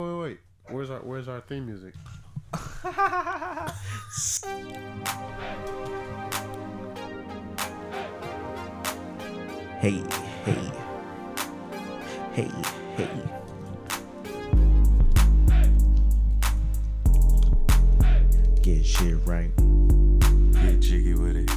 [0.00, 0.38] Wait, wait.
[0.70, 1.94] Where's our Where's our theme music?
[9.80, 10.02] Hey,
[10.44, 10.72] hey,
[12.32, 12.50] hey,
[12.96, 13.08] hey.
[18.62, 19.54] Get shit right.
[20.54, 21.50] Get jiggy with it.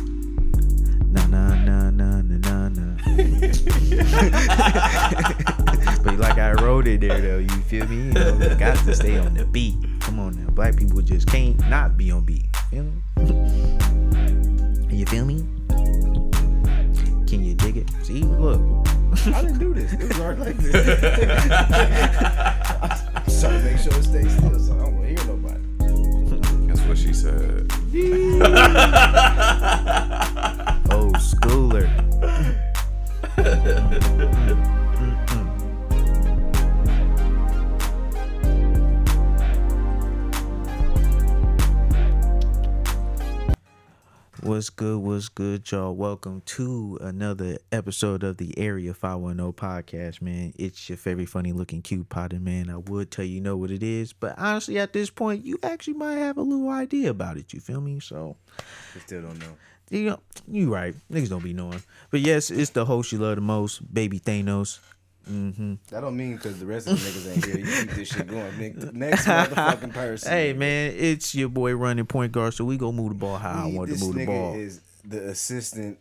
[1.10, 2.70] Na na na na na na
[5.40, 5.54] na.
[6.04, 8.08] but like I wrote it there though, you feel me?
[8.08, 9.76] You know, got to stay on the beat.
[10.02, 12.46] Come on now, black people just can't not be on beat.
[12.72, 13.02] Feel me?
[14.96, 15.46] You feel me?
[17.28, 17.90] Can you dig it?
[18.04, 18.62] See, look.
[19.28, 19.92] I didn't do this.
[19.94, 20.76] It was already like this.
[22.82, 25.60] I'm trying to make sure it stays still so I don't want to hear nobody.
[26.68, 27.72] That's what she said.
[30.92, 31.88] Old schooler.
[44.58, 44.98] What's good?
[44.98, 45.94] What's good, y'all?
[45.94, 50.52] Welcome to another episode of the Area 510 podcast, man.
[50.58, 52.72] It's your very funny looking cute potted man.
[52.72, 55.94] I would tell you know what it is, but honestly, at this point, you actually
[55.94, 57.54] might have a little idea about it.
[57.54, 58.00] You feel me?
[58.00, 58.36] So,
[58.96, 59.58] We still don't know.
[59.92, 60.96] you know, you right.
[61.12, 61.84] Niggas don't be knowing.
[62.10, 64.80] But yes, it's the host you love the most, baby Thanos.
[65.28, 65.74] Mm-hmm.
[65.90, 67.58] That don't mean because the rest of the niggas ain't here.
[67.60, 68.58] You keep this shit going.
[68.58, 68.76] Nick.
[68.94, 70.32] Next motherfucking person.
[70.32, 73.64] Hey man, it's your boy running point guard, so we go move the ball how
[73.66, 74.56] I want to this move the nigga ball.
[74.56, 75.98] is the assistant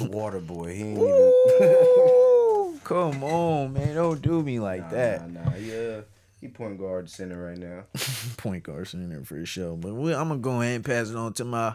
[0.00, 0.74] water boy.
[0.74, 2.78] He ain't even.
[2.84, 5.30] Come on, man, don't do me like Nah, that.
[5.30, 5.56] Nah, nah.
[5.56, 6.00] Yeah.
[6.40, 7.82] He point guard center right now.
[8.36, 9.76] Point guard center for sure.
[9.76, 11.74] But we, I'm gonna go ahead and pass it on to my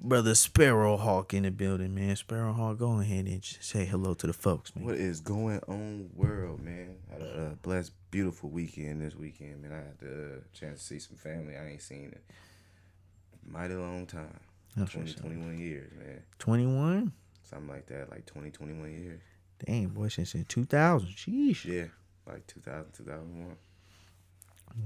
[0.00, 2.16] brother Sparrowhawk in the building, man.
[2.16, 4.84] Sparrowhawk, go ahead and say hello to the folks, man.
[4.84, 6.96] What is going on, world, man?
[7.10, 9.72] Had a blessed, beautiful weekend this weekend, man.
[9.72, 14.06] I had the chance to see some family I ain't seen in a mighty long
[14.06, 14.38] time.
[14.76, 16.22] That's 20, what's 21 years, man.
[16.38, 17.12] 21.
[17.42, 19.20] Something like that, like 20, 21 years.
[19.64, 21.08] Damn, boy, since in 2000.
[21.08, 21.64] Sheesh.
[21.64, 21.86] Yeah,
[22.26, 23.56] like 2000, 2001.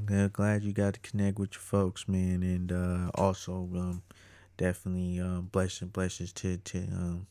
[0.06, 4.02] Glad, glad you got to connect with your folks, man, and uh, also um,
[4.56, 7.26] definitely um, blessings, blessings to to um,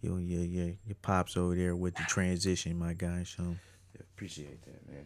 [0.00, 3.24] your your your your pops over there with the transition, my guy.
[3.24, 3.56] So
[3.94, 5.04] Yeah, appreciate that, man.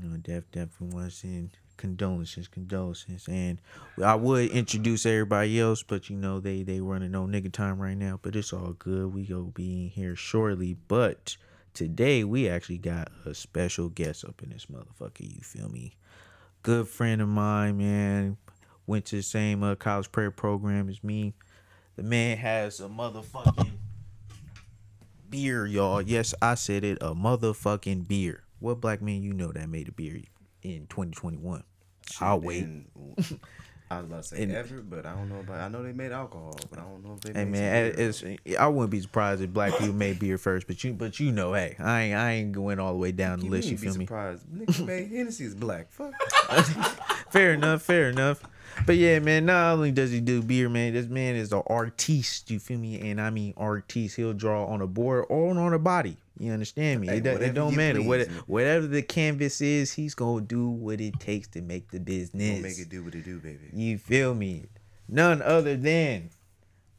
[0.00, 3.58] you know, def definitely want to send condolences, condolences, and
[4.02, 7.96] I would introduce everybody else, but you know they they running on nigga time right
[7.96, 9.14] now, but it's all good.
[9.14, 11.36] We go be in here shortly, but
[11.74, 15.20] today we actually got a special guest up in this motherfucker.
[15.34, 15.92] You feel me?
[16.62, 18.36] Good friend of mine, man.
[18.90, 21.32] Went to the same uh, college prayer program as me.
[21.94, 23.70] The man has a motherfucking
[25.28, 26.02] beer, y'all.
[26.02, 26.98] Yes, I said it.
[27.00, 28.42] A motherfucking beer.
[28.58, 30.20] What black man you know that made a beer
[30.64, 31.62] in 2021?
[32.20, 32.64] I'll wait.
[32.64, 32.86] and-
[33.92, 35.60] I was about to say And- ever, but I don't know about.
[35.60, 37.32] I know they made alcohol, but I don't know if they.
[37.32, 38.24] Hey made man, it's,
[38.58, 41.54] I wouldn't be surprised if black people made beer first, but you but you know,
[41.54, 43.68] hey, I ain't I ain't going all the way down the list.
[43.68, 44.06] You feel me?
[44.06, 44.46] surprised.
[44.48, 45.90] Nigga made Hennessy is black.
[45.92, 46.12] Fuck.
[47.30, 48.42] Fair enough, fair enough.
[48.86, 52.50] But yeah, man, not only does he do beer, man, this man is an artiste.
[52.50, 53.10] You feel me?
[53.10, 54.16] And I mean artiste.
[54.16, 56.16] He'll draw on a board or on a body.
[56.38, 57.08] You understand me?
[57.08, 57.98] Hey, it, it whatever don't matter.
[57.98, 62.00] please, What, whatever the canvas is, he's gonna do what it takes to make the
[62.00, 62.62] business.
[62.62, 63.68] Make it do what it do, baby.
[63.74, 64.64] You feel me?
[65.06, 66.30] None other than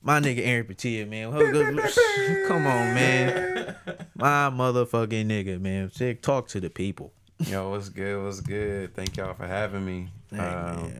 [0.04, 1.32] my nigga Aaron Beitia, man.
[2.48, 3.76] Come on, man.
[4.16, 5.90] My motherfucking nigga, man.
[6.22, 7.12] Talk to the people.
[7.48, 8.24] Yo, what's good?
[8.24, 8.94] What's good?
[8.94, 10.10] Thank y'all for having me.
[10.40, 10.94] Um,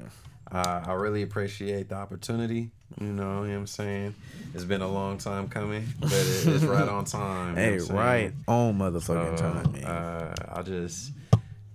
[0.52, 2.72] uh, I really appreciate the opportunity.
[3.00, 4.16] You know, you know what I'm saying?
[4.54, 7.50] It's been a long time coming, but it, it's right on time.
[7.52, 7.98] you know Hey, I'm saying?
[8.00, 9.84] right on motherfucking So, time, man.
[9.86, 11.12] Uh, I just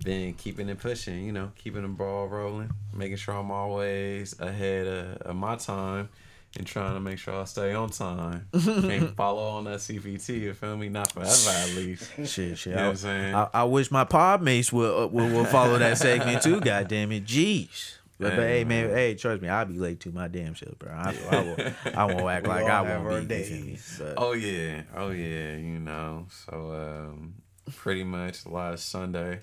[0.05, 4.87] been keeping it pushing, you know, keeping the ball rolling, making sure I'm always ahead
[4.87, 6.11] of, of my time
[6.57, 10.55] and trying to make sure I stay on time and follow on that CPT, you
[10.55, 10.89] feel me?
[10.89, 12.11] Not forever at least.
[12.25, 12.67] shit, shit.
[12.67, 13.35] You know I, what I'm saying?
[13.35, 16.61] I, I wish my pod mates will, uh, will will follow that segment too.
[16.67, 17.95] God damn it, jeez.
[18.19, 20.91] But, but hey man, hey, trust me, I'll be late to my damn self, bro.
[20.91, 21.57] I, I, will,
[21.95, 23.77] I won't act like I won't be.
[23.79, 26.27] you Oh yeah, oh yeah, you know.
[26.31, 27.35] So um,
[27.75, 29.41] pretty much last Sunday,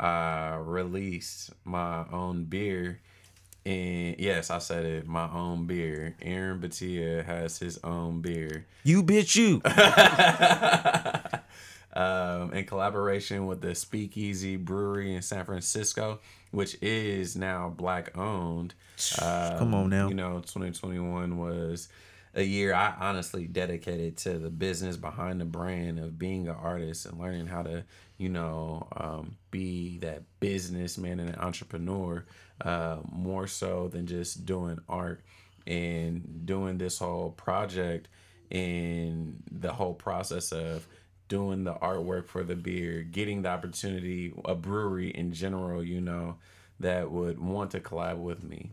[0.00, 3.00] I released my own beer,
[3.66, 6.14] and yes, I said it, my own beer.
[6.22, 9.60] Aaron Beitia has his own beer, you bitch, you.
[12.00, 16.20] um, in collaboration with the Speakeasy Brewery in San Francisco,
[16.52, 18.74] which is now black owned.
[19.20, 20.08] Um, Come on now.
[20.08, 21.88] You know, 2021 was
[22.36, 27.06] a year I honestly dedicated to the business behind the brand of being an artist
[27.06, 27.82] and learning how to,
[28.16, 32.24] you know, um, be that businessman and an entrepreneur
[32.60, 35.22] uh, more so than just doing art
[35.66, 38.08] and doing this whole project
[38.50, 40.86] and the whole process of
[41.28, 46.36] doing the artwork for the beer, getting the opportunity, a brewery in general, you know,
[46.78, 48.70] that would want to collab with me.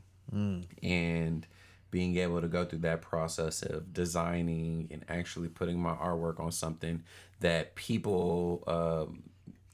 [0.83, 1.47] And
[1.89, 6.51] being able to go through that process of designing and actually putting my artwork on
[6.51, 7.03] something
[7.39, 9.23] that people um,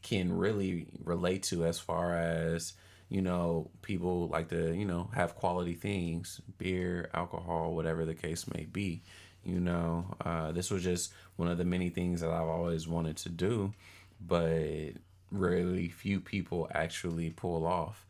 [0.01, 2.73] can really relate to as far as
[3.09, 8.45] you know people like to you know have quality things beer alcohol whatever the case
[8.53, 9.01] may be
[9.43, 10.05] you know.
[10.23, 13.73] Uh, this was just one of the many things that i've always wanted to do
[14.25, 14.91] but
[15.31, 18.05] really few people actually pull off.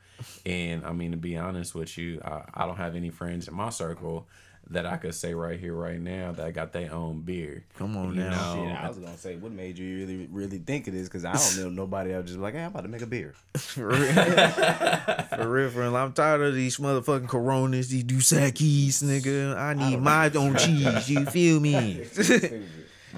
[0.45, 3.53] And i mean to be honest with you I, I don't have any friends in
[3.53, 4.27] my circle
[4.71, 8.13] that i could say right here right now that got their own beer Come on
[8.13, 8.55] You now.
[8.55, 11.07] know, Shit, I was gonna say, what made you really, really think of this?
[11.07, 13.33] Because I don't know nobody else just like, hey, I'm about to make a beer.
[13.57, 15.95] For real, for real, for real.
[15.95, 19.55] I'm tired of these motherfucking Coronas, these Dos Equis, nigga.
[19.57, 21.09] I need my own cheese.
[21.09, 22.05] You feel me?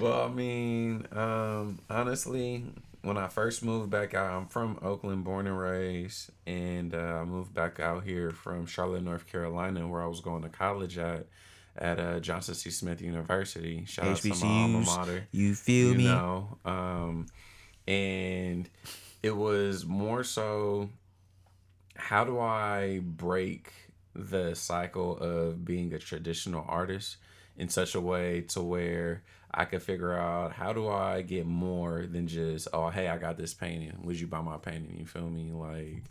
[0.00, 2.64] Well, I mean, um, honestly,
[3.02, 7.24] when I first moved back out, I'm from Oakland, born and raised, and uh, I
[7.24, 11.26] moved back out here from Charlotte, North Carolina, where I was going to college at,
[11.76, 12.70] at uh, Johnson C.
[12.70, 13.84] Smith University.
[13.86, 15.28] Shout out to my alma mater.
[15.32, 16.04] You feel you me?
[16.04, 17.26] know, um,
[17.88, 18.68] and
[19.22, 20.88] it was more so,
[21.96, 23.72] how do I break
[24.14, 27.16] the cycle of being a traditional artist
[27.56, 29.22] in such a way to where
[29.54, 33.36] I could figure out how do I get more than just oh hey I got
[33.36, 33.98] this painting.
[34.04, 34.96] Would you buy my painting?
[34.98, 35.52] You feel me?
[35.52, 36.04] Like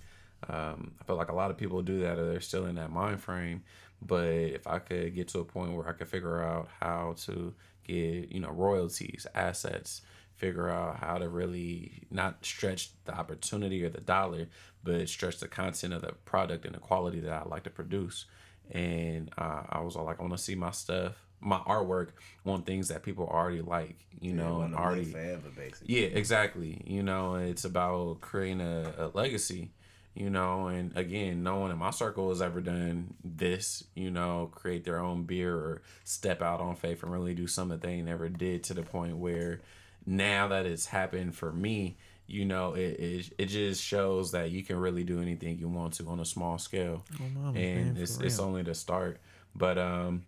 [0.49, 2.91] um, I feel like a lot of people do that or they're still in that
[2.91, 3.63] mind frame.
[4.01, 7.53] But if I could get to a point where I could figure out how to
[7.83, 10.01] get you know royalties assets
[10.35, 14.47] figure out how to really not stretch the opportunity or the dollar
[14.83, 18.25] but stretch the content of the product and the quality that I like to produce.
[18.71, 22.09] And uh, I was all like I want to see my stuff my artwork
[22.45, 25.95] on things that people already like you know and already forever, basically.
[25.95, 26.81] yeah, exactly.
[26.85, 29.71] You know, it's about creating a, a legacy,
[30.13, 34.51] you know, and again, no one in my circle has ever done this, you know,
[34.53, 38.29] create their own beer or step out on faith and really do something they never
[38.29, 39.61] did to the point where
[40.05, 41.97] now that it's happened for me,
[42.27, 45.93] you know, it, it, it just shows that you can really do anything you want
[45.93, 47.03] to on a small scale.
[47.33, 49.19] mama, and man, it's, it's only the start.
[49.55, 50.23] But, um,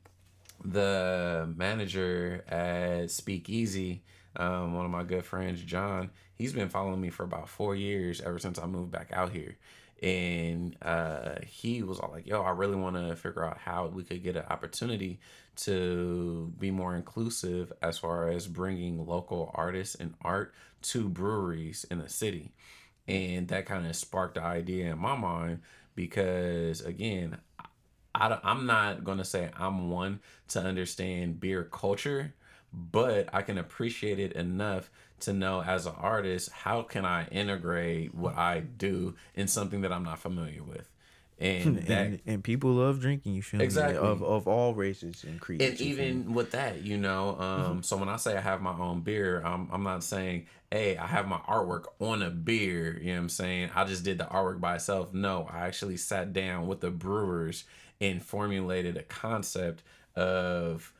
[0.63, 4.03] the manager at Speakeasy,
[4.35, 8.21] um, one of my good friends, John, he's been following me for about four years
[8.21, 9.57] ever since I moved back out here.
[10.01, 14.03] And uh, he was all like, yo, I really want to figure out how we
[14.03, 15.19] could get an opportunity
[15.57, 21.99] to be more inclusive as far as bringing local artists and art to breweries in
[21.99, 22.51] the city.
[23.07, 25.61] And that kind of sparked the idea in my mind
[25.95, 27.37] because, again,
[28.15, 30.19] I I'm not gonna say I'm one
[30.49, 32.33] to understand beer culture,
[32.71, 34.89] but I can appreciate it enough
[35.21, 39.91] to know as an artist how can I integrate what I do in something that
[39.91, 40.89] I'm not familiar with,
[41.39, 43.33] and that and, and people love drinking.
[43.33, 43.65] You feel me?
[43.65, 43.97] Exactly.
[43.97, 45.63] Of of all races and creeds.
[45.63, 48.77] and feel even with that, you know, um, so when I say I have my
[48.77, 52.99] own beer, I'm, I'm not saying, hey, I have my artwork on a beer.
[52.99, 53.69] You know what I'm saying?
[53.73, 55.13] I just did the artwork by itself.
[55.13, 57.63] No, I actually sat down with the brewers
[58.03, 59.81] and formulated a concept
[60.15, 60.91] of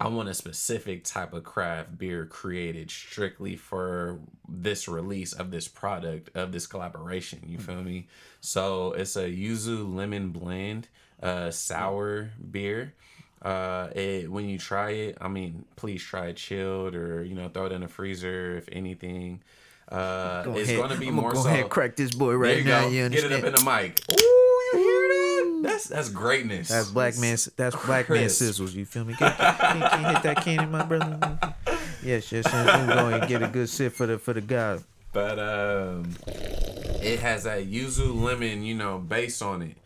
[0.00, 5.68] I want a specific type of craft beer created strictly for this release of this
[5.68, 7.40] product of this collaboration.
[7.46, 8.08] You feel me?
[8.40, 10.88] So it's a yuzu lemon blend,
[11.22, 12.94] uh, sour beer.
[13.42, 17.48] Uh, it when you try it, I mean, please try it chilled or you know
[17.48, 19.42] throw it in the freezer if anything.
[19.88, 20.90] Uh, Go it's ahead.
[20.90, 21.48] to be I'm more go so.
[21.48, 22.82] ahead crack this boy right you now.
[22.82, 22.88] go.
[22.88, 24.00] You Get it up in the mic.
[24.10, 24.41] Ooh, you hear that?
[25.62, 26.68] That's that's greatness.
[26.68, 27.36] That's black man.
[27.56, 28.74] That's black man sizzles.
[28.74, 29.14] You feel me?
[29.14, 31.38] Can, can, can, can you hit that cannon, my brother?
[32.02, 32.44] Yes, yes.
[32.44, 32.88] yes.
[32.88, 34.78] We're going to get a good sip for the for the guy.
[35.12, 39.76] But um, it has that yuzu lemon, you know, base on it,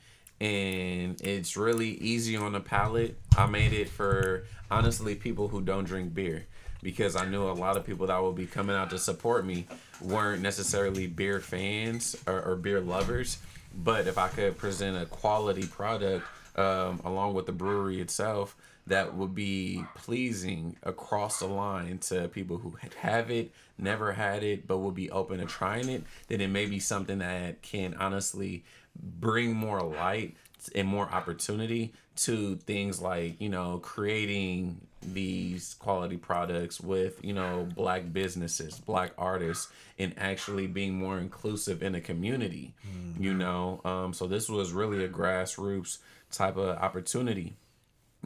[0.40, 3.18] and it's really easy on the palate.
[3.36, 6.46] I made it for honestly people who don't drink beer
[6.82, 9.66] because I knew a lot of people that would be coming out to support me
[10.00, 13.38] weren't necessarily beer fans or, or beer lovers.
[13.76, 18.56] But if I could present a quality product um, along with the brewery itself
[18.86, 24.66] that would be pleasing across the line to people who have it, never had it,
[24.66, 28.64] but would be open to trying it, then it may be something that can honestly
[28.98, 30.36] bring more light
[30.74, 34.80] and more opportunity to things like you know creating
[35.12, 41.82] these quality products with you know black businesses black artists and actually being more inclusive
[41.82, 42.74] in the community
[43.18, 43.80] you know?
[43.84, 45.98] Um, so this was really a grassroots
[46.30, 47.56] type of opportunity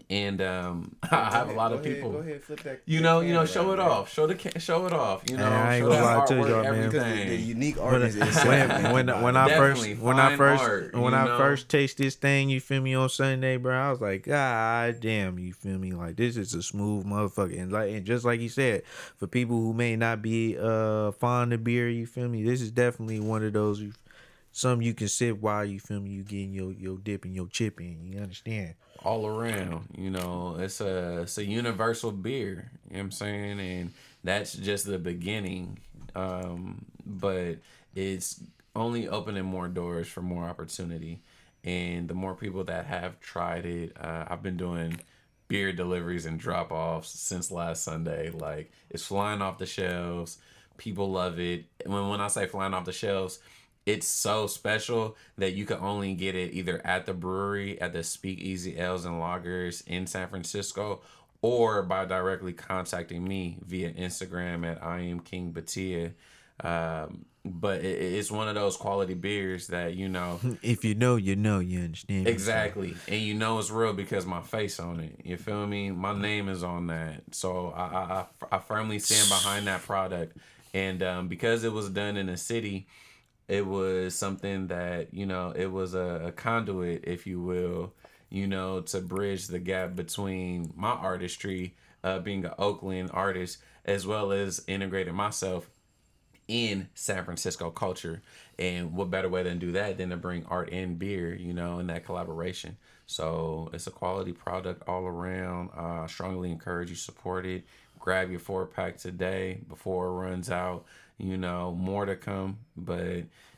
[0.08, 2.80] and um, I have a lot of ahead, people Go ahead, flip that.
[2.84, 3.86] you know, you know, show out, it man.
[3.88, 6.18] off, show the ca- show it off, you know, Hey, I ain't show gonna that
[6.18, 6.74] lie to artwork, y'all, man.
[6.84, 7.28] everything.
[7.28, 11.26] The unique artist is when when when I first when I first art, when I
[11.26, 11.38] know?
[11.38, 13.76] first taste this thing, you feel me on Sunday, bro.
[13.78, 15.92] I was like, God damn, you feel me?
[15.92, 18.82] Like this is a smooth motherfucker, and like and just like you said,
[19.16, 22.42] for people who may not be uh fond of beer, you feel me?
[22.42, 23.80] This is definitely one of those.
[23.80, 23.92] You,
[24.60, 26.10] some you can sip while you feel me.
[26.10, 28.04] You getting your your dip and your chip in.
[28.04, 28.74] You understand?
[29.02, 29.88] all around.
[29.96, 32.70] You know, it's a it's a universal beer.
[32.88, 33.60] You know what I'm saying?
[33.60, 33.92] And
[34.24, 35.78] that's just the beginning.
[36.14, 37.58] Um, but
[37.94, 38.42] it's
[38.76, 41.22] only opening more doors for more opportunity.
[41.64, 44.98] And the more people that have tried it, uh, I've been doing
[45.48, 48.30] beer deliveries and drop offs since last Sunday.
[48.30, 50.38] Like it's flying off the shelves.
[50.76, 51.66] People love it.
[51.84, 53.40] When when I say flying off the shelves,
[53.86, 58.02] it's so special that you can only get it either at the brewery at the
[58.02, 61.00] Speakeasy Ales and Lagers in San Francisco
[61.42, 66.12] or by directly contacting me via Instagram at I am King Beitia.
[66.62, 71.16] Um, but it, it's one of those quality beers that you know If you know,
[71.16, 71.58] you know.
[71.58, 72.28] You understand?
[72.28, 72.94] Exactly.
[73.08, 75.20] And you know it's real because my face on it.
[75.24, 75.90] You feel me?
[75.90, 77.22] My name is on that.
[77.32, 80.36] So I I, I, I firmly stand behind that product.
[80.74, 82.86] And um, because it was done in a city,
[83.50, 87.92] it was something that, you know, it was a, a conduit, if you will,
[88.28, 94.06] you know, to bridge the gap between my artistry, uh, being an Oakland artist, as
[94.06, 95.68] well as integrating myself
[96.46, 98.22] in San Francisco culture.
[98.56, 101.80] And what better way than do that than to bring art and beer, you know,
[101.80, 102.76] in that collaboration.
[103.06, 105.70] So it's a quality product all around.
[105.76, 107.64] Uh, I strongly encourage you support it.
[107.98, 110.84] Grab your four pack today before it runs out.
[111.20, 113.00] You know, more to come, but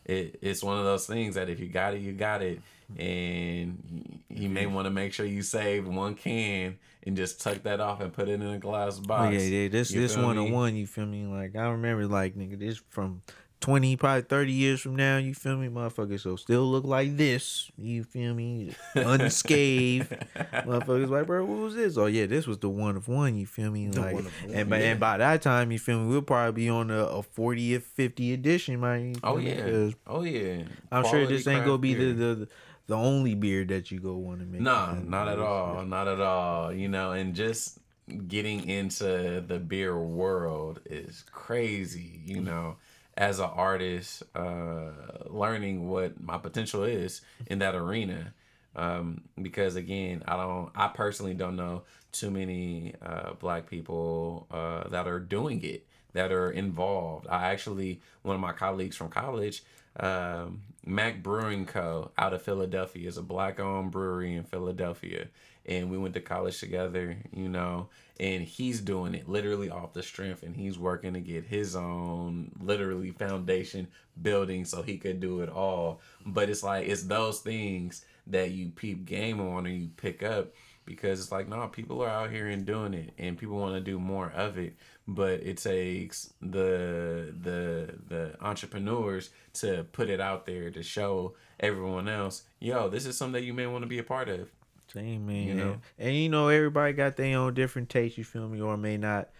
[0.04, 2.60] it, it's one of those things that if you got it, you got it.
[2.98, 6.76] And you may want to make sure you save one can
[7.06, 9.34] and just tuck that off and put it in a glass Oh box.
[9.34, 9.68] yeah, yeah.
[9.68, 10.76] This You this one on one.
[10.76, 11.24] You feel me?
[11.26, 13.22] Like I remember, like nigga, this from
[13.62, 15.16] twenty, probably thirty years from now.
[15.16, 17.70] You feel me, Motherfuckers So still look like this.
[17.78, 18.74] You feel me?
[18.94, 20.10] Unscathed.
[20.36, 21.96] Motherfuckers like, bro, what was this?
[21.96, 23.36] Oh yeah, this was the one of one.
[23.36, 23.88] You feel me?
[23.88, 26.08] Like, one of one, and by and by that time, you feel me?
[26.08, 29.14] We'll probably be on a, a 40th, 50 edition, man.
[29.22, 29.90] Oh yeah.
[30.06, 30.64] Oh yeah.
[30.90, 32.48] I'm sure this ain't gonna be the, the
[32.88, 34.60] the only beer that you go want to make.
[34.60, 35.08] No, man.
[35.08, 35.84] not at all.
[35.84, 36.72] Not at all.
[36.72, 37.78] You know, and just
[38.26, 42.44] getting into the beer world is crazy, you mm.
[42.44, 42.76] know,
[43.16, 44.90] as an artist, uh
[45.26, 48.32] learning what my potential is in that arena.
[48.74, 54.88] Um, because again, I don't I personally don't know too many uh black people uh
[54.88, 57.26] that are doing it, that are involved.
[57.28, 59.62] I actually one of my colleagues from college
[59.98, 62.10] um, Mac Brewing Co.
[62.16, 65.28] out of Philadelphia is a black owned brewery in Philadelphia.
[65.66, 67.88] And we went to college together, you know,
[68.18, 72.50] and he's doing it literally off the strength and he's working to get his own
[72.60, 73.86] literally foundation
[74.20, 76.00] building so he could do it all.
[76.26, 80.52] But it's like, it's those things that you peep game on or you pick up
[80.84, 83.80] because it's like, no, people are out here and doing it and people want to
[83.80, 84.74] do more of it
[85.08, 92.08] but it takes the the the entrepreneurs to put it out there to show everyone
[92.08, 94.50] else, yo, this is something that you may want to be a part of.
[94.92, 95.46] Same man.
[95.46, 95.76] You know?
[95.98, 98.18] and, you know everybody got their own different taste.
[98.18, 99.30] You feel me, or may not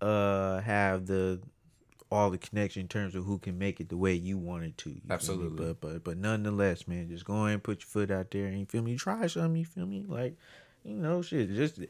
[0.00, 1.40] uh have the
[2.10, 4.78] all the connection in terms of who can make it the way you want it
[4.78, 4.94] to.
[5.10, 5.66] Absolutely.
[5.66, 8.58] But but but nonetheless, man, just go ahead and put your foot out there and
[8.58, 8.96] you feel me.
[8.96, 9.56] Try something.
[9.56, 10.04] You feel me?
[10.06, 10.36] Like
[10.84, 11.54] you know, shit.
[11.54, 11.80] Just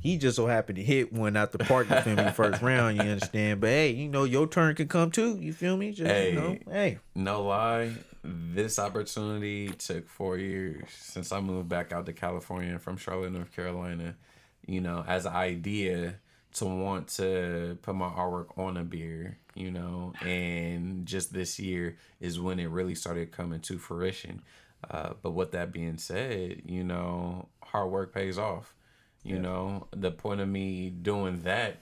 [0.00, 1.88] he just so happened to hit one out the park.
[1.90, 2.30] You feel me?
[2.30, 2.96] First round.
[2.96, 3.60] You understand?
[3.60, 5.38] But hey, you know your turn can come too.
[5.40, 5.92] You feel me?
[5.92, 6.30] Just Hey.
[6.30, 6.98] you know, hey.
[7.14, 7.92] No lie,
[8.24, 13.54] this opportunity took four years since I moved back out to California from Charlotte, North
[13.54, 14.14] Carolina.
[14.66, 16.16] You know, as an idea
[16.54, 21.96] to want to put my artwork on a beer, you know, and just this year
[22.20, 24.42] is when it really started coming to fruition.
[24.88, 28.74] Uh, but with that being said, you know, hard work pays off.
[29.24, 31.76] You know, the point of me doing that,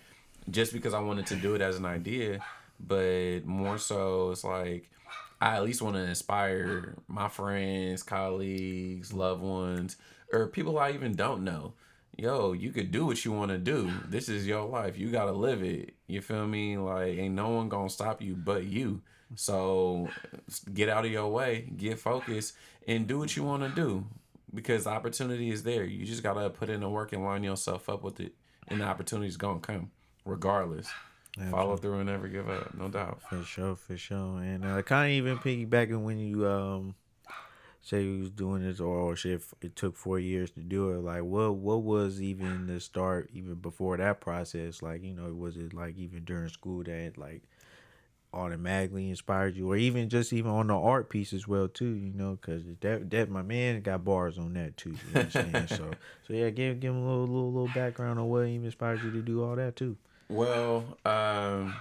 [0.50, 2.40] just because I wanted to do it as an idea,
[2.78, 4.90] but more so, it's like
[5.40, 9.96] I at least want to inspire my friends, colleagues, loved ones,
[10.32, 11.74] or people I even don't know.
[12.18, 13.90] yo, you could do what you want to do.
[14.06, 14.98] This is your life.
[14.98, 15.94] You gotta live it.
[16.06, 16.76] You feel me?
[16.76, 19.00] Like ain't no one gonna stop you but you.
[19.36, 20.08] So
[20.74, 22.54] get out of your way, get focused,
[22.86, 24.04] and do what you want to do
[24.52, 25.84] because the opportunity is there.
[25.84, 28.34] You just gotta put in the work and line yourself up with it,
[28.68, 29.90] and the opportunity's gonna come
[30.26, 30.88] regardless.
[31.50, 33.22] Follow through and never give up, no doubt.
[33.28, 34.38] For sure, for sure.
[34.42, 36.94] And uh, kind of even piggybacking when you um
[37.82, 40.98] say you was doing this or, or shit, it took four years to do it.
[40.98, 44.82] Like, what what was even the start even before that process?
[44.82, 47.42] Like, you know, was it like even during school that like
[48.32, 51.94] automatically inspired you, or even just even on the art piece as well too?
[51.94, 54.90] You know, because that that my man got bars on that too.
[54.90, 55.66] You know what I'm saying?
[55.68, 55.90] so
[56.26, 59.10] so yeah, give give him a little little little background on what even inspired you
[59.12, 59.96] to do all that too.
[60.30, 61.74] Well, um,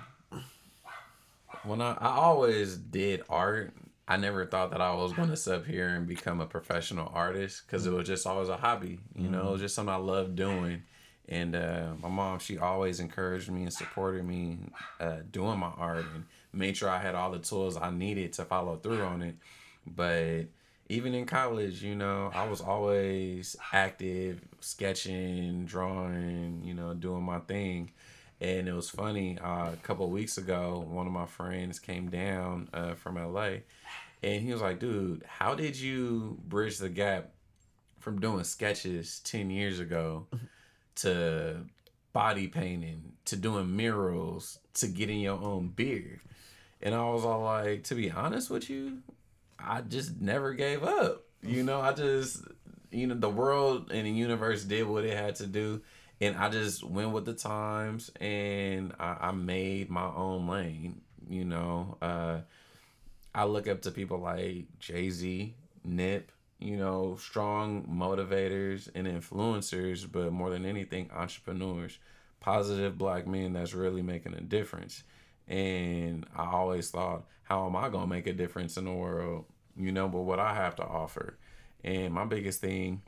[1.64, 3.72] when I, I always did art,
[4.08, 7.62] I never thought that I was going to sit here and become a professional artist
[7.68, 8.98] because it was just always a hobby.
[9.16, 10.82] You know, it was just something I loved doing.
[11.28, 14.58] And uh, my mom, she always encouraged me and supported me
[15.00, 18.46] uh, doing my art and made sure I had all the tools I needed to
[18.46, 19.36] follow through on it.
[19.86, 20.46] But
[20.90, 27.40] even in college, you know, I was always active, sketching, drawing, you know, doing my
[27.42, 27.92] thing.
[28.42, 29.38] And it was funny.
[29.38, 33.58] Uh, a couple weeks ago, one of my friends came down uh, from LA,
[34.24, 37.32] and he was like, "Dude, how did you bridge the gap
[38.00, 40.28] from doing sketches ten years ago
[40.96, 41.66] to
[42.14, 46.22] body painting to doing murals to getting your own beer?"
[46.82, 49.00] And I was all like, "To be honest with you,
[49.60, 51.26] I just never gave up.
[51.44, 52.42] You know, I just,
[52.90, 55.82] you know, the world and the universe did what it had to do."
[56.22, 61.02] And I just went with the times and I, I made my own lane.
[61.30, 62.40] You know, uh,
[63.34, 70.10] I look up to people like Jay Z, Nip, you know, strong motivators and influencers,
[70.12, 71.98] but more than anything, entrepreneurs,
[72.42, 75.04] positive black men that's really making a difference.
[75.48, 79.46] And I always thought, how am I gonna make a difference in the world?
[79.78, 81.38] You know, but what I have to offer.
[81.84, 83.02] And my biggest thing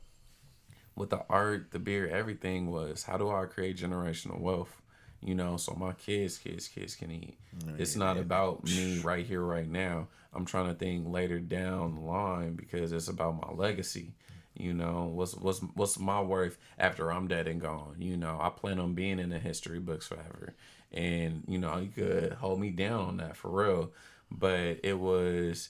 [0.96, 4.82] with the art, the beer, everything was how do I create generational wealth?
[5.24, 7.38] You know, so my kids, kids, kids can eat.
[7.78, 10.08] it's not about me right here, right now.
[10.34, 14.14] I'm trying to think later down the line because it's about my legacy.
[14.56, 17.96] You know, what's what's what's my worth after I'm dead and gone?
[18.00, 20.56] You know, I plan on being in the history books forever.
[20.92, 23.92] And, you know, you could hold me down on that for real.
[24.30, 25.70] But it was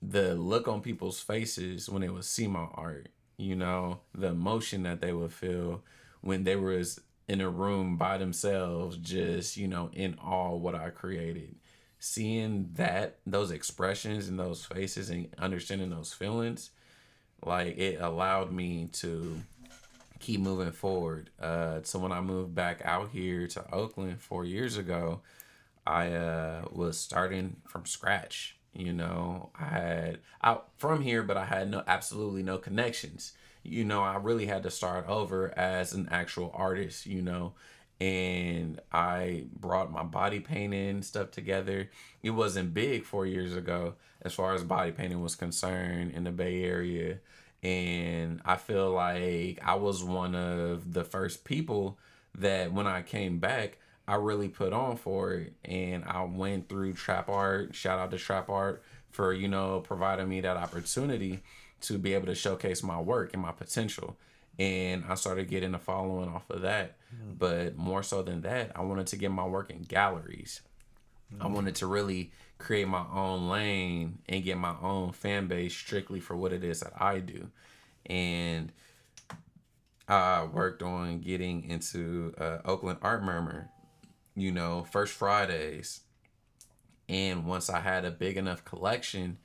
[0.00, 4.82] the look on people's faces when they would see my art you know the emotion
[4.84, 5.82] that they would feel
[6.20, 10.90] when they was in a room by themselves just you know in awe what i
[10.90, 11.54] created.
[11.98, 16.70] Seeing that those expressions and those faces and understanding those feelings
[17.44, 19.40] like it allowed me to
[20.18, 21.30] keep moving forward.
[21.40, 25.20] Uh so when i moved back out here to oakland four years ago
[25.86, 31.44] i uh was starting from scratch you know i had out from here but i
[31.44, 33.32] had no absolutely no connections.
[33.64, 37.52] You know i really had to start over as an actual artist you know
[38.00, 41.90] and i brought my body painting stuff together.
[42.22, 46.30] It wasn't big four years ago as far as body painting was concerned in the
[46.32, 47.18] bay area
[47.62, 51.98] and i feel like i was one of the first people
[52.34, 55.54] that when i came back I really put on for it.
[55.64, 57.74] And I went through trap art.
[57.74, 61.40] Shout out to trap art for, you know, providing me that opportunity
[61.82, 64.16] to be able to showcase my work and my potential.
[64.58, 66.96] And I started getting a following off of that.
[67.14, 67.34] Mm-hmm.
[67.38, 70.60] But more so than that, I wanted to get my work in galleries.
[71.32, 71.42] Mm-hmm.
[71.42, 76.20] I wanted to really create my own lane and get my own fan base strictly
[76.20, 77.48] for what it is that I do.
[78.06, 78.72] And
[80.08, 83.70] I worked on getting into uh, Oakland Art Murmur
[84.34, 86.00] you know, first Fridays.
[87.08, 89.38] And once I had a big enough collection,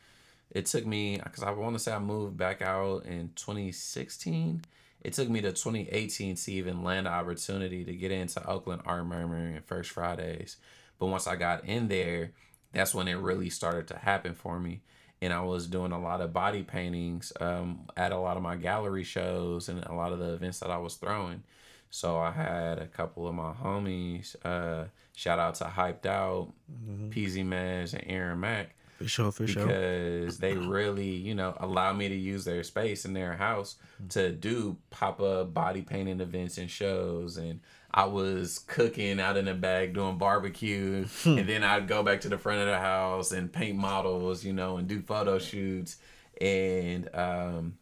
[0.52, 4.64] it took me because I want to say I moved back out in 2016.
[5.02, 9.06] It took me to 2018 to even land the opportunity to get into Oakland Art
[9.06, 10.58] Murmur and First Fridays.
[11.00, 12.32] But once I got in there,
[12.74, 14.82] that's when it really started to happen for me.
[15.22, 18.56] And I was doing a lot of body paintings um, at a lot of my
[18.56, 21.44] gallery shows and a lot of the events that I was throwing.
[21.90, 24.36] So I had a couple of my homies.
[24.44, 27.10] Uh, shout out to Hyped Out, mm-hmm.
[27.10, 28.76] PZ Mez, and Aaron Mack.
[28.98, 29.68] For sure, for because sure.
[29.68, 34.08] Because they really, you know, allow me to use their space in their house mm-hmm.
[34.10, 37.38] to do pop up body painting events and shows.
[37.38, 37.60] And
[37.94, 41.06] I was cooking out in the bag doing barbecue.
[41.24, 41.38] Hmm.
[41.38, 44.54] and then I'd go back to the front of the house and paint models, you
[44.54, 45.98] know, and do photo shoots.
[46.42, 47.78] And um,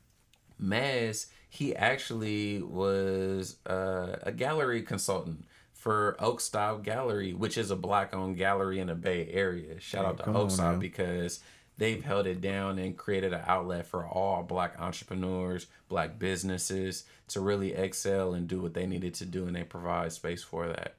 [0.61, 7.75] Maz, he actually was uh, a gallery consultant for Oak Style Gallery, which is a
[7.75, 9.79] black-owned gallery in the Bay Area.
[9.79, 11.39] Shout out to Oak Style because
[11.77, 17.39] they've held it down and created an outlet for all black entrepreneurs, black businesses to
[17.39, 20.95] really excel and do what they needed to do, and they provide space for that.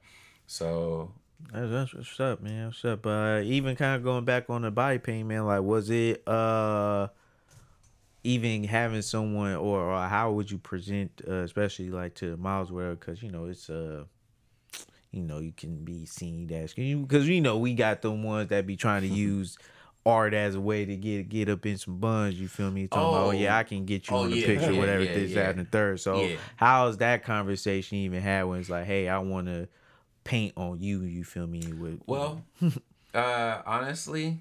[0.47, 1.11] So
[1.53, 2.67] That's, that's what's up, man.
[2.67, 3.05] What's up?
[3.05, 5.45] Uh, even kind of going back on the body pain, man.
[5.45, 7.09] Like, was it uh,
[8.27, 12.71] even having someone, or, or how would you present, uh, especially like to the miles
[12.71, 14.03] where, because you know it's uh,
[15.11, 18.67] you know you can be seen as because you know we got the ones that
[18.67, 19.57] be trying to use
[20.05, 22.39] art as a way to get get up in some buns.
[22.39, 22.87] You feel me?
[22.87, 23.31] Talking about, oh Oh.
[23.31, 25.35] yeah, I can get you Oh, on the yeah, picture, yeah, whatever yeah, this, yeah.
[25.43, 25.99] that, and the third.
[26.01, 26.35] So Yeah.
[26.57, 29.67] how's that conversation even had when it's like, hey, I want to
[30.25, 31.01] paint on you?
[31.03, 31.63] You feel me?
[31.71, 32.43] With Well,
[33.13, 34.39] uh, honestly,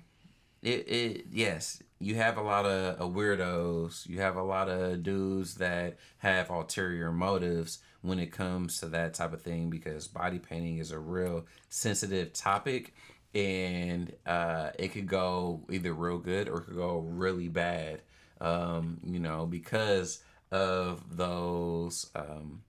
[0.62, 4.06] it, it yes, you have a lot of uh, weirdos.
[4.06, 9.14] You have a lot of dudes that have ulterior motives when it comes to that
[9.14, 12.94] type of thing because body painting is a real sensitive topic
[13.34, 18.02] and uh, it could go either real good or it could go really bad.
[18.40, 22.62] Um, you know, because of those um,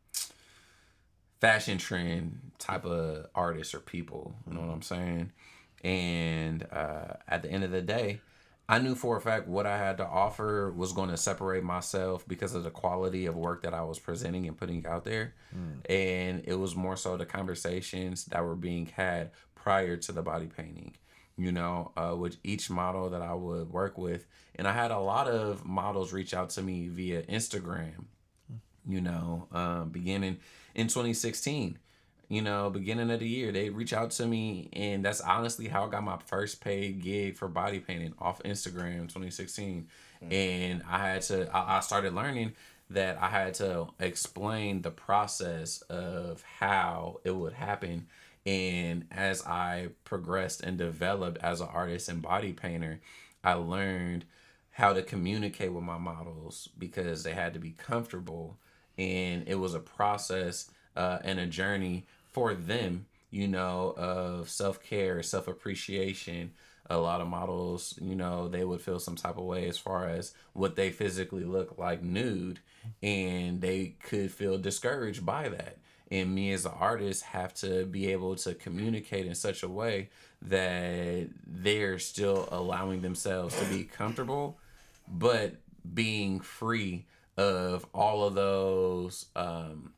[1.39, 4.35] fashion trend type of artists or people.
[4.47, 5.31] You know what I'm saying?
[5.83, 8.21] And uh, at the end of the day,
[8.69, 12.27] I knew for a fact what I had to offer was going to separate myself
[12.27, 15.35] because of the quality of work that I was presenting and putting out there.
[15.89, 20.47] And it was more so the conversations that were being had prior to the body
[20.47, 20.95] painting,
[21.37, 24.27] you know, uh, with each model that I would work with.
[24.55, 28.05] And I had a lot of models reach out to me via Instagram
[28.87, 30.37] you know, um, beginning
[30.73, 31.77] in 2016.
[32.29, 35.85] You know, beginning of the year, they reach out to me, and that's honestly how
[35.85, 39.87] I got my first paid gig for body painting off Instagram 2016.
[40.29, 42.53] And I had to, I, I started learning
[42.89, 48.07] that I had to explain the process of how it would happen.
[48.45, 52.99] And as I progressed and developed as an artist and body painter,
[53.43, 54.25] I learned
[54.71, 58.57] how to communicate with my models because they had to be comfortable
[58.97, 62.05] and it was a process uh, and a journey
[62.37, 66.51] for them you know of self-care self-appreciation.
[66.87, 70.07] A lot of models you know they would feel some type of way as far
[70.07, 72.59] as what they physically look like nude
[73.01, 75.79] and they could feel discouraged by that.
[76.11, 80.09] And me as an artist have to be able to communicate in such a way
[80.43, 84.59] that they're still allowing themselves to be comfortable
[85.07, 85.55] but
[85.91, 89.93] being free of all of those um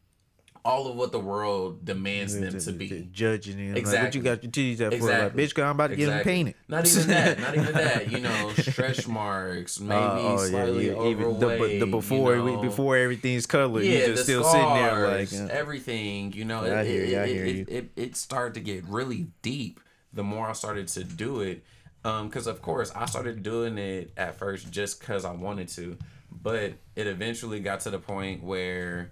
[0.65, 3.76] all of what the world demands them to be judging him.
[3.76, 5.06] Like, what you got your titties out for?
[5.06, 5.43] Like, Exactly.
[5.45, 6.56] bitch, 'cause I'm about to get them painted.
[6.67, 7.39] Not even that.
[7.39, 8.12] Not even that.
[8.12, 10.95] You know, stretch marks, maybe Oh, oh, slightly Even
[11.39, 11.80] the, overweight.
[11.80, 12.62] the before you know.
[12.62, 15.52] before everything's colored, yeah, just the still scars, sitting there like.
[15.52, 16.34] uh, everything.
[16.34, 17.65] You know, I it, hear it, you, I hear it, you.
[17.67, 19.80] It, it started to get really deep
[20.13, 21.63] the more I started to do it.
[22.06, 25.98] Um, because of course I started doing it at first just because I wanted to,
[26.32, 29.12] but it eventually got to the point where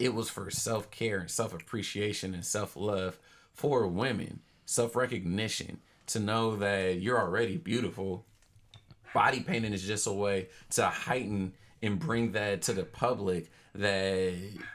[0.00, 3.18] it was for self care and self appreciation and self love
[3.52, 8.24] for women, self recognition, to know that you're already beautiful.
[9.12, 14.34] Body painting is just a way to heighten and bring that to the public that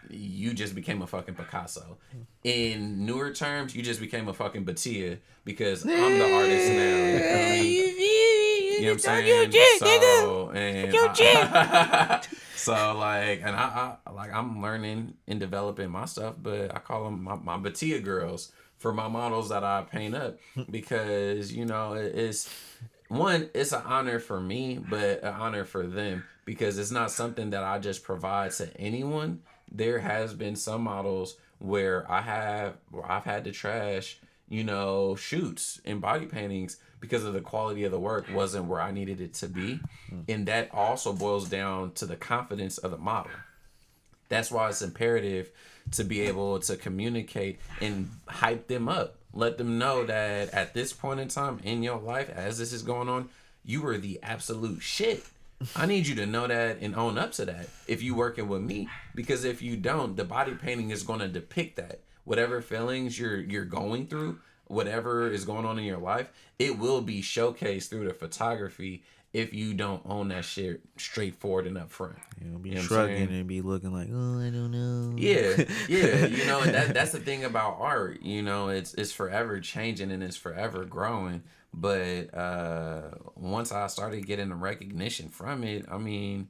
[0.09, 1.97] you just became a fucking Picasso.
[2.43, 8.14] In newer terms, you just became a fucking Beitia because I'm the artist now.
[8.81, 9.47] You feel me?
[9.53, 10.01] You know what I'm saying?
[10.21, 12.21] so, and I-
[12.55, 17.05] so like, and I, I like I'm learning and developing my stuff, but I call
[17.05, 20.63] them my, my Beitia girls for my models that I paint up hmm.
[20.69, 22.49] because you know it- it's
[23.07, 27.51] one it's an honor for me but an honor for them because it's not something
[27.51, 29.39] that i just provide to anyone
[29.71, 34.17] there has been some models where i have where i've had to trash
[34.49, 38.81] you know shoots and body paintings because of the quality of the work wasn't where
[38.81, 39.79] i needed it to be
[40.09, 40.19] hmm.
[40.27, 43.31] and that also boils down to the confidence of the model
[44.29, 45.51] that's why it's imperative
[45.91, 49.15] to be able to communicate and hype them up.
[49.33, 52.81] Let them know that at this point in time in your life, as this is
[52.81, 53.29] going on,
[53.63, 55.25] you are the absolute shit.
[55.75, 58.61] I need you to know that and own up to that if you working with
[58.61, 58.89] me.
[59.13, 61.99] Because if you don't, the body painting is going to depict that.
[62.25, 67.01] Whatever feelings you're you're going through, whatever is going on in your life, it will
[67.01, 69.03] be showcased through the photography
[69.35, 72.15] if you don't own that shit straightforward and upfront.
[72.39, 75.13] Know, be You know shrugging and be looking like, oh, I don't know.
[75.17, 78.21] Yeah, yeah, you know, and that that's the thing about art.
[78.21, 81.43] You know, it's it's forever changing and it's forever growing.
[81.73, 86.47] But uh once I started getting the recognition from it, I mean,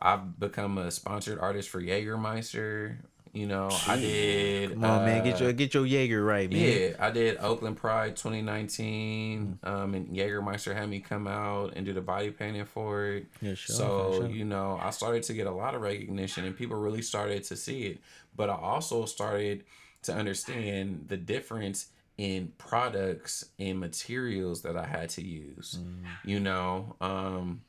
[0.00, 2.98] I've become a sponsored artist for Jägermeister.
[3.32, 4.72] You know, I did.
[4.72, 6.60] Come on, man, get uh, your get your Jaeger right, man.
[6.60, 9.58] Yeah, I did Oakland Pride 2019.
[9.62, 13.26] Um, and Jaegermeister had me come out and do the body painting for it.
[13.40, 14.28] Yeah, sure, so sure.
[14.28, 17.56] you know, I started to get a lot of recognition, and people really started to
[17.56, 17.98] see it.
[18.36, 19.64] But I also started
[20.02, 25.78] to understand the difference in products and materials that I had to use.
[25.80, 26.04] Mm.
[26.24, 27.62] You know, um,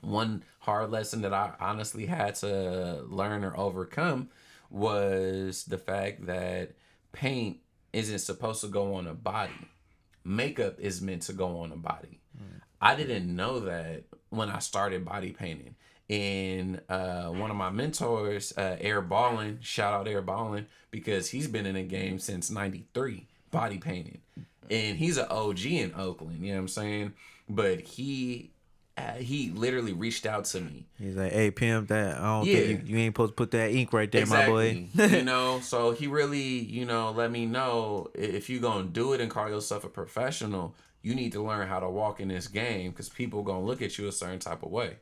[0.00, 4.28] one hard lesson that I honestly had to learn or overcome
[4.74, 6.72] was the fact that
[7.12, 7.58] paint
[7.92, 9.52] isn't supposed to go on a body.
[10.24, 12.20] Makeup is meant to go on a body.
[12.80, 15.76] I didn't know that when I started body painting.
[16.10, 21.46] And uh, one of my mentors, uh, Air Ballin, shout out Air Ballin, because he's
[21.46, 24.20] been in the game since 93, body painting.
[24.68, 27.12] And he's an OG in Oakland, you know what I'm saying?
[27.48, 28.50] But he
[28.96, 32.60] Uh, he literally reached out to me He's like, hey, pimp, that I don't Yeah.
[32.60, 34.86] think you, you ain't supposed to put that ink right there, my boy.
[34.94, 39.20] you know, so he really, you know, let me know if you gonna do it
[39.20, 42.90] and call yourself a professional, you need to learn how to walk in this game
[42.92, 44.96] because people gonna look at you a certain type of way,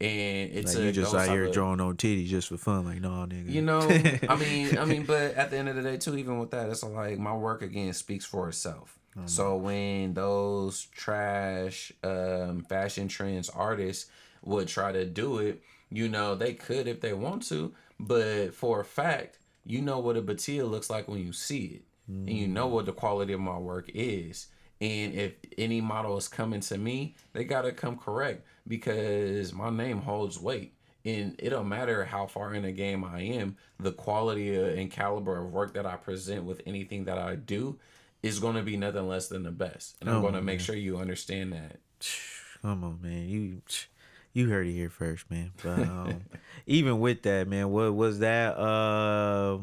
[0.00, 2.84] and it's like a, you just out here of- drawing on titties just for fun,
[2.84, 3.48] like no, nigga.
[3.48, 3.80] You know,
[4.28, 6.68] I mean, I mean, but at the end of the day, too, even with that,
[6.70, 8.98] it's like my work again speaks for itself.
[9.26, 14.10] So when those trash um, fashion trends artists
[14.42, 18.80] would try to do it, you know, they could if they want to, but for
[18.80, 22.48] a fact, you know what a Beitia looks like when you see it, and you
[22.48, 24.48] know what the quality of my work is.
[24.80, 30.02] And if any model is coming to me, they gotta come correct because my name
[30.02, 34.58] holds weight and it don't matter how far in the game I am, the quality
[34.58, 37.78] uh, and caliber of work that I present with anything that I do
[38.22, 39.96] is going to be nothing less than the best.
[40.00, 40.64] And I'm Oh, going to make man.
[40.64, 41.78] sure you understand that.
[42.62, 43.28] Come on, man.
[43.28, 43.62] You
[44.32, 45.52] you heard it here first, man.
[45.62, 46.20] But um,
[46.66, 48.56] even with that, man, what was that?
[48.58, 49.58] Uh,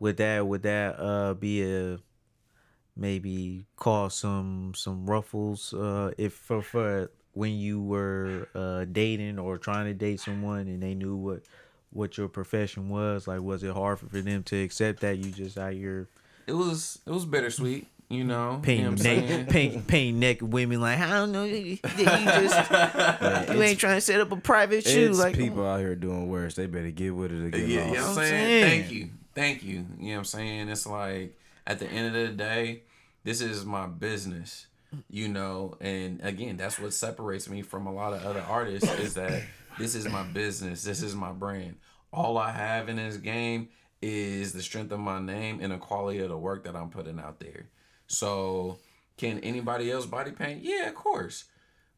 [0.00, 1.98] would that would that uh be a
[2.96, 9.58] maybe cause some some ruffles uh if for for when you were uh dating or
[9.58, 11.42] trying to date someone and they knew what
[11.90, 15.58] what your profession was like was it hard for them to accept that you just
[15.58, 16.08] out here
[16.48, 18.54] It was it was bittersweet, you know.
[18.56, 19.46] you painting know what I'm neck, saying?
[19.46, 22.70] paint, painting naked women like I don't know you you just
[23.52, 26.28] you ain't trying to set up a private shoe It's like people out here doing
[26.28, 26.54] worse.
[26.54, 27.68] They better get with it again.
[27.68, 28.30] Yeah, you know what I'm I'm saying?
[28.30, 28.64] saying.
[28.82, 29.08] Thank you.
[29.34, 29.74] Thank you.
[30.00, 30.68] You know what I'm saying?
[30.70, 32.82] It's like at the end of the day,
[33.24, 34.66] this is my business.
[35.10, 39.12] You know, and again, that's what separates me from a lot of other artists is
[39.14, 39.42] that
[39.78, 40.82] this is my business.
[40.82, 41.76] This is my brand.
[42.10, 43.68] All I have in this game
[44.00, 47.18] is the strength of my name and the quality of the work that I'm putting
[47.18, 47.68] out there.
[48.06, 48.78] So,
[49.16, 50.62] can anybody else body paint?
[50.62, 51.44] Yeah, of course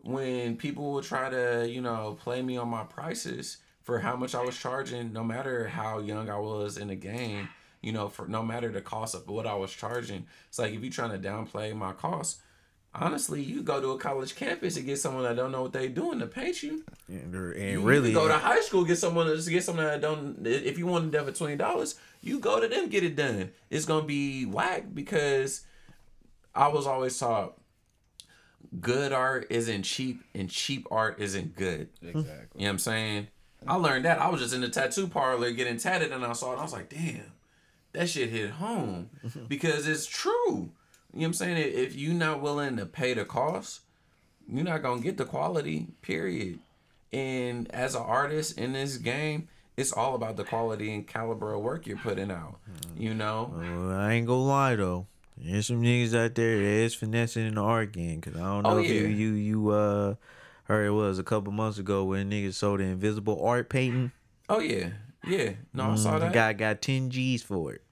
[0.02, 4.34] when people will try to, you know, play me on my prices for how much
[4.34, 7.48] I was charging, no matter how young I was in the game,
[7.82, 10.26] you know, for no matter the cost of what I was charging.
[10.48, 12.40] It's like if you're trying to downplay my costs,
[12.94, 15.88] honestly, you go to a college campus and get someone that don't know what they
[15.88, 16.84] doing to paint you.
[17.08, 20.46] and, and You really go to high school get someone to get someone that don't.
[20.46, 23.16] If you want to do it for twenty dollars, you go to them get it
[23.16, 23.52] done.
[23.70, 25.62] It's gonna be whack because
[26.54, 27.56] I was always taught
[28.80, 31.88] good art isn't cheap and cheap art isn't good.
[32.02, 32.24] Exactly.
[32.54, 33.28] You know what I'm saying?
[33.66, 34.20] I learned that.
[34.20, 36.58] I was just in the tattoo parlor getting tatted and I saw it.
[36.58, 37.32] I was like, damn,
[37.92, 39.10] that shit hit home
[39.48, 40.70] because it's true.
[41.12, 41.56] You know what I'm saying?
[41.56, 43.80] If you're not willing to pay the cost,
[44.48, 46.60] you're not going to get the quality, period.
[47.12, 51.62] And as an artist in this game, it's all about the quality and caliber of
[51.62, 52.58] work you're putting out.
[52.96, 53.52] You know?
[53.96, 55.06] I ain't gonna lie though.
[55.36, 58.20] There's some niggas out there that is finessing in the art game.
[58.20, 59.08] Cause I don't know Oh, if you yeah.
[59.08, 60.14] you you uh
[60.64, 64.12] heard it was a couple months ago when niggas sold the invisible art painting.
[64.48, 64.90] Oh, yeah.
[65.26, 65.52] Yeah.
[65.72, 66.18] No, I saw that.
[66.18, 66.34] The that.
[66.34, 67.82] guy got ten G's for it.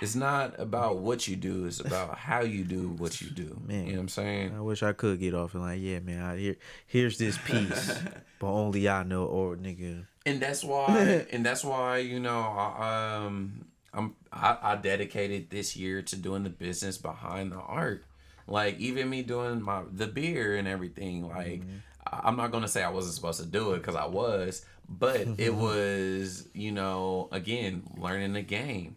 [0.00, 3.60] It's not about what you do, it's about how you do what you do.
[3.66, 3.86] Man.
[3.86, 4.54] You know what I'm saying?
[4.56, 6.56] I wish I could get off and like, yeah, man, I here
[6.86, 7.98] here's this piece,
[8.38, 10.06] but only I know, or nigga.
[10.26, 15.74] and that's why and that's why you know I, um i'm I, I dedicated this
[15.76, 18.04] year to doing the business behind the art
[18.46, 21.62] like even me doing my the beer and everything like
[22.06, 25.26] I- i'm not gonna say i wasn't supposed to do it because i was but
[25.38, 28.96] it was you know again learning the game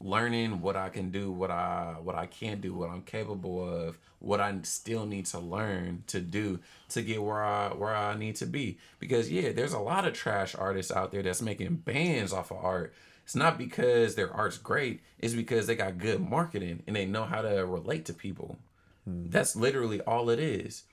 [0.00, 3.98] learning what I can do, what I what I can't do, what I'm capable of,
[4.18, 6.60] what I still need to learn to do
[6.90, 8.78] to get where I where I need to be.
[8.98, 12.58] Because yeah, there's a lot of trash artists out there that's making bands off of
[12.58, 12.94] art.
[13.24, 17.24] It's not because their art's great, it's because they got good marketing and they know
[17.24, 18.58] how to relate to people.
[19.04, 19.28] Hmm.
[19.28, 20.84] That's literally all it is.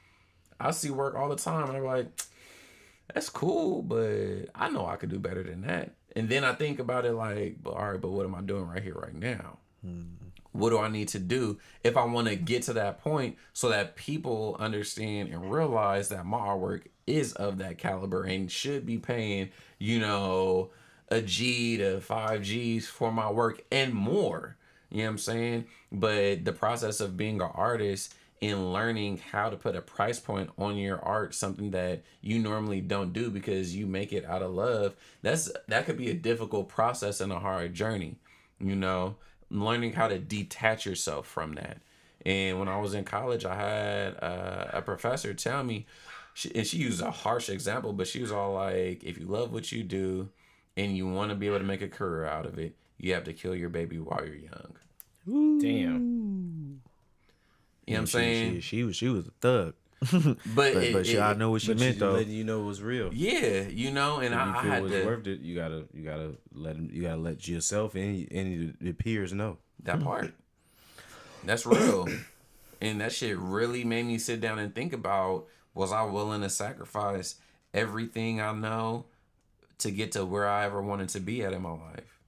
[0.60, 2.08] I see work all the time and I'm like,
[3.14, 5.92] that's cool, but I know I could do better than that.
[6.18, 8.68] And then I think about it like, but all right, but what am I doing
[8.68, 9.60] right here, right now?
[9.86, 10.02] Hmm.
[10.52, 13.70] What do I need to do if I want to get to that point so
[13.70, 18.98] that people understand and realize that my artwork is of that caliber and should be
[18.98, 20.72] paying, you know,
[21.10, 24.58] a G to five G's for my work and more.
[24.90, 25.66] You know what I'm saying?
[25.92, 30.50] But the process of being an artist and learning how to put a price point
[30.58, 34.52] on your art, something that you normally don't do because you make it out of
[34.52, 38.18] love, that's that could be a difficult process and a hard journey.
[38.60, 39.16] You know,
[39.50, 41.80] learning how to detach yourself from that.
[42.26, 45.86] And when I was in college, I had uh, a professor tell me,
[46.34, 49.54] she, and she used a harsh example, but she was all like, if you love
[49.54, 50.30] what you do
[50.76, 53.24] and you want to be able to make a career out of it, you have
[53.26, 54.78] to kill your baby while you're young.
[55.62, 56.82] Damn.
[57.88, 58.54] You know what I'm She- saying?
[58.56, 59.74] She, she was she was a thug.
[60.12, 62.12] but But, it- but she, it- I know what she But meant you though.
[62.12, 63.12] letting you know it was real.
[63.14, 65.06] yeah, you know, and if I, you I feel had it's to.
[65.06, 68.94] worth it, you gotta you gotta let 'em- you gotta let yourself and and your
[68.94, 69.58] peers know.
[69.84, 70.34] That part.
[71.44, 72.08] That's real.
[72.82, 76.50] and that shit really made me sit down and think about was I willing to
[76.50, 77.36] sacrifice
[77.74, 79.06] everything I know
[79.80, 82.20] to get to where I ever wanted to be at in my life?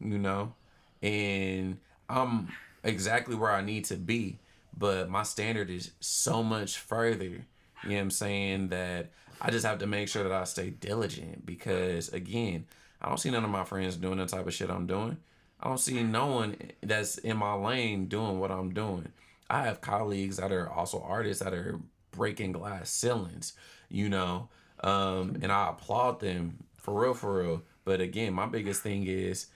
[0.00, 0.54] You know?
[1.02, 2.48] And I'm
[2.82, 4.38] exactly where I need to be,
[4.76, 7.24] but my standard is so much further.
[7.24, 8.68] You know what I'm saying?
[8.68, 9.10] That
[9.40, 12.66] I just have to make sure that I stay diligent because again,
[13.00, 15.18] I don't see none of my friends doing the type of shit I'm doing.
[15.60, 19.08] I don't see no one that's in my lane doing what I'm doing.
[19.48, 21.78] I have colleagues that are also artists that are
[22.10, 23.52] breaking glass ceilings,
[23.88, 24.48] you know,
[24.82, 27.62] um, and I applaud them for real, for real.
[27.84, 29.46] But again, my biggest thing is,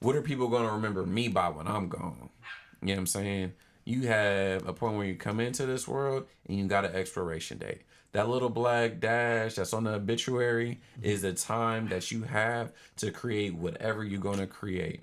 [0.00, 2.30] what are people going to remember me by when I'm gone?
[2.80, 3.52] You know what I'm saying?
[3.84, 7.58] You have a point where you come into this world and you got an expiration
[7.58, 7.82] date.
[8.12, 13.10] That little black dash that's on the obituary is the time that you have to
[13.10, 15.02] create whatever you're going to create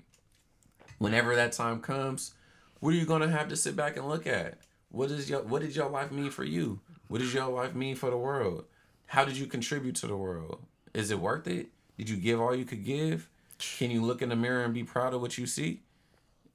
[1.02, 2.32] whenever that time comes,
[2.78, 4.58] what are you gonna have to sit back and look at?
[4.90, 6.78] What is your what did your life mean for you?
[7.08, 8.64] What does your life mean for the world?
[9.06, 10.60] How did you contribute to the world?
[10.94, 11.70] Is it worth it?
[11.98, 13.28] Did you give all you could give?
[13.58, 15.82] Can you look in the mirror and be proud of what you see?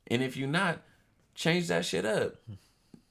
[0.08, 0.82] And if you're not,
[1.38, 2.36] change that shit up.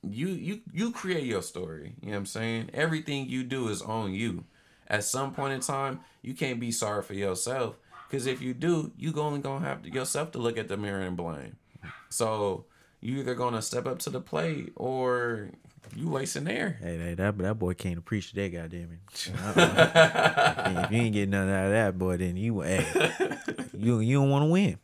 [0.03, 1.95] You you you create your story.
[2.03, 2.71] You know what I'm saying?
[2.75, 4.45] Everything you do is on you.
[4.89, 7.77] At some point in time, you can't be sorry for yourself.
[8.11, 11.01] Cause if you do, you only gonna have to yourself to look at the mirror
[11.01, 11.57] and blame.
[12.09, 12.67] So
[13.01, 15.51] you either gonna step up to the plate or
[15.95, 16.79] you wasting air.
[16.81, 19.33] Hey, hey, that that boy can't appreciate that goddamn it.
[19.57, 20.85] Uh-uh.
[20.85, 22.87] if you ain't getting nothing out of that boy, then you hey,
[23.77, 24.79] you you don't want to win.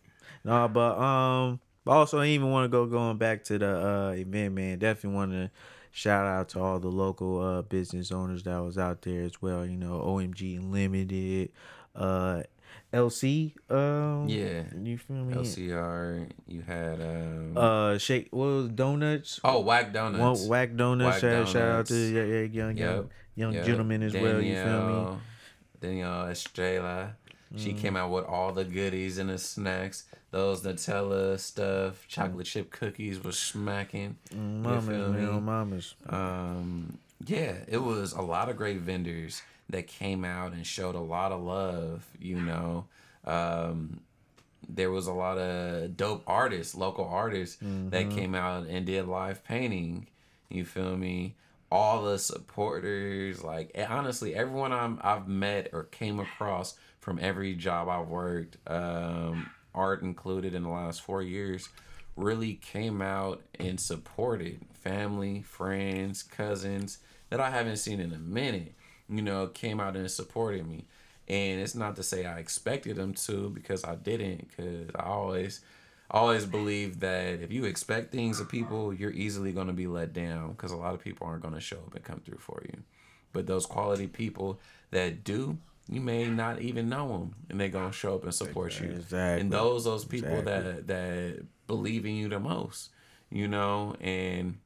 [0.45, 4.11] No, but um, but also I even want to go going back to the uh
[4.13, 4.79] event, man.
[4.79, 5.51] Definitely want to
[5.91, 9.65] shout out to all the local uh business owners that was out there as well.
[9.67, 11.51] You know, OMG Limited,
[11.95, 12.43] uh,
[12.93, 14.65] LC, um, Yeah.
[14.83, 15.35] you feel me?
[15.35, 19.41] LCR, you had um Uh, shake what was it, donuts?
[19.45, 20.47] oh whack donuts.
[20.47, 21.23] Whack donuts.
[21.23, 22.13] Whack shout, shout out to Donuts.
[22.13, 23.11] yeah, yeah, young, young, Yep.
[23.35, 23.65] young Yep.
[23.67, 24.41] gentlemen as well.
[24.43, 24.93] You feel me?
[24.93, 25.21] Danielle-
[25.81, 27.17] Danielle Estrella.
[27.57, 30.05] She came out with all the goodies and the snacks.
[30.33, 34.17] Those Nutella stuff, chocolate chip cookies was smacking.
[34.33, 35.41] You Mamas, man, me?
[35.41, 35.95] mamas.
[36.09, 41.01] Um, yeah, it was a lot of great vendors that came out and showed a
[41.01, 42.07] lot of love.
[42.19, 42.87] You know,
[43.27, 44.01] um,
[44.67, 47.59] there was a lot of dope artists, local artists
[47.91, 50.07] that came out and did live painting.
[50.49, 51.35] You feel me?
[51.71, 57.89] All the supporters, like honestly, everyone I'm, I've met or came across from every job
[57.89, 61.69] I've worked, um, art included in the last four years,
[62.17, 66.99] really came out and supported family, friends, cousins
[67.31, 68.75] that I haven't seen in a minute.
[69.09, 70.85] You know, came out and supported me.
[71.29, 74.49] And it's not to say I expected them to because I didn't.
[74.49, 75.61] Because I always,
[76.11, 80.13] always believe that if you expect things of people, you're easily going to be let
[80.13, 82.63] down because a lot of people aren't going to show up and come through for
[82.67, 82.83] you.
[83.33, 87.93] But those quality people that do, you may not even know them, and they're gonna
[87.93, 88.91] show up and support you.
[88.91, 89.41] Exactly.
[89.41, 90.73] And those those people Exactly.
[90.73, 92.91] that that believe in you the most,
[93.31, 94.59] you know, and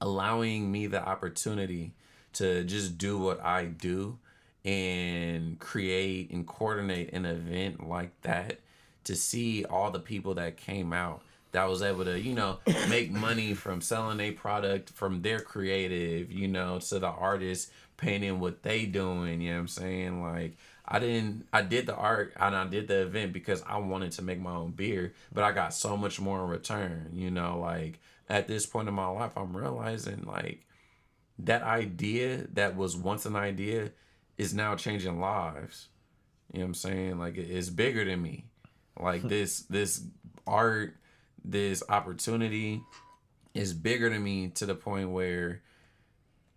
[0.00, 1.94] allowing me the opportunity
[2.34, 4.18] to just do what I do
[4.64, 8.60] and create and coordinate an event like that
[9.04, 12.58] to see all the people that came out that was able to, you know,
[12.88, 18.40] make money from selling a product from their creative, you know, to the artists painting
[18.40, 20.22] what they doing, you know what I'm saying?
[20.22, 24.12] Like I didn't I did the art and I did the event because I wanted
[24.12, 27.58] to make my own beer, but I got so much more in return, you know,
[27.58, 30.66] like at this point in my life I'm realizing like
[31.38, 33.90] that idea that was once an idea
[34.36, 35.88] is now changing lives.
[36.52, 37.18] You know what I'm saying?
[37.18, 38.46] Like it's bigger than me.
[38.98, 39.28] Like hmm.
[39.28, 40.04] this this
[40.46, 40.96] art,
[41.44, 42.82] this opportunity
[43.54, 45.62] is bigger than me to the point where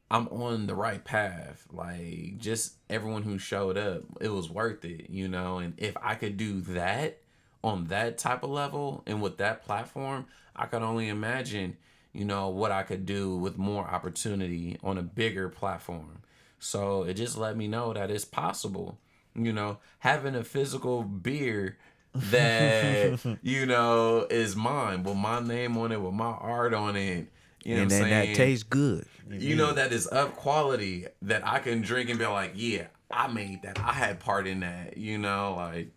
[0.10, 1.66] I'm on the right path.
[1.72, 5.60] Like just everyone who showed up, it was worth it, you know.
[5.60, 7.20] And if I could do that
[7.64, 11.78] on that type of level and with that platform, I could only imagine,
[12.14, 16.22] you know, what I could do with more opportunity on a bigger platform.
[16.60, 18.98] So it just let me know that it's possible.
[19.36, 21.78] You know, having a physical beer
[22.14, 27.28] that you know is mine with my name on it, with my art on it.
[27.68, 29.06] You know and then that tastes good.
[29.30, 33.28] you know that is up quality that I can drink and be like, yeah, I
[33.28, 33.78] made that.
[33.78, 34.96] I had part in that.
[34.96, 35.90] You know, like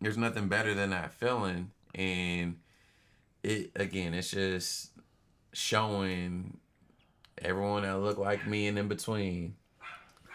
[0.00, 1.72] there's nothing better than that feeling.
[1.94, 2.56] And
[3.42, 4.92] it again, it's just
[5.52, 6.56] showing
[7.36, 9.56] everyone that look like me and in between.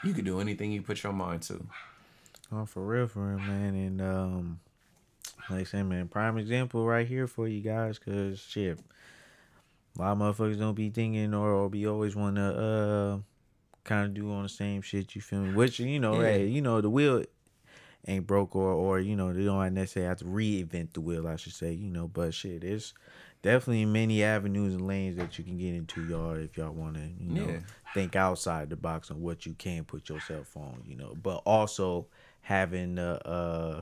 [0.03, 1.65] You can do anything you put your mind to.
[2.51, 3.73] Oh, for real, for real, man.
[3.73, 4.59] And um,
[5.49, 8.77] like I said, man, prime example right here for you guys, cause shit,
[9.97, 13.17] a lot of motherfuckers don't be thinking or, or be always want to uh
[13.83, 15.15] kind of do on the same shit.
[15.15, 15.53] You feel me?
[15.53, 16.27] Which you know, Yeah.
[16.31, 17.23] hey, you know the wheel
[18.07, 21.27] ain't broke or or you know they don't necessarily have to reinvent the wheel.
[21.27, 22.93] I should say, you know, but shit, it's
[23.41, 27.01] definitely many avenues and lanes that you can get into, y'all, if y'all want to,
[27.19, 27.59] you know, Yeah.
[27.93, 32.07] think outside the box on what you can put yourself on, you know, but also
[32.41, 33.81] having the uh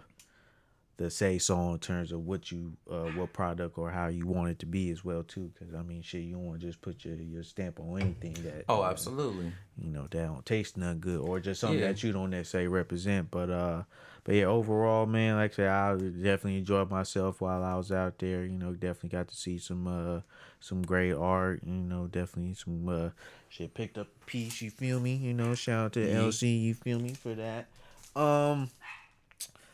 [0.98, 4.50] the say so in terms of what you uh what product or how you want
[4.52, 6.82] it to be as well too because i mean shit you don't want to just
[6.82, 9.52] put your your stamp on anything that Oh, uh, absolutely.
[9.78, 11.88] you know that don't taste none good or just something Yeah.
[11.88, 13.84] that you don't necessarily represent but uh
[14.24, 18.20] but yeah overall man like i said i definitely enjoyed myself while i was out
[18.20, 20.22] there you know definitely got to see some uh
[20.60, 23.10] some great art you know definitely some uh
[23.50, 26.18] shit picked up a piece you feel me you know shout out to Yeah.
[26.20, 27.68] lc you feel me for that
[28.16, 28.70] um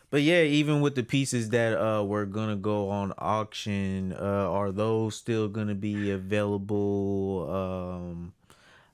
[0.10, 4.72] but yeah, even with the pieces that uh were gonna go on auction, uh are
[4.72, 8.34] those still gonna be available um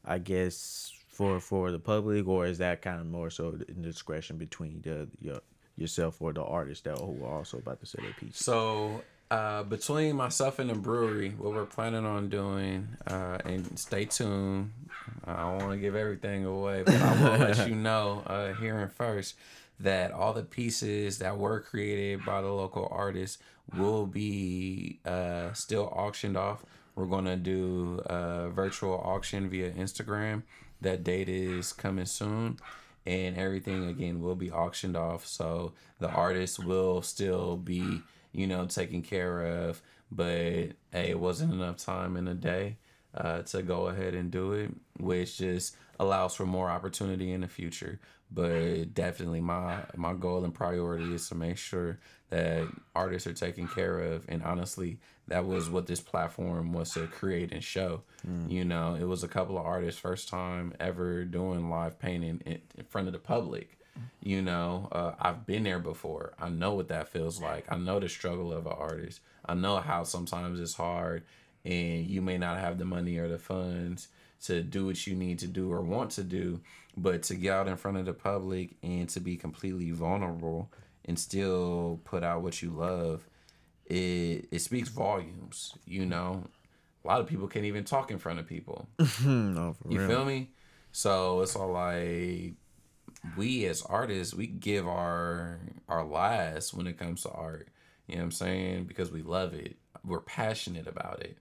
[0.04, 4.38] I guess for for the public or is that kind of more so in discretion
[4.38, 5.40] between the your
[5.78, 8.38] yourself or the artist that who are also about to sell their piece?
[8.38, 9.02] So
[9.32, 14.72] uh, between myself and the brewery, what we're planning on doing, uh, and stay tuned.
[15.26, 18.78] I don't want to give everything away, but I will let you know uh, here
[18.78, 19.36] and first
[19.80, 23.38] that all the pieces that were created by the local artists
[23.78, 26.66] will be uh, still auctioned off.
[26.96, 30.44] We're gonna do a virtual auction via Instagram.
[30.82, 32.58] That date is coming soon
[33.06, 38.02] and everything again will be auctioned off so the artist will still be
[38.32, 42.78] you know taken care of but hey it wasn't enough time in a day
[43.16, 47.48] uh, to go ahead and do it which just allows for more opportunity in the
[47.48, 48.00] future.
[48.32, 52.00] But definitely my my goal and priority is to make sure
[52.30, 54.26] that artists are taken care of.
[54.28, 58.04] And honestly that was what this platform was to create and show.
[58.48, 62.62] You know it was a couple of artists first time ever doing live painting in,
[62.76, 63.78] in front of the public.
[64.22, 66.34] You know uh, i've been there before.
[66.40, 67.66] I know what that feels like.
[67.72, 69.22] I know the struggle of an artist.
[69.46, 71.24] I know how sometimes it's hard
[71.66, 74.08] and you may not have the money or the funds
[74.42, 76.62] to do what you need to do or want to do
[76.96, 80.72] but to get out in front of the public and to be completely vulnerable
[81.06, 83.28] and still put out what you love
[83.86, 86.44] it it speaks volumes you know
[87.04, 88.88] a lot of people can't even talk in front of people
[89.26, 90.08] no, you real.
[90.08, 90.50] feel me?
[90.92, 92.54] So it's all like
[93.36, 95.60] we as artists, we give our
[95.90, 97.68] our last when it comes to art.
[98.08, 98.86] You know what I'm saying?
[98.86, 99.76] Because we love it.
[100.04, 101.38] We're passionate about it.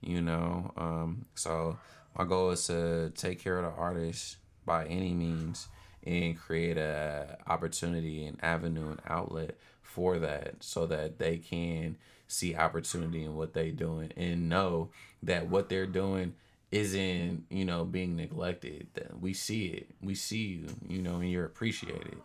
[0.00, 0.72] You know?
[0.76, 1.78] Um, so
[2.16, 5.68] my goal is to take care of the artists by any means
[6.04, 11.96] and create a opportunity and avenue and outlet for that so that they can
[12.28, 14.90] see opportunity in what they're doing and know
[15.22, 16.34] that what they're doing
[16.70, 21.30] isn't you know being neglected that we see it we see you you know and
[21.30, 22.18] you're appreciated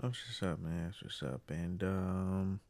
[0.00, 0.84] That's what's up, man.
[0.86, 1.42] That's what's up.
[1.48, 2.60] And um,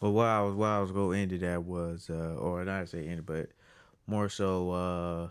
[0.00, 3.06] but what I was what I was going into that was uh, or not say
[3.06, 3.50] into, but
[4.06, 5.28] more so uh,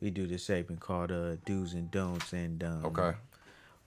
[0.00, 3.16] we do this segment called uh do's and don'ts and um, okay.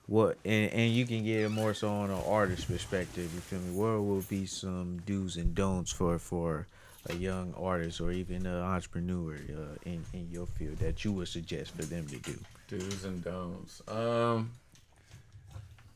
[0.06, 3.60] What and, and you can get it more so on an artist perspective you feel
[3.60, 3.72] me?
[3.72, 6.66] What will be some do's and don'ts for for
[7.08, 11.28] a young artist or even an entrepreneur uh, in, in your field that you would
[11.28, 12.38] suggest for them to do?
[12.68, 13.82] Do's and don'ts.
[13.88, 14.50] Um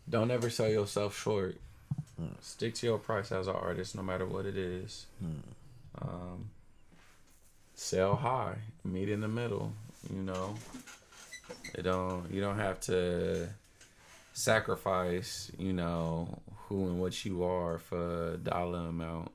[0.09, 1.57] don't ever sell yourself short
[2.41, 5.07] stick to your price as an artist no matter what it is.
[6.01, 6.51] Um
[7.75, 9.73] sell high meet in the middle
[10.13, 10.55] you know.
[11.75, 13.49] It don't you don't have to
[14.33, 19.31] sacrifice, you know, who and what you are for a dollar amount.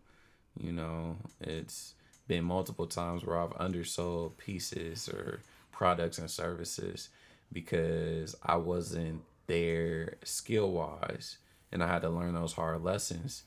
[0.59, 1.93] You know, it's
[2.27, 5.39] been multiple times where I've undersold pieces or
[5.71, 7.09] products and services
[7.51, 11.37] because I wasn't there skill wise
[11.71, 13.43] and I had to learn those hard lessons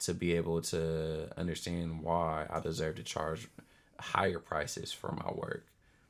[0.00, 3.48] to be able to understand why I deserve to charge
[3.98, 5.66] higher prices for my work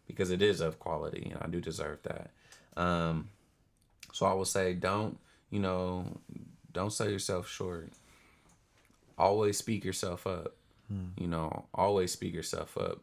[0.07, 2.31] because it is of quality and I do deserve that.
[2.77, 3.29] Um,
[4.13, 5.19] so I will say, don't
[5.51, 6.19] you know,
[6.73, 7.91] don't sell yourself short.
[9.19, 10.55] Always speak yourself up.
[11.19, 13.01] You know, always speak yourself up.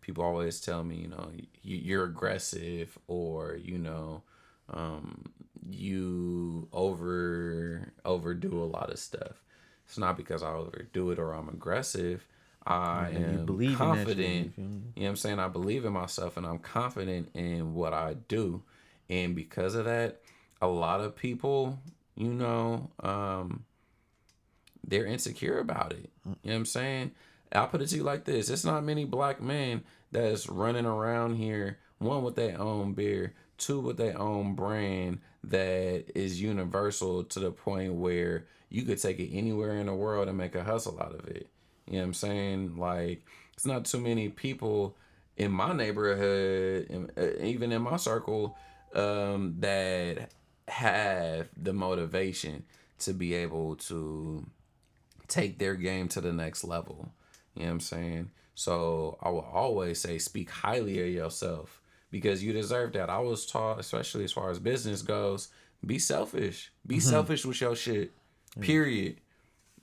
[0.00, 1.30] People always tell me, you know,
[1.62, 4.22] you're aggressive or you know,
[4.70, 5.24] um,
[5.68, 9.42] you over overdo a lot of stuff.
[9.86, 12.26] It's not because I overdo it or I'm aggressive.
[12.66, 14.52] I am believe in that shit, you confident.
[14.56, 15.38] You know what I'm saying?
[15.38, 18.62] I believe in myself and I'm confident in what I do.
[19.10, 20.22] And because of that,
[20.62, 21.78] a lot of people,
[22.16, 23.64] you know, um,
[24.86, 26.10] they're insecure about it.
[26.24, 27.10] You know what I'm saying?
[27.52, 28.48] I'll put it to you like this.
[28.48, 33.34] It's not many black men that's running around here, one with their own beer,
[33.64, 39.18] two with their own brand that is universal to the point where you could take
[39.18, 41.48] it anywhere in the world and make a hustle out of it.
[41.86, 42.76] You know what I'm saying?
[42.76, 44.96] Like, it's not too many people
[45.36, 48.56] in my neighborhood, uh, even in my circle,
[48.94, 50.30] um, that
[50.68, 52.64] have the motivation
[53.00, 54.46] to be able to
[55.28, 57.12] take their game to the next level.
[57.54, 58.30] You know what I'm saying?
[58.54, 61.80] So I will always say speak highly of yourself
[62.14, 63.10] because you deserve that.
[63.10, 65.48] I was taught, especially as far as business goes,
[65.84, 66.70] be selfish.
[66.86, 67.10] Be mm-hmm.
[67.10, 68.12] selfish with your shit.
[68.56, 68.62] Mm.
[68.62, 69.16] Period.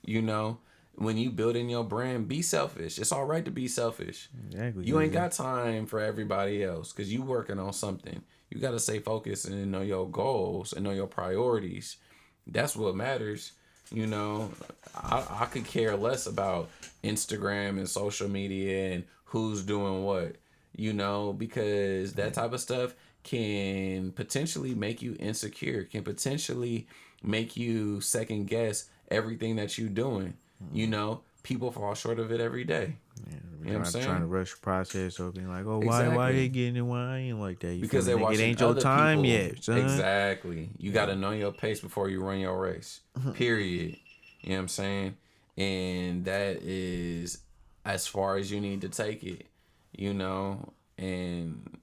[0.02, 0.56] You know,
[0.94, 2.98] when you building your brand, be selfish.
[2.98, 4.30] It's all right to be selfish.
[4.46, 4.86] Exactly.
[4.86, 8.22] You ain't got time for everybody else because you working on something.
[8.48, 11.98] You got to stay focused and know your goals and know your priorities.
[12.46, 13.52] That's what matters.
[13.90, 14.52] You know,
[14.94, 16.70] I, I could care less about
[17.04, 20.36] Instagram and social media and who's doing what,
[20.74, 26.86] you know, because that type of stuff can potentially make you insecure, can potentially
[27.22, 30.34] make you second guess everything that you're doing.
[30.72, 30.92] You mm-hmm.
[30.92, 32.96] know, people fall short of it every day.
[33.26, 34.04] Yeah, You know what I'm trying, saying?
[34.06, 36.32] trying to rush the process or being like, oh, why, why Exactly.
[36.32, 36.80] they getting it?
[36.82, 37.74] Why I ain't like that?
[37.74, 39.30] You because they're watching it ain't your time people.
[39.30, 39.78] yet, son.
[39.78, 40.70] Exactly.
[40.78, 43.00] You got to know your pace before you run your race.
[43.34, 43.96] Period.
[44.42, 45.16] You know what I'm saying?
[45.56, 47.38] And that is
[47.84, 49.46] as far as you need to take it.
[49.92, 51.78] You know, and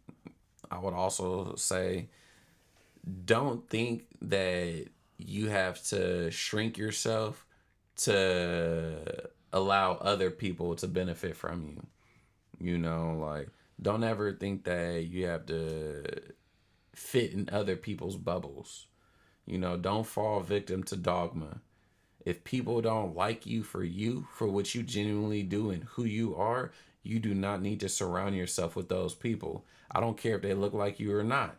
[0.71, 2.09] I would also say,
[3.25, 4.87] don't think that
[5.17, 7.45] you have to shrink yourself
[7.97, 11.85] to allow other people to benefit from you.
[12.59, 13.49] You know, like
[13.81, 16.03] don't ever think that you have to
[16.93, 18.87] fit in other people's bubbles.
[19.45, 21.61] You know, don't fall victim to dogma.
[22.25, 26.35] If people don't like you for you, for what you genuinely do and who you
[26.35, 26.71] are,
[27.03, 29.65] you do not need to surround yourself with those people.
[29.91, 31.55] I don't care if they look like you or not.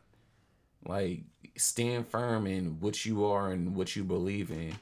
[0.86, 1.22] Like,
[1.56, 4.74] stand firm in what you are and what you believe in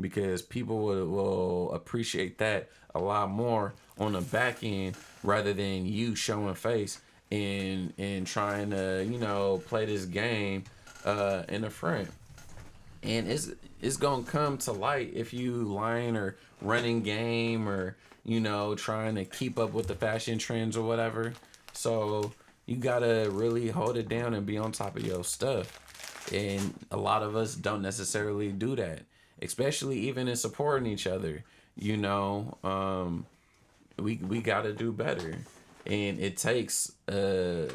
[0.00, 5.86] because people will, will appreciate that a lot more on the back end rather than
[5.86, 7.00] you showing face
[7.30, 10.64] and and trying to you know play this game
[11.04, 12.08] uh in the front
[13.04, 13.50] and it's
[13.80, 19.14] it's gonna come to light if you lying or running game or you know trying
[19.16, 21.34] to keep up with the fashion trends or whatever.
[21.72, 22.32] So
[22.66, 25.80] you gotta really hold it down and be on top of your stuff.
[26.32, 29.02] And a lot of us don't necessarily do that
[29.42, 31.42] especially even in supporting each other
[31.76, 33.26] you know um
[33.98, 35.36] we we gotta do better.
[35.86, 37.68] And it takes a,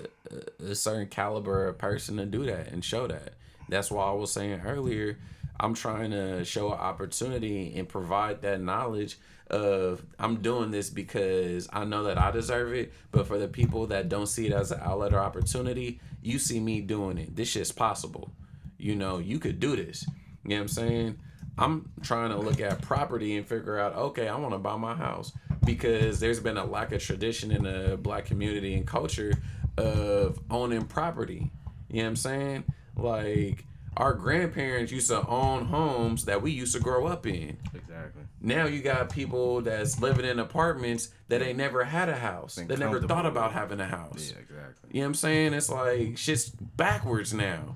[0.59, 3.33] a certain caliber of person to do that and show that
[3.69, 5.17] that's why i was saying earlier
[5.59, 9.17] i'm trying to show an opportunity and provide that knowledge
[9.49, 13.87] of i'm doing this because i know that i deserve it but for the people
[13.87, 17.49] that don't see it as an outlet or opportunity you see me doing it this
[17.49, 18.31] shit's possible
[18.77, 20.05] you know you could do this
[20.43, 21.17] you know what i'm saying
[21.57, 24.93] i'm trying to look at property and figure out okay i want to buy my
[24.93, 25.31] house
[25.65, 29.33] because there's been a lack of tradition in the black community and culture
[29.77, 31.51] of owning property.
[31.89, 32.63] You know what I'm saying?
[33.01, 33.65] Like
[33.97, 37.57] our grandparents used to own homes that we used to grow up in.
[37.73, 38.23] Exactly.
[38.41, 42.55] Now you got people that's living in apartments that ain't never had a house.
[42.55, 44.31] Been They never thought about having a house.
[44.33, 44.89] Yeah, exactly.
[44.91, 45.53] You know what I'm saying?
[45.53, 47.75] It's like shit's backwards now.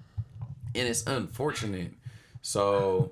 [0.75, 1.93] And it's unfortunate.
[2.41, 3.11] So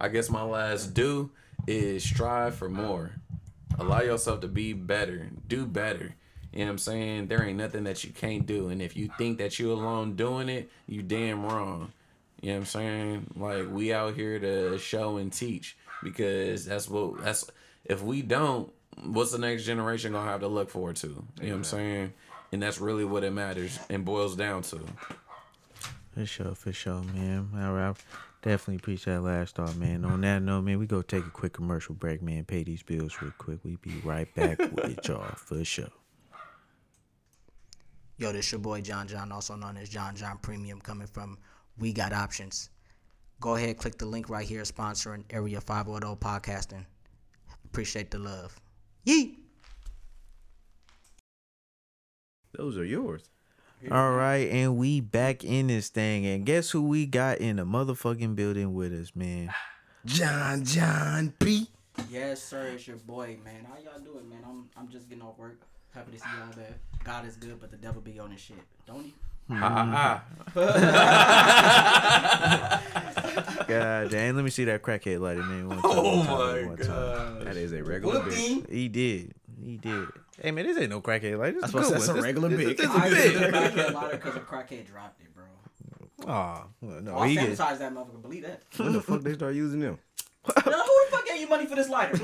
[0.00, 1.30] I guess my last do
[1.66, 3.12] is strive for more.
[3.78, 5.28] Allow yourself to be better.
[5.46, 6.14] Do better.
[6.56, 7.26] You know what I'm saying?
[7.26, 8.70] There ain't nothing that you can't do.
[8.70, 11.92] And if you think that you alone doing it, you damn wrong.
[12.40, 13.26] You know what I'm saying?
[13.36, 17.50] Like we out here to show and teach because that's what that's
[17.84, 18.72] if we don't,
[19.04, 21.08] what's the next generation gonna have to look forward to?
[21.08, 22.12] You know what I'm saying?
[22.52, 24.80] And that's really what it matters and boils down to.
[26.14, 27.50] For sure, for sure, man.
[27.54, 27.96] All right.
[28.40, 30.06] Definitely appreciate that last thought, man.
[30.06, 32.46] On that note, man, we go take a quick commercial break, man.
[32.46, 33.58] Pay these bills real quick.
[33.62, 35.90] We be right back with y'all for sure.
[38.18, 41.36] Yo, this your boy John John, also known as John John Premium, coming from
[41.78, 42.70] We Got Options.
[43.40, 46.86] Go ahead, click the link right here, sponsoring Area 510 Podcasting.
[47.66, 48.58] Appreciate the love.
[49.04, 49.38] Yee!
[52.54, 53.24] Those are yours.
[53.90, 57.64] All right, and we back in this thing, and guess who we got in the
[57.64, 59.52] motherfucking building with us, man?
[60.06, 61.68] John John P.
[62.10, 63.66] Yes, sir, it's your boy, man.
[63.68, 64.38] How y'all doing, man?
[64.48, 65.60] I'm I'm just getting off work.
[65.96, 66.74] Happy to see y'all there.
[67.02, 68.58] God is good, but the devil be on his shit.
[68.86, 69.14] Don't he?
[69.48, 70.22] Ah,
[70.54, 70.54] ah,
[73.68, 75.68] God damn, let me see that crackhead lighter, man.
[75.68, 77.44] One time, Oh one time, my one time.
[77.44, 78.68] That is a regular bitch.
[78.70, 79.34] He did.
[79.64, 80.08] He did.
[80.42, 81.60] Hey man, this ain't no crackhead lighter.
[81.60, 82.18] This That's is why a I good said one.
[82.18, 82.76] a regular This- bitch.
[82.76, 83.52] this is I a did the big.
[83.54, 85.44] crackhead lighter because a crackhead dropped it, bro.
[86.32, 87.56] Aw, well, no, Oh, I he get.
[87.56, 88.22] that motherfucker.
[88.22, 88.62] Believe that.
[88.76, 89.98] When the fuck they start using them?
[90.48, 92.16] Yo, who the fuck gave you money for this lighter?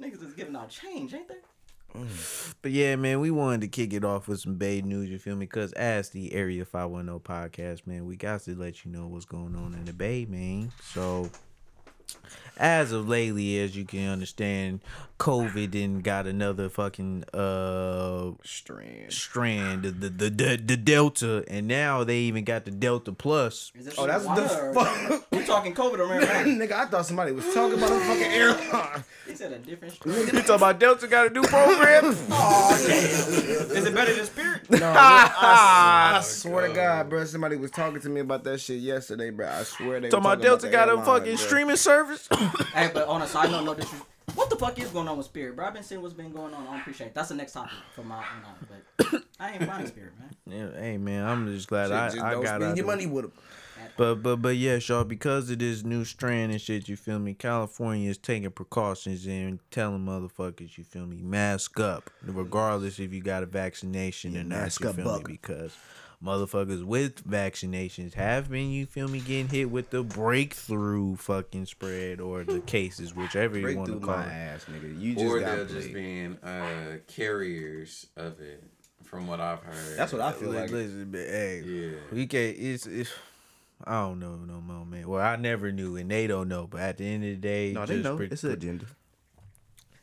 [0.00, 1.34] Niggas is giving out change, ain't they?
[2.62, 5.08] But yeah, man, we wanted to kick it off with some Bay news.
[5.10, 5.46] You feel me?
[5.46, 9.06] Because as the Area Five One Zero podcast, man, we got to let you know
[9.06, 10.72] what's going on in the Bay, man.
[10.92, 11.30] So.
[12.56, 14.80] As of lately, as you can understand,
[15.20, 19.12] COVID then got another fucking uh Strand.
[19.12, 23.70] strand, the the, the the the Delta, and now they even got the Delta Plus.
[23.76, 25.27] Is Oh, that's the fuck.
[25.48, 26.44] We talking COVID or marijuana?
[26.68, 29.02] Nigga, I thought somebody was talking about a fucking airline.
[29.26, 30.26] He said a different strain.
[30.26, 32.14] You talking about Delta got a new program?
[32.30, 34.62] Oh, is it better than Spirit?
[34.70, 37.24] No, I, I ah, swear to God, bro.
[37.24, 39.48] Somebody was talking to me about that shit yesterday, bro.
[39.48, 41.36] I swear they talking were about Delta the got a fucking bro.
[41.36, 42.28] streaming service?
[42.74, 44.10] hey, but on a side note, no disrespect.
[44.34, 45.66] What the fuck is going on with Spirit, bro?
[45.66, 46.62] I've been seeing what's been going on.
[46.64, 47.14] I don't appreciate it.
[47.14, 48.76] That's the next topic for my own eye,
[49.08, 50.12] but I ain't finding Spirit,
[50.46, 50.74] man.
[50.74, 52.84] yeah, hey man, I'm just glad Shit, I, just I don't got spend out your
[52.84, 53.32] of- money with them.
[53.96, 57.34] But but but yes, y'all, because of this new strand and shit, you feel me?
[57.34, 63.20] California is taking precautions and telling motherfuckers, you feel me, mask up, regardless if you
[63.20, 64.60] got a vaccination or not.
[64.60, 65.24] mask You up, feel me?
[65.26, 65.76] Because
[66.24, 72.20] motherfuckers with vaccinations have been, you feel me, getting hit with the breakthrough fucking spread
[72.20, 74.30] or the cases, whichever you want to call my it.
[74.32, 75.00] ass, nigga.
[75.00, 78.62] You just or got they're just being uh, carriers of it,
[79.04, 79.96] from what I've heard.
[79.96, 80.70] That's what I feel Li- like.
[80.70, 81.90] Listen, but, hey, Yeah.
[82.12, 82.56] we can't.
[82.58, 83.10] It's it's.
[83.84, 85.08] I don't know no more, man.
[85.08, 86.66] Well, I never knew, and they don't know.
[86.66, 88.18] But at the end of the day, No, they just know.
[88.18, 88.86] It's an agenda.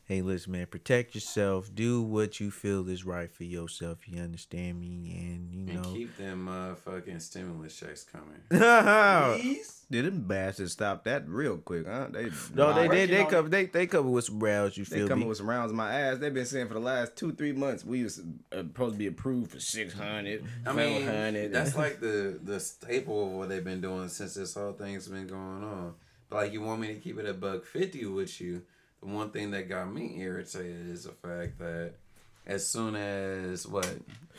[0.06, 1.70] Hey, listen, man, protect yourself.
[1.74, 4.08] Do what you feel is right for yourself.
[4.08, 5.16] You understand me?
[5.18, 8.40] And you And know, keep them motherfucking stimulus checks coming.
[8.50, 9.38] no,
[9.90, 12.08] Did them bastards stop that real quick, huh?
[12.10, 14.76] They they Nah, they working they on cover they they cover with some rounds.
[14.76, 15.28] You They feel coming me?
[15.28, 16.18] with some rounds in my ass.
[16.18, 18.20] They've been saying for the last two, three months we was
[18.52, 21.52] uh, supposed to be approved for 600, I mean, 700.
[21.52, 25.26] that's like the the staple of what they've been doing since this whole thing's been
[25.26, 25.94] going on.
[26.28, 28.62] But like, you want me to keep it a buck fifty with you?
[29.06, 31.92] The one thing that got me irritated is the fact that
[32.44, 33.88] as soon as what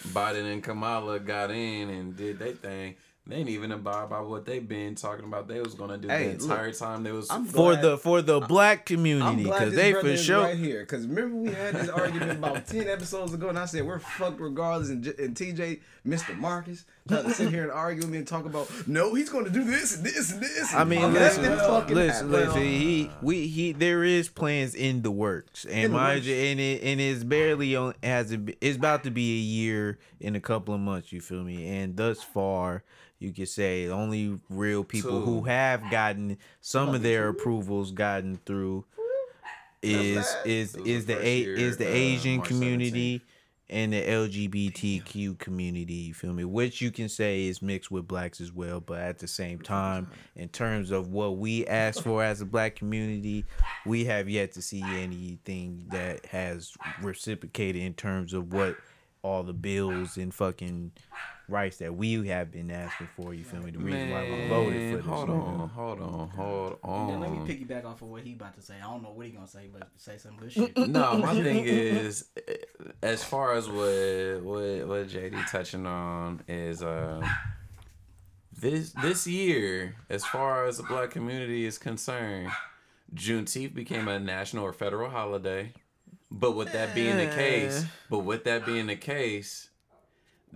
[0.09, 2.95] Biden and Kamala got in and did their thing,
[3.25, 5.47] they ain't even abide by what they've been talking about.
[5.47, 7.29] They was gonna do Hey, the look, entire time they was.
[7.29, 10.43] I'm For glad- the for the black community, because they for sure.
[10.43, 10.81] right here.
[10.81, 14.39] Because remember we had this argument about ten episodes ago, and I said we're fucked
[14.41, 14.89] regardless.
[14.89, 16.37] And, J- and TJ, Mr.
[16.37, 19.45] Marcus, tried to sit here and argue with me and talk about no, he's going
[19.45, 20.73] to do this and this and this.
[20.73, 22.61] I mean, and listen, fucking listen, listen.
[22.61, 23.71] He, we, he.
[23.71, 27.75] There is plans in the works, and In mind you, and it, and it's barely
[27.75, 27.93] on.
[28.03, 28.45] Hasn't.
[28.45, 31.11] been- It's about to be a year in a couple of months.
[31.11, 31.67] You feel me?
[31.79, 32.83] And thus far,
[33.19, 38.39] you could say the only real people who have gotten some of their approvals gotten
[38.45, 38.85] through
[39.83, 43.21] is is is the the a is the Asian March community
[43.69, 46.45] and the LGBTQ community, you feel me?
[46.45, 50.09] Which you can say is mixed with blacks as well, but at the same time,
[50.35, 53.45] in terms of what we ask for as a black community,
[53.85, 58.77] we have yet to see anything that has reciprocated in terms of what
[59.21, 60.91] all the bills and fucking
[61.49, 63.33] rights that we have been asking for.
[63.33, 63.71] You feel me?
[63.71, 65.05] The reason why we voted for this.
[65.05, 65.41] hold you know?
[65.41, 67.19] on, hold on, hold Yeah, on.
[67.21, 68.75] let me piggyback off of what he about to say.
[68.81, 70.77] I don't know what he gonna say, but say some good shit.
[70.87, 72.25] No, my thing is,
[73.01, 77.25] as far as what what what JD touching on is, uh,
[78.59, 82.49] this this year, as far as the black community is concerned,
[83.13, 85.73] Juneteenth became a national or federal holiday.
[86.29, 89.69] But with that being the case, but with that being the case,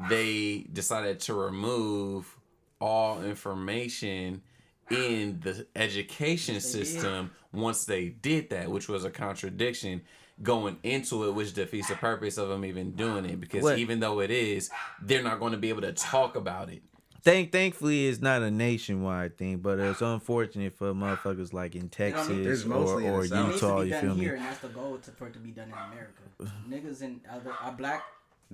[0.09, 2.37] they decided to remove
[2.79, 4.41] all information
[4.89, 10.01] in the education system once they did that, which was a contradiction
[10.41, 13.39] going into it, which defeats the purpose of them even doing it.
[13.39, 13.77] Because What?
[13.77, 14.69] even though it is,
[15.01, 16.81] they're not going to be able to talk about it.
[17.23, 22.29] Thank, thankfully, it's not a nationwide thing, but it's unfortunate for motherfuckers like in Texas
[22.29, 23.23] It's or, mostly in or.
[23.25, 23.77] It needs Utah.
[23.77, 24.21] to be You done feel me?
[24.21, 26.23] here, and that's the goal to, for it to be done in America.
[26.67, 28.03] Niggas and other uh, black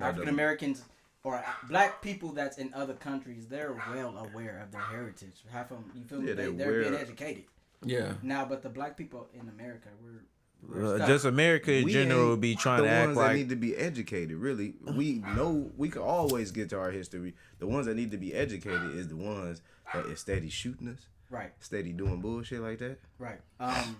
[0.01, 0.83] African Americans
[1.23, 5.43] or black people that's in other countries, they're well aware of their heritage.
[5.51, 6.29] Half of them, you feel me?
[6.29, 7.43] Yeah, they, they're they're being educated
[7.83, 8.13] Yeah.
[8.21, 8.45] now.
[8.45, 10.23] But the black people in America, we're,
[10.81, 13.03] we're Uh, just America in We general ain't be trying to act like.
[13.03, 14.37] The ones that like need to be educated.
[14.37, 17.33] Really, we know we can always get to our history.
[17.59, 19.61] The ones that need to be educated is the ones
[19.93, 22.99] that is steady shooting us, right, steady doing bullshit like that.
[23.19, 23.39] right.
[23.59, 23.97] Um,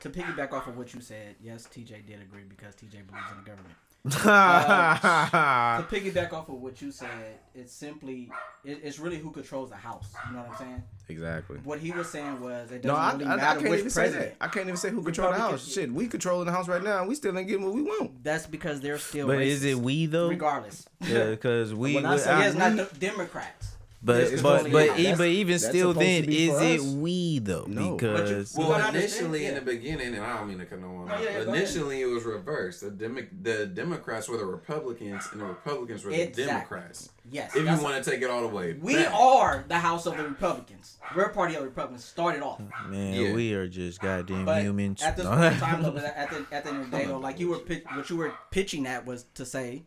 [0.00, 3.38] to piggyback off of what you said, yes, TJ did agree because TJ believes in
[3.42, 3.74] the government.
[4.26, 7.08] Uh, to piggyback off of what you said,
[7.54, 8.30] it's simply
[8.64, 10.12] it, it's really who controls the house.
[10.28, 10.82] You know what I'm saying?
[11.08, 11.58] Exactly.
[11.64, 13.78] What he was saying was it doesn't No, I, really I, I matter can't which
[13.80, 14.38] even say president.
[14.38, 14.44] that.
[14.44, 15.72] I can't even say who controls the Republican- house.
[15.72, 18.22] Shit, we controlling the house right now, and we still ain't getting what we want.
[18.22, 19.26] That's because they're still.
[19.26, 20.28] but racist, is it we though?
[20.28, 20.86] Regardless.
[21.00, 23.73] Yeah, because we, When I say I- yes, not the Democrats.
[24.04, 26.86] But it's but but, e- but even still, then is it us.
[26.94, 27.64] we though?
[27.66, 27.96] No.
[27.96, 28.94] Because Well, Well, I understand,
[29.34, 31.20] initially in the beginning, and I don't mean to cut no one No, off.
[31.22, 32.82] yeah, yeah, go initially, it was reversed.
[32.82, 36.44] The Demo- the Democrats were the Republicans, and the Republicans were the Exactly.
[36.44, 37.08] Democrats.
[37.30, 37.56] Yes.
[37.56, 39.14] If you want to take it all the way, we back.
[39.14, 40.98] are the House of the Republicans.
[41.16, 42.04] We're a party of the Republicans.
[42.04, 42.60] Started off.
[42.88, 43.32] man, Yeah.
[43.34, 45.02] we are just goddamn But humans.
[45.02, 47.18] at this point in time, though, at the at the end of the day, though,
[47.18, 49.84] like you were pitch, what you were pitching at was to say,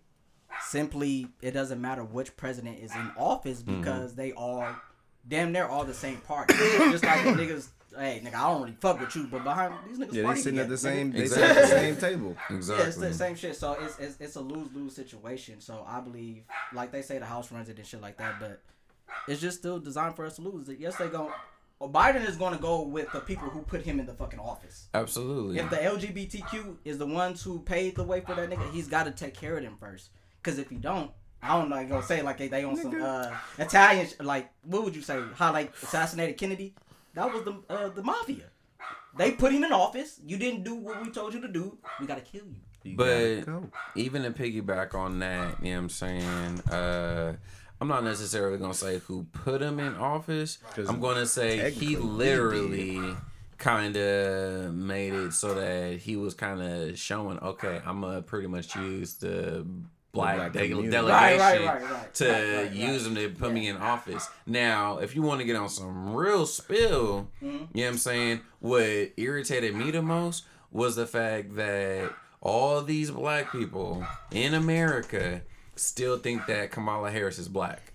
[0.66, 3.80] simply, it doesn't matter which president is in office Mm-hmm.
[3.80, 4.82] because they are
[5.28, 6.54] damn they're all the same party.
[6.56, 9.98] Just like the niggas, hey nigga, I don't really fuck with you, but behind these
[10.00, 11.12] niggas, Yeah, they party sitting at the same.
[11.12, 11.18] nigga.
[11.18, 12.36] They sitting at the same table.
[12.50, 13.56] Yeah, it's the same shit.
[13.56, 15.60] So it's, it's it's a lose lose situation.
[15.62, 16.44] So I believe,
[16.74, 18.40] like they say, the house runs it and shit like that.
[18.40, 18.62] But
[19.28, 20.70] it's just still designed for us to lose.
[20.80, 21.32] Yes, they go.
[21.80, 24.40] Well, Biden is going to go with the people who put him in the fucking
[24.40, 24.88] office.
[24.96, 25.60] Absolutely.
[25.60, 29.04] If the LGBTQ is the ones who paid the way for that nigga, he's got
[29.04, 30.10] to take care of them first.
[30.48, 31.12] Because if you don't,
[31.44, 31.78] I don't know.
[31.78, 35.22] You gonna say like they, they on some uh, Italian like what would you say?
[35.36, 36.74] How like assassinated Kennedy?
[37.16, 38.46] That was the uh, the mafia.
[39.18, 40.22] They put him in office.
[40.26, 41.78] You didn't do what we told you to do.
[42.00, 42.56] We gotta kill you.
[42.84, 43.70] You But go.
[43.96, 46.60] even to piggyback on that, you know what I'm saying?
[46.72, 47.34] Uh,
[47.82, 50.60] I'm not necessarily going to say who put him in office.
[50.74, 53.02] 'Cause I'm going to say he he literally
[53.58, 58.22] kind of made it so that he was kind of showing, okay, I'm going to
[58.22, 59.68] pretty much use the
[60.18, 62.14] black, black de- delegation Right, right, right, right.
[62.16, 64.28] to Right, right, use them to put me in office.
[64.46, 67.48] Now, if you want to get on some real spill, Mm-hmm.
[67.48, 68.42] you know what I'm saying?
[68.60, 68.84] What
[69.18, 72.12] irritated me the most was the fact that
[72.42, 75.42] all these black people in America
[75.76, 77.87] still think that Kamala Harris is black.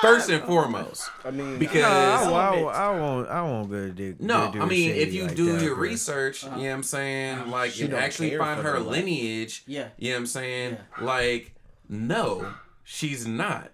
[0.00, 3.28] First and foremost, I mean, because No, I, I, won't- I won't.
[3.28, 4.20] I won't go to dick.
[4.20, 5.82] no, do I mean, if you like do that, your bro.
[5.82, 6.56] research, uh-huh.
[6.56, 7.50] you know what I'm saying, uh-huh.
[7.50, 8.88] like, She and actually find her her life.
[9.04, 9.88] lineage, Yeah.
[9.98, 11.04] you know what I'm saying, Yeah.
[11.04, 11.54] like,
[11.88, 12.54] no,
[12.84, 13.72] she's not.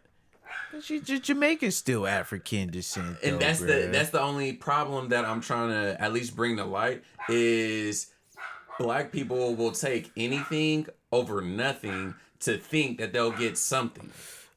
[0.83, 3.19] She's just Jamaican, still African descent.
[3.23, 6.57] and though, that's the that's the only problem that I'm trying to at least bring
[6.57, 8.09] to light is
[8.79, 14.11] black people will take anything over nothing to think that they'll get something.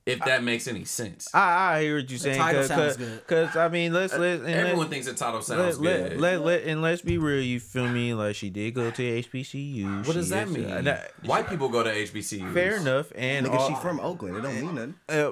[0.07, 1.27] If that makes any sense.
[1.33, 2.37] I, I hear what you're saying.
[2.37, 3.27] The title Cause, sounds cause, good.
[3.27, 6.19] 'cause, I mean, let's let and Everyone let, thinks the title sounds let, good.
[6.21, 7.41] let, let, let- and let's be real.
[7.43, 8.13] You feel me?
[8.13, 10.05] Like she did go to HBCU.
[10.07, 10.71] what does She that is- mean?
[10.71, 12.53] uh, that- White people go to HBCUs.
[12.53, 13.11] fair enough.
[13.15, 14.37] And nigga, all- she from Oakland.
[14.37, 14.95] It don't mean nothing.
[15.09, 15.31] uh,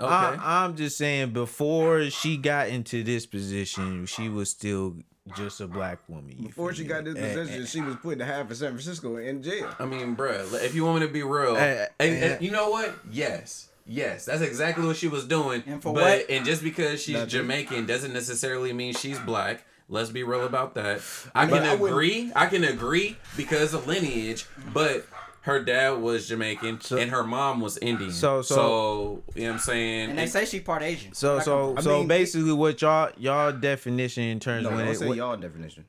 [0.00, 0.08] Okay.
[0.12, 4.96] I, I'm just saying, before she got into this position, she was still
[5.36, 6.34] just a black woman.
[6.42, 6.88] Before she me?
[6.88, 9.72] got this And- position, she was put in half of San Francisco in jail.
[9.78, 12.50] I mean, bruh, if you want me to be real, Uh, and, uh, and you
[12.50, 12.92] know what?
[13.10, 13.68] Yes.
[13.86, 15.62] Yes, that's exactly what she was doing.
[15.66, 16.30] And for but, what?
[16.30, 17.28] And just because she's Nothing.
[17.28, 19.64] Jamaican doesn't necessarily mean she's black.
[19.90, 21.02] Let's be real about that.
[21.34, 22.32] I But can I wouldn't- agree.
[22.34, 25.06] I can agree because of lineage, but
[25.42, 28.10] her dad was Jamaican and her mom was Indian.
[28.10, 30.10] So- So, so- you know what I'm saying?
[30.10, 31.12] And they say she part Asian.
[31.12, 31.78] So Where I come so from.
[31.78, 35.18] I so basically, what y'all y'all definition in terms No, when don't it, say what,
[35.18, 35.84] y'all definition.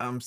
[0.00, 0.20] I'm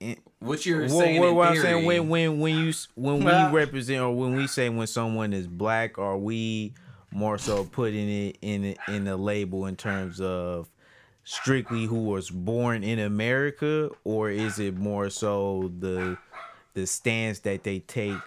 [0.00, 4.00] eh, what you're saying what, what I'm saying when when when you when we represent
[4.00, 6.74] or when we say when someone is black, are we
[7.10, 10.68] more so putting it in in a label in terms of
[11.24, 16.16] strictly who was born in America, or is it more so the
[16.74, 18.18] the stance that they take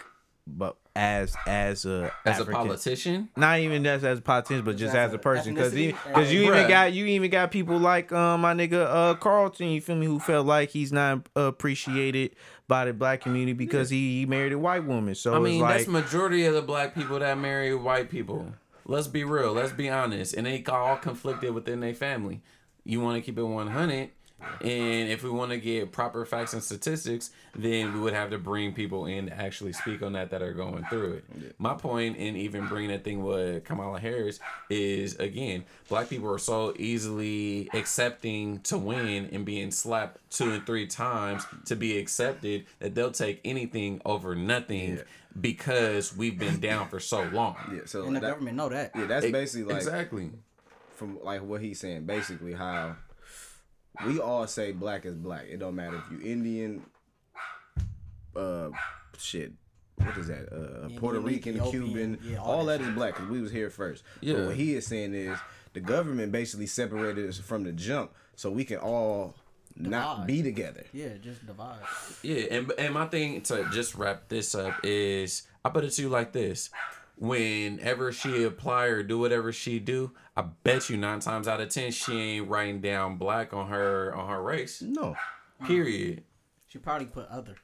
[0.46, 4.94] but as as a As a politician, not even just as a politician, but just
[4.94, 5.54] as as a a person.
[5.54, 5.96] Because ethnicity?
[6.06, 6.56] because you Bruh.
[6.56, 9.68] even got you even got people like um my nigga uh Carlton.
[9.68, 10.06] You feel me?
[10.06, 12.36] Who felt like he's not appreciated
[12.68, 15.14] by the black community because he, he married a white woman.
[15.14, 18.52] So I mean, it's like that's majority of the black people that marry white people.
[18.84, 19.52] Let's be real.
[19.52, 20.34] Let's be honest.
[20.34, 22.42] And they all conflicted within their family.
[22.84, 24.10] You want to keep it 100.
[24.60, 28.38] And if we want to get proper facts and statistics, then we would have to
[28.38, 31.54] bring people in to actually speak on that that are going through it.
[31.58, 34.40] My point in even bringing that thing with Kamala Harris
[34.70, 40.64] is again, black people are so easily accepting to win and being slapped two and
[40.66, 45.00] three times to be accepted that they'll take anything over nothing
[45.40, 47.56] because we've been down for so long.
[47.72, 48.92] Yeah, so And the that- government know that.
[48.94, 50.30] Yeah, that's basically like exactly.
[50.96, 52.04] from like what he's saying.
[52.04, 52.96] Basically, how
[54.06, 55.46] we all say black is black.
[55.48, 56.82] It don't matter if you Indian,
[58.36, 58.70] uh,
[59.18, 59.52] shit.
[59.96, 60.52] What is that?
[60.52, 63.52] Uh, Puerto Rican, Ethiopian, Cuban, yeah, all all that that is black because we was
[63.52, 64.02] here first.
[64.20, 64.34] Yeah.
[64.34, 65.38] But what he is saying is
[65.74, 69.34] the government basically separated us from the jump, so we can all
[69.76, 70.84] not be together.
[70.92, 71.78] Yeah, just divide.
[72.22, 76.02] Yeah, and and my thing to just wrap this up is I put it to
[76.02, 76.70] you like this.
[77.16, 81.68] Whenever she apply or do whatever she do, I bet you nine times out of
[81.68, 84.80] ten she ain't writing down black on her on her race.
[84.80, 85.16] No,
[85.64, 86.24] Period.
[86.68, 87.56] She probably put other.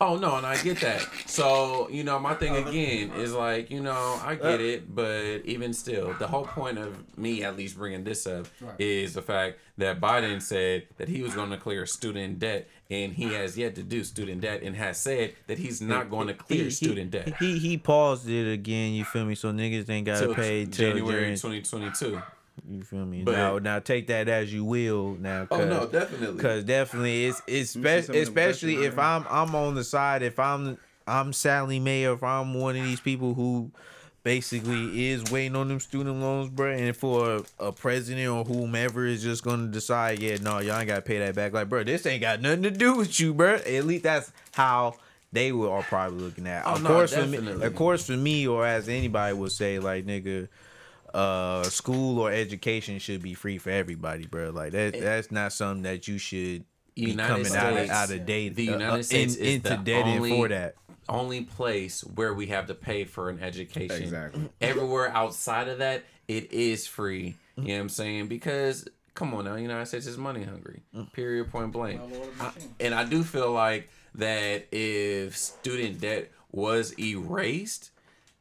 [0.00, 1.06] Oh no, and I get that.
[1.26, 5.72] So you know, my thing again is like you know I get it, but even
[5.72, 8.74] still, the whole point of me at least bringing this up Right.
[8.78, 13.12] is the fact that Biden said that he was going to clear student debt, and
[13.12, 16.34] he has yet to do student debt, and has said that he's not going to
[16.34, 18.92] clear he, student debt He he paused it again.
[18.92, 19.34] You feel me?
[19.36, 21.30] So niggas ain't gotta pay till January January.
[21.30, 22.20] 2022.
[22.68, 23.22] You feel me?
[23.22, 25.16] But- now now take that as you will.
[25.20, 26.40] Now, Oh no, definitely.
[26.40, 29.54] Cause definitely it's it's Let me see spe- some of them especially if I'm I'm
[29.54, 33.70] on the side if I'm I'm Sallie Mae if I'm one of these people who
[34.22, 39.04] basically is waiting on them student loans, bro, and for a, a president or whomever
[39.04, 41.52] is just gonna decide, yeah, no, y'all ain't gotta pay that back.
[41.52, 43.56] Like, bro, this ain't got nothing to do with you, bro.
[43.56, 44.94] At least that's how
[45.32, 46.64] they were all probably looking at.
[46.66, 49.78] Oh, of no, course, for me, of course, for me, or as anybody would say,
[49.78, 50.48] like, nigga
[51.14, 54.50] uh school or education should be free for everybody, bro.
[54.50, 58.26] Like that that's not something that you should be United coming out of out of
[58.26, 60.74] date the uh, United uh, States in, is into the debt in only- for that.
[61.08, 64.02] only place where we have to pay for an education.
[64.02, 64.48] Exactly.
[64.60, 67.36] Everywhere outside of that, it is free.
[67.56, 68.26] You know what I'm saying?
[68.26, 70.82] Because come on now, United States is money hungry.
[71.12, 71.48] Period.
[71.50, 72.00] Point blank.
[72.40, 77.90] I- and I do feel like that if student debt was erased,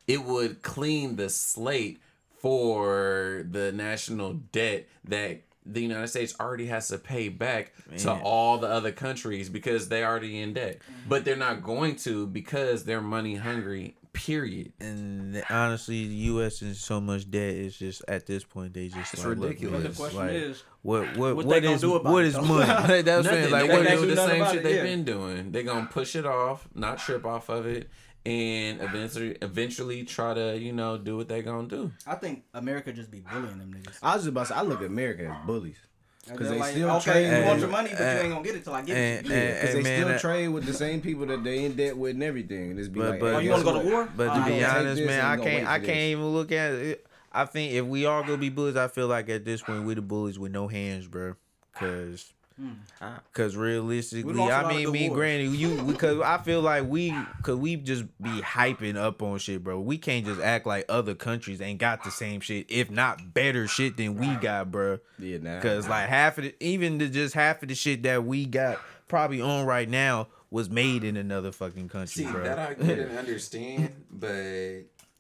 [0.08, 2.00] it would clean the slate
[2.44, 8.58] for the national debt that the United States already has to pay back to all
[8.58, 10.80] the other countries because they already in debt.
[11.08, 13.96] But they're not going to because they're money hungry.
[14.12, 14.74] Period.
[14.82, 16.62] And honestly, the U.S.
[16.62, 17.56] is so much debt.
[17.56, 19.82] It's just at this point they just It's like, ridiculous.
[19.84, 22.26] man, The question like, is, what what what what they gonna is do about what
[22.26, 22.66] it, is money?
[23.02, 23.52] That's what I'm saying.
[23.52, 24.84] Like they what gonna do the same shit they've yeah.
[24.84, 25.52] been doing.
[25.54, 27.90] They're gonna push it off, not trip off of it,
[28.26, 31.92] and eventually, eventually try to you know do what they gonna do.
[32.08, 33.98] I think America just be bullying them niggas.
[34.02, 35.78] I was just about to say I look at America as bullies
[36.26, 37.40] because They're like, still okay, trade.
[37.42, 38.96] you want your money, but and- you eh, ain't gonna get it till I give
[38.96, 39.42] it and- to eh, you.
[39.44, 41.76] Eh, and- Because they man, still I- trade with the same people that they in
[41.76, 42.72] debt with and everything.
[42.72, 44.10] And it's be But like, but hey, Oh, you wanna go to war?
[44.16, 45.98] But to Uh, be honest, man, I can't I can't this.
[45.98, 47.06] even look at it.
[47.34, 49.96] I think if we all gonna be bullies, I feel like at this point we
[49.96, 51.36] the bullies with no hands, bro.
[51.74, 52.76] Cause, Mm.
[53.02, 55.18] Ah, cause realistically, lost a I lot of mean, me, wars.
[55.18, 59.64] granted, you because I feel like we, cause we just be hyping up on shit,
[59.64, 59.80] bro.
[59.80, 63.68] We can't just act like other countries ain't got the same shit, if not better
[63.68, 65.00] shit than we got, bro.
[65.18, 65.62] Yeah, nah.
[65.62, 68.80] Cause like half of the, even the just half of the shit that we got
[69.08, 72.44] probably on right now was made in another fucking country, See bro.
[72.44, 74.36] that I get and understand, but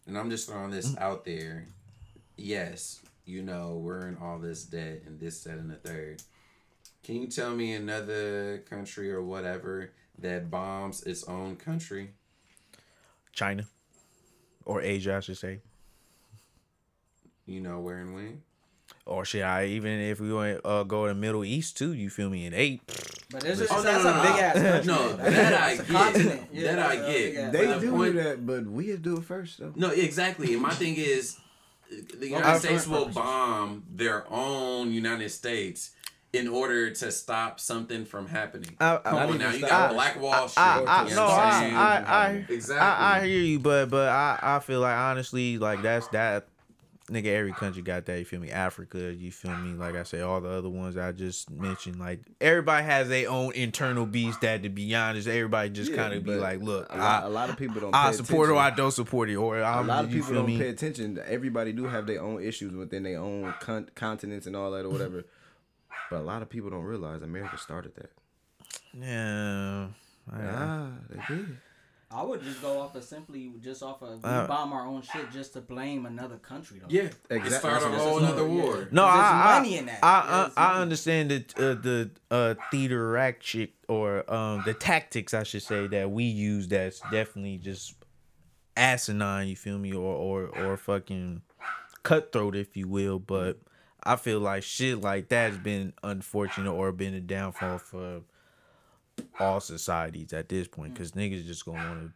[0.05, 1.01] and I'm just throwing this mm.
[1.01, 1.65] out there.
[2.37, 6.21] Yes, you know we're in all this debt and this, that, and the third.
[7.03, 12.11] Can you tell me another country or whatever that bombs its own country?
[13.33, 13.65] China
[14.65, 15.59] or Asia, I should say.
[17.45, 18.41] You know where and when?
[19.05, 22.09] Or should I even if we want to uh, go to Middle East too, you
[22.09, 22.45] feel me?
[22.45, 22.81] And eight,
[23.31, 24.87] But it's, it's, Oh, no, that's no, a big ass country.
[24.93, 25.87] No, that I get.
[25.87, 26.53] continent.
[26.55, 27.51] That I get.
[27.51, 29.73] they But the do point- that, but we do it first though.
[29.75, 30.53] No, exactly.
[30.53, 31.37] And my thing is,
[31.89, 33.15] the United I- States will purposes.
[33.15, 35.91] bomb their own United States
[36.33, 38.75] in order to stop something from happening.
[38.79, 39.69] I- I- Come Not on now, you stop.
[39.69, 40.63] got Black Wall Street.
[40.63, 41.79] I, I, no, know I'm I.
[41.79, 42.79] I, I, Exactly.
[42.87, 46.47] I, I hear you, but but I, I feel like honestly, like that's that.
[47.11, 48.17] nigga, every country got that.
[48.17, 48.49] You feel me?
[48.49, 49.73] Africa, you feel me?
[49.77, 53.53] Like I say, all the other ones I just mentioned, like everybody has their own
[53.53, 54.41] internal beast.
[54.41, 57.27] That to be honest, everybody just Yeah, kind of be like, look, a lot, I,
[57.27, 57.93] a lot of people don't.
[57.93, 58.83] I pay support it or I attention.
[58.85, 60.57] don't support it, or A I'm, lot of people don't me?
[60.57, 61.21] pay attention.
[61.27, 64.89] Everybody do have their own issues within their own con- continents and all that or
[64.89, 65.25] whatever.
[66.13, 68.11] But a lot of people don't realize America started that.
[68.93, 69.87] Yeah.
[70.31, 71.57] I- Ah, they did.
[72.11, 75.01] I would just go off of simply just off of we Uh, bomb our own
[75.01, 76.85] shit just to blame another country though.
[76.87, 77.47] Yeah, Exactly.
[77.49, 78.53] It started a whole what- other yeah.
[78.63, 78.75] war.
[78.91, 79.99] No, There's I, money I, in that.
[80.03, 85.33] I, There's I, I understand the uh, the uh, theater ratchet or um, the tactics
[85.33, 86.67] I should say that we use.
[86.67, 87.95] That's definitely just
[88.77, 89.47] asinine.
[89.47, 89.91] You feel me?
[89.93, 91.41] Or or or fucking
[92.03, 93.17] cutthroat, if you will.
[93.17, 93.59] But
[94.05, 98.21] I feel like shit like that has been unfortunate or been a downfall for
[99.39, 102.11] all societies at this point because niggas just gonna want to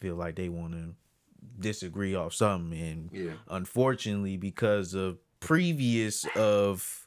[0.00, 0.94] feel like they want to
[1.58, 3.32] disagree off something and Yeah.
[3.48, 7.06] unfortunately because of previous of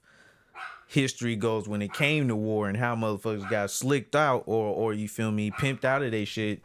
[0.87, 4.93] history goes when it came to war and how motherfuckers got slicked out or or
[4.93, 6.61] you feel me pimped out of their shit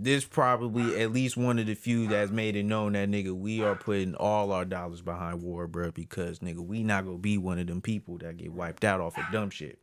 [0.00, 3.62] this probably at least one of the few that's made it known that nigga we
[3.62, 7.58] are putting all our dollars behind war bro because nigga we not gonna be one
[7.58, 9.78] of them people that get wiped out off of dumb shit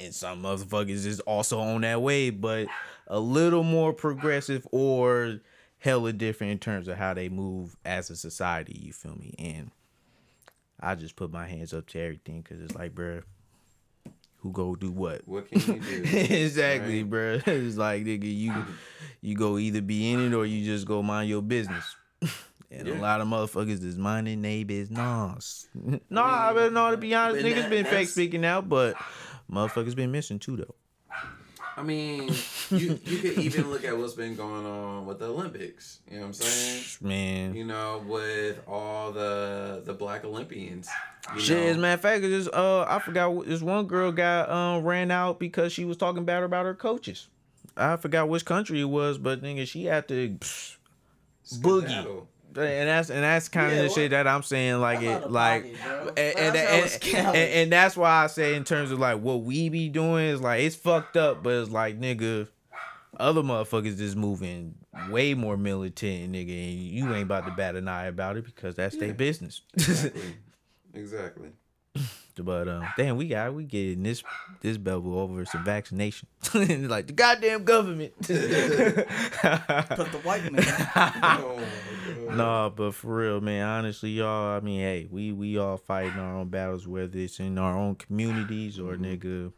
[0.00, 2.68] and some motherfuckers is also on that way, but
[3.06, 5.40] a little more progressive or
[5.78, 8.78] hella different in terms of how they move as a society.
[8.82, 9.34] You feel me?
[9.38, 9.70] And
[10.80, 13.22] I just put my hands up to everything because it's like, bruh,
[14.40, 15.22] who go do what?
[15.26, 16.02] What can you do?
[16.18, 17.42] exactly, Right.
[17.42, 17.46] bruh.
[17.66, 18.52] It's like nigga, you
[19.22, 21.96] you go either be in it or you just go mind your business.
[22.72, 25.66] And a lot of motherfuckers is minding their business.
[26.08, 28.94] no, I mean, no, to be honest, but niggas that- been fake speaking out, but
[29.50, 30.74] motherfuckers been missing too though.
[31.76, 32.28] I mean,
[32.70, 36.00] you you could even look at what's been going on with the Olympics.
[36.10, 36.84] You know what I'm saying?
[37.00, 37.54] Man.
[37.54, 40.88] You know, with all the the black Olympians.
[41.38, 44.50] Shit, as a matter of fact, this uh, I forgot what- this one girl got
[44.50, 47.28] um ran out because she was talking bad about her coaches.
[47.76, 50.76] I forgot which country it was, but nigga, she had to, psh,
[51.60, 52.26] boogie.
[52.56, 54.80] And that's and that's kind of Yeah, the what- shit that I'm saying.
[54.80, 58.64] Like out it, like, pocket, and, That's and, and, and, that's why I say in
[58.64, 61.98] terms of like what we be doing is like it's fucked up, but it's like
[62.00, 62.48] nigga,
[63.18, 64.74] other motherfuckers is moving
[65.10, 68.74] way more militant, nigga, and you ain't about to bat an eye about it because
[68.74, 69.62] that's their business.
[69.76, 70.34] Exactly.
[70.94, 71.48] exactly.
[72.36, 74.22] But um, damn, we got we getting this
[74.60, 76.28] this bevel over some vaccination.
[76.54, 78.12] like the goddamn government.
[78.18, 80.64] Put the white man.
[80.64, 82.36] Oh, my God.
[82.36, 83.66] no, but for real, man.
[83.66, 84.56] Honestly, y'all.
[84.56, 87.96] I mean, hey, we we all fighting our own battles, whether it's in our own
[87.96, 89.52] communities or nigga.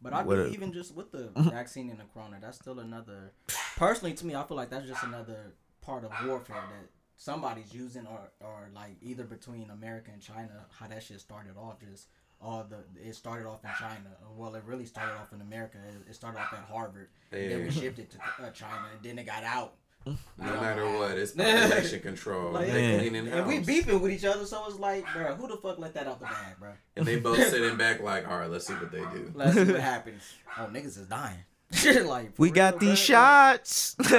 [0.00, 3.32] But I What think even just with the vaccine and the corona, that's still another.
[3.76, 6.88] Personally, to me, I feel like that's just another part of warfare that
[7.18, 11.76] somebody's using, or or like either between America and China, how that shit started off.
[11.80, 12.06] Just
[12.40, 14.10] all the it started off in China.
[14.36, 15.76] Well, it really started off in America.
[15.88, 17.08] It, it started off at Harvard.
[17.32, 17.70] And then we Yeah.
[17.82, 19.74] shipped it to uh, China, and then it got out.
[20.06, 22.52] No matter what, it's population control.
[22.52, 23.26] Like, They Man.
[23.28, 23.66] and we house.
[23.66, 26.24] beefing with each other, so it's like, bro, who the fuck let that out the
[26.26, 26.70] bag, bro?
[26.96, 29.32] And they both sitting back like, all right, let's see what they do.
[29.34, 30.22] Let's see what happens.
[30.56, 31.40] Oh, niggas is dying.
[32.04, 33.94] like We got these shots.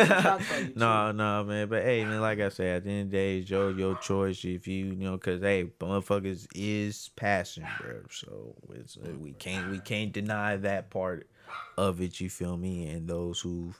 [0.76, 1.68] no, no, man.
[1.68, 3.96] But hey, man, like I said, at the end of the day, it's your your
[3.96, 4.46] choice.
[4.46, 8.02] If you you know, cause hey, motherfuckers is passing, bro.
[8.12, 11.28] So it's uh, we can't we can't deny that part
[11.78, 12.20] of it.
[12.20, 12.88] You feel me?
[12.88, 13.74] And those who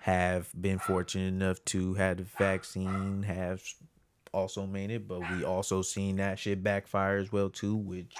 [0.00, 3.62] have been fortunate enough to have the vaccine have
[4.32, 8.14] also made it, but we also seen that shit backfire as well too, which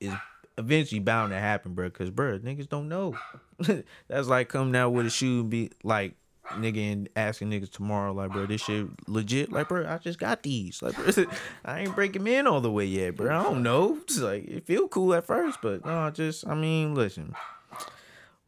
[0.00, 0.12] is
[0.58, 1.90] eventually bound to happen, bro.
[1.90, 3.16] Cause bro, niggas don't know.
[4.08, 6.14] That's like coming out with a shoe and be like,
[6.52, 9.52] nigga, and asking niggas tomorrow, like, bro, this shit legit.
[9.52, 10.82] Like, bro, I just got these.
[10.82, 11.24] Like, bro,
[11.64, 13.38] I ain't breaking in all the way yet, bro.
[13.38, 13.98] I don't know.
[14.02, 17.34] It's like it feel cool at first, but no, just I mean, listen,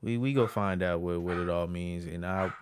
[0.02, 2.52] we we go find out what what it all means, and I.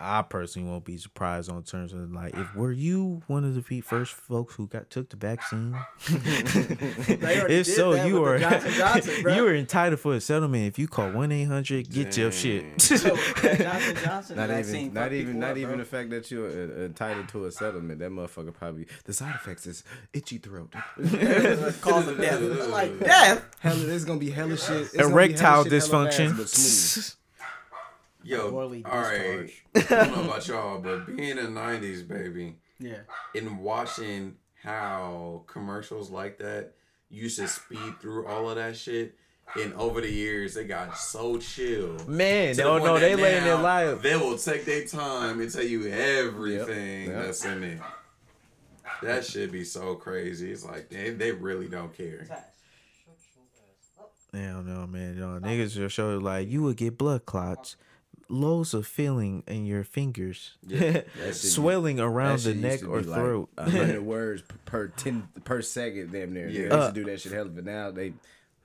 [0.00, 3.80] I personally won't be surprised on terms of like if were you one of the
[3.80, 5.76] first folks who got took the vaccine.
[6.08, 10.66] if so, you are Johnson Johnson, you are entitled for a settlement.
[10.66, 12.80] If you call one eight hundred, get your shit.
[12.80, 15.78] So, Johnson Johnson Not vaccine even, not even, not up, even bro.
[15.78, 17.98] the fact that you're uh, entitled to a settlement.
[17.98, 19.82] That motherfucker probably the side effects is
[20.12, 20.72] itchy throat.
[21.80, 22.40] cause of death.
[22.68, 23.44] like death.
[23.60, 24.82] hella, there's gonna be hella shit.
[24.82, 26.36] it's gonna be Erectile hella shit, hella fast, dysfunction.
[26.36, 27.14] but smooth.
[28.28, 28.54] Yo,
[28.84, 29.50] all right.
[29.74, 32.98] I don't know about y'all, but being in the 90s, baby, Yeah.
[33.34, 36.74] and watching how commercials like that
[37.08, 39.16] used to speed through all of that shit,
[39.56, 41.96] And over the years, they got so chill.
[42.06, 44.02] Man, To the oh point no, they laying there now live.
[44.02, 47.24] They will take their time and tell you everything Yep.
[47.24, 47.80] that's in it.
[49.02, 50.52] That should be so crazy.
[50.52, 52.26] It's like they, they really don't care.
[54.34, 55.18] Hell no, man.
[55.18, 57.76] No, niggas will show like you would get blood clots,
[58.28, 63.18] loads of feeling in your fingers, Yeah, shit- swelling around the neck or be like
[63.20, 63.48] throat.
[63.56, 66.48] A hundred words per ten per second, damn near.
[66.48, 66.60] Yeah.
[66.62, 68.12] Yeah, they used Uh, to do that shit hell, but now they,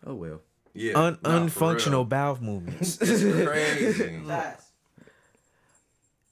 [0.05, 0.41] oh well.
[0.75, 2.03] Yeah, Un- nah, unfunctional real.
[2.05, 4.19] bowel movements, crazy.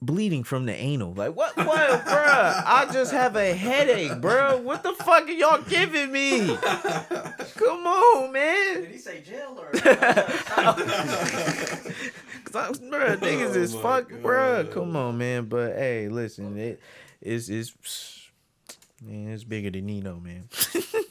[0.01, 1.13] bleeding from the anal.
[1.13, 1.55] Like what?
[1.55, 1.67] What,
[2.05, 2.63] bruh?
[2.65, 4.59] I just have a headache, bruh.
[4.63, 6.47] What the fuck are y'all giving me?
[6.47, 8.81] Come on, man.
[8.81, 9.69] Did he say jail or?
[12.51, 14.21] Cause I'm, bruh, oh niggas is Oh my fuck, God.
[14.21, 14.71] bruh.
[14.71, 15.45] Come on, man.
[15.45, 16.57] But hey, listen,
[17.21, 18.29] it's it's
[19.01, 20.49] man, it's bigger than Nino, man.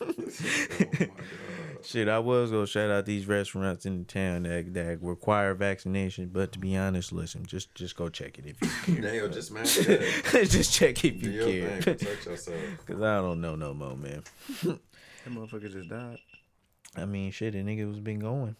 [0.03, 1.11] Oh my God.
[1.83, 6.29] Shit, I was gonna shout out these restaurants in the town that that require vaccination,
[6.33, 9.03] but to be honest, listen, just just go check it if you care.
[9.03, 10.45] Daniel just man, yeah.
[10.45, 11.63] just check if you your thing.
[11.63, 11.95] care.
[11.95, 12.87] Protect yourself.
[12.87, 14.23] Cause I don't know no more, man.
[14.63, 14.79] That
[15.29, 16.19] motherfucker just died.
[16.97, 18.57] I mean, shit, the nigga was been going.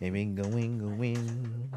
[0.00, 1.70] It been going, going.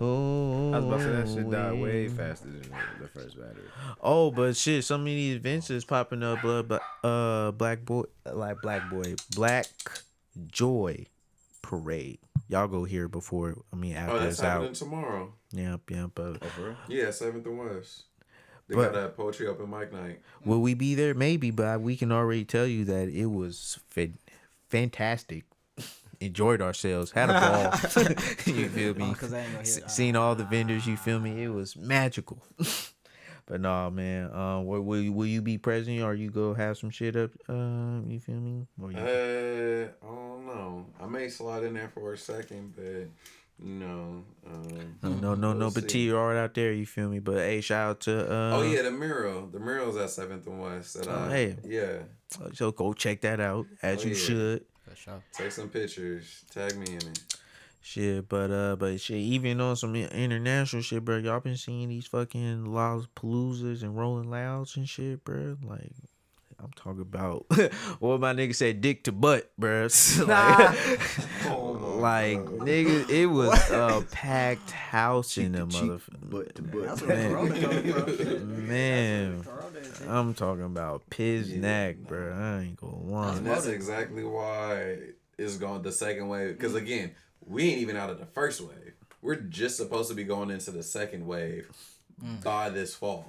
[0.00, 3.36] Oh, I was about to say that shit died way faster than the, the first
[3.38, 3.64] battery.
[4.00, 6.42] Oh, but shit, so many these events is popping up.
[6.44, 9.66] Uh, but uh, black boy, like black boy, black
[10.46, 11.06] joy
[11.62, 12.18] parade.
[12.48, 13.58] Y'all go here before.
[13.72, 14.74] I mean, after Oh, that's it's happening out.
[14.74, 15.34] tomorrow.
[15.52, 16.10] Yep, yep.
[16.14, 16.76] But Oh.
[16.88, 18.04] Yeah, Seventh and West.
[18.66, 20.20] They But- got a poetry open mic night.
[20.44, 21.12] will we be there?
[21.12, 24.08] Maybe, but we can already tell you that it was fa-
[24.68, 25.44] fantastic.
[26.20, 27.32] Enjoyed ourselves, had a
[27.94, 28.04] ball.
[28.54, 29.06] you feel me?
[29.10, 30.86] Oh, 'cause I S- hit, uh, Seen all the vendors.
[30.86, 31.42] You feel me?
[31.42, 32.42] It was magical.
[33.46, 34.30] but nah, man.
[34.34, 37.30] Um, will, will you- will you be present or you go have some shit up?
[37.48, 38.66] Um, you feel me?
[38.82, 40.86] Or you, Uh, I don't know.
[41.00, 42.84] I may slide in there for a second, but
[43.64, 44.22] you know.
[44.46, 45.80] Um, no, no, no, no we'll see.
[45.80, 46.72] petite art out there.
[46.74, 47.18] You feel me?
[47.20, 48.56] But hey, shout out to uh.
[48.58, 49.46] Oh yeah, the mural.
[49.46, 50.98] The mural's at Seventh and West.
[50.98, 51.56] That Oh, I, hey.
[51.64, 51.98] Yeah.
[52.52, 54.16] So go check that out as Oh, you yeah.
[54.18, 54.64] should.
[54.90, 55.22] For sure.
[55.32, 56.44] Take some pictures.
[56.52, 57.20] Tag me in it.
[57.80, 61.18] Shit, but uh, but shit, even on some international shit, bro.
[61.18, 65.56] Y'all been seeing these fucking Lollapaloozas and Rolling Louds and shit, bro.
[65.62, 65.92] Like,
[66.62, 67.46] I'm talking about
[68.00, 69.82] what my nigga said, dick to butt, bro.
[70.18, 70.28] like,
[71.48, 76.30] like nigga, it was a packed house in the motherfucker.
[76.30, 76.82] Butt to butt.
[76.86, 78.68] That's where Corona comes from.
[78.68, 80.08] Man, Corona is it.
[80.08, 82.32] I'm talking about piz neck, bro.
[82.32, 83.36] I ain't gonna lie.
[83.36, 84.96] And that's exactly why
[85.38, 86.56] it's going the second wave.
[86.58, 87.12] Because again,
[87.46, 88.94] we ain't even out of the first wave.
[89.22, 91.70] We're just supposed to be going into the second wave
[92.22, 92.44] Mm.
[92.44, 93.24] by this fall.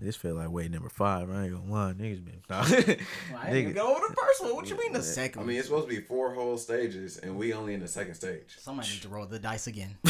[0.00, 1.28] This feel like wave number five.
[1.28, 2.40] I ain't gonna lie, niggas been.
[2.48, 2.62] Nah.
[2.68, 3.56] Well, I ain't Nigga.
[3.62, 4.54] even go over the first one.
[4.54, 5.42] What you mean the second?
[5.42, 8.14] I mean, it's supposed to be four whole stages, and we only in the second
[8.14, 8.56] stage.
[8.60, 9.96] Somebody need to roll the dice again.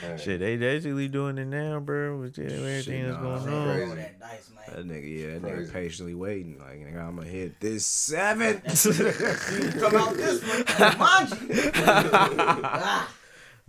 [0.00, 2.18] Hey, Shit, they basically doing it now, bro.
[2.20, 3.66] With everything that's nah, going on.
[3.66, 3.84] crazy.
[3.86, 4.76] Roll that dice, man.
[4.76, 6.56] That nigga, yeah, that nigga patiently waiting.
[6.60, 8.60] Like, nigga, I'm gonna hit this seven.
[8.60, 11.72] Come out this one, Jumanji.
[11.84, 13.12] ah,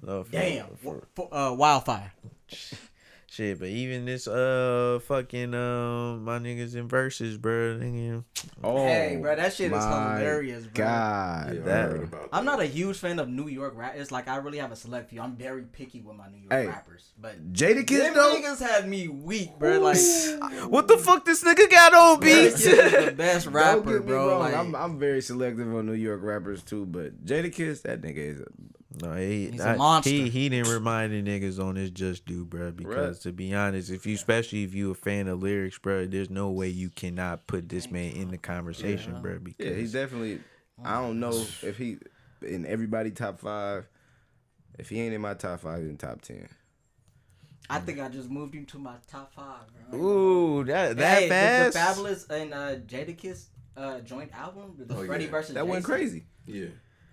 [0.03, 0.67] No, for- damn.
[0.83, 2.13] for- For, uh, wildfire.
[3.31, 7.77] Shit, but even this uh fucking um my niggas in Verzuz, bro.
[7.79, 8.23] Nigga,
[8.63, 10.71] oh, Hey, bro, that shit is hilarious, bro.
[10.73, 13.93] God, yeah, I that- heard about I'm not a huge fan of New York rap.
[13.95, 15.21] It's like I really have a select few.
[15.21, 16.65] I'm very picky with my New York Hey.
[16.67, 18.35] rappers, but Jadakiss them though.
[18.35, 19.79] niggas had me weak, bro.
[19.79, 19.97] Like
[20.67, 22.29] what the fuck this nigga got on, Jada B?
[22.31, 24.29] Is the best Don't rapper, get me bro.
[24.29, 28.17] wrong, Like, I'm I'm very selective on New York rappers too, but Jadakiss, that nigga
[28.17, 28.39] is.
[28.41, 28.45] A,
[29.01, 30.09] No, he, He's a I- monster.
[30.09, 32.71] he he didn't remind the niggas on his just do, bro.
[32.71, 36.29] Because to be honest, if you especially if you a fan of lyrics, bro, there's
[36.31, 39.37] no way you cannot put this man in the conversation, bro.
[39.39, 40.41] Because yeah, he's definitely.
[40.83, 41.31] I don't know
[41.61, 41.97] if he
[42.41, 43.87] in everybody top five.
[44.79, 46.47] If he ain't in my top five, he's in top ten.
[47.69, 49.61] I think I just moved him to my top five,
[49.91, 49.99] bro.
[49.99, 51.73] ooh that that hey, fast.
[51.73, 53.45] The, Fabolous and uh, Jadakiss
[53.77, 55.29] uh, joint album, the Oh, Freddie yeah.
[55.31, 56.25] versus That went crazy.
[56.47, 56.67] Yeah.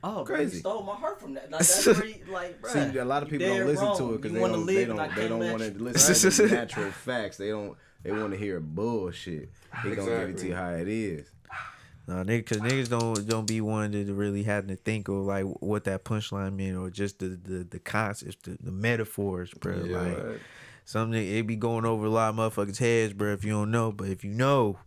[0.08, 0.42] Oh, Crazy.
[0.44, 0.58] crazy!
[0.60, 1.50] Stole my heart from that.
[1.50, 2.70] Like, that's pretty, like, bro.
[2.70, 5.28] See, a lot of people don't listen to it because they don't, they don't, they
[5.28, 7.36] don't want to listen to the natural facts.
[7.38, 9.50] They don't, they want to hear bullshit.
[9.82, 10.48] He gonna give it to Exactly.
[10.48, 11.30] you how it is.
[12.08, 15.44] No, nigga, cause niggas don't don't be one to really having to think of like
[15.44, 19.82] what that punchline meant or just the the, the concepts, the, the metaphors, bro.
[19.84, 19.98] Yeah.
[20.00, 20.40] Like
[20.86, 23.32] something it be going over a lot of motherfuckers' heads, bro.
[23.34, 24.78] If you don't know, but if you know,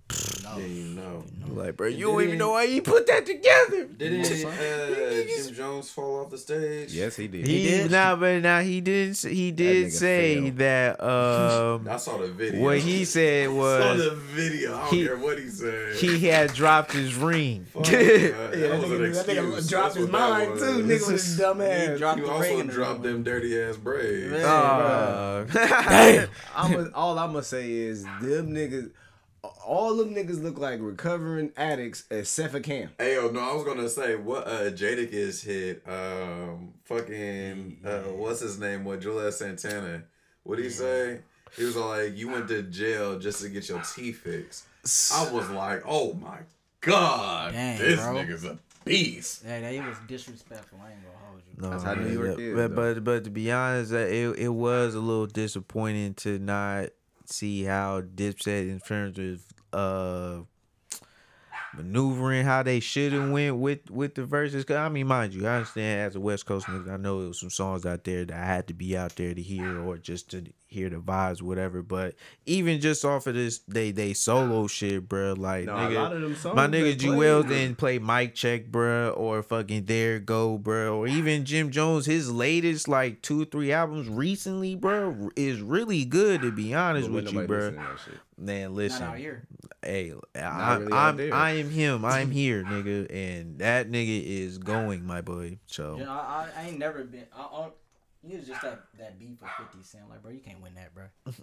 [0.43, 1.23] No, Then you know.
[1.49, 3.85] Like, bro, you don't even know why he put that together.
[3.85, 6.93] Didn't uh, Jim Jones fall off the stage?
[6.93, 7.45] Yes, he did.
[7.45, 7.91] He, did?
[7.91, 9.11] Nah, but now he did.
[9.11, 10.57] s- He did nigga say failed.
[10.57, 10.99] that.
[11.09, 12.61] Um, I saw the video.
[12.63, 14.75] what he said I saw was the video.
[14.75, 15.95] I don't he- care what he said.
[15.95, 17.65] he had dropped his ring.
[17.65, 19.67] Fuck, uh, that was an that nigga excuse.
[19.69, 20.61] dropped That's his what mind was.
[20.61, 20.83] too.
[20.83, 23.59] Nigga was is- dumb He dropped You the also ring in the dropped them dirty
[23.61, 24.31] ass braids.
[24.31, 25.47] Man.
[25.89, 28.91] Uh, I'm a, all I'm gonna say is them niggas,
[29.65, 32.89] all them niggas look like recovering addicts except for Cam.
[32.97, 35.83] Hey, yo, no, I was gonna say what uh Jadakiss hit.
[35.87, 38.83] Um, fucking uh, what's his name?
[38.85, 40.03] What Juelz Santana?
[40.43, 41.19] What would he say?
[41.55, 44.65] He was like, "You went to jail just to get your teeth fixed."
[45.13, 46.39] I was like, "Oh my
[46.81, 48.13] god, Dang, this bro.
[48.13, 48.57] nigga's a
[48.89, 50.79] beast." Yeah, that was disrespectful.
[50.83, 51.61] I ain't gonna hold you.
[51.61, 54.39] No, That's how New York yeah, is, But but but to be honest, uh, it
[54.39, 56.89] it was a little disappointing to not
[57.25, 60.43] see how Dipset in terms of uh
[61.75, 64.65] maneuvering how they should have went with with the verses.
[64.65, 67.27] Cause I mean, mind you, I understand as a West Coast nigga, I know it
[67.27, 69.97] was some songs out there that I had to be out there to hear or
[69.97, 71.81] just to hear the vibes, whatever.
[71.81, 72.15] But
[72.45, 75.33] even just off of this, they they solo shit, bro.
[75.33, 77.99] Like No, a nigga, lot of them songs my they nigga play, Jewel didn't play
[77.99, 82.05] Mic Check, bro, or fucking There Go, bro, or even Jim Jones.
[82.05, 86.41] His latest like two or three albums recently, bro, is really good.
[86.41, 87.57] To be honest But with you, bro.
[87.57, 87.61] bruh.
[87.71, 88.19] listen to that shit.
[88.37, 89.43] Man, Not listen, out here.
[89.83, 91.33] hey, I, really I'm there.
[91.33, 92.05] I am him.
[92.05, 95.57] I'm here, nigga, and that nigga is going, my boy.
[95.65, 97.25] So You know, I, I, I ain't never been.
[97.35, 97.67] I, I,
[98.27, 100.09] it was just that that beef with Fifty Cent.
[100.09, 101.05] Like, bro, you can't win that, bro.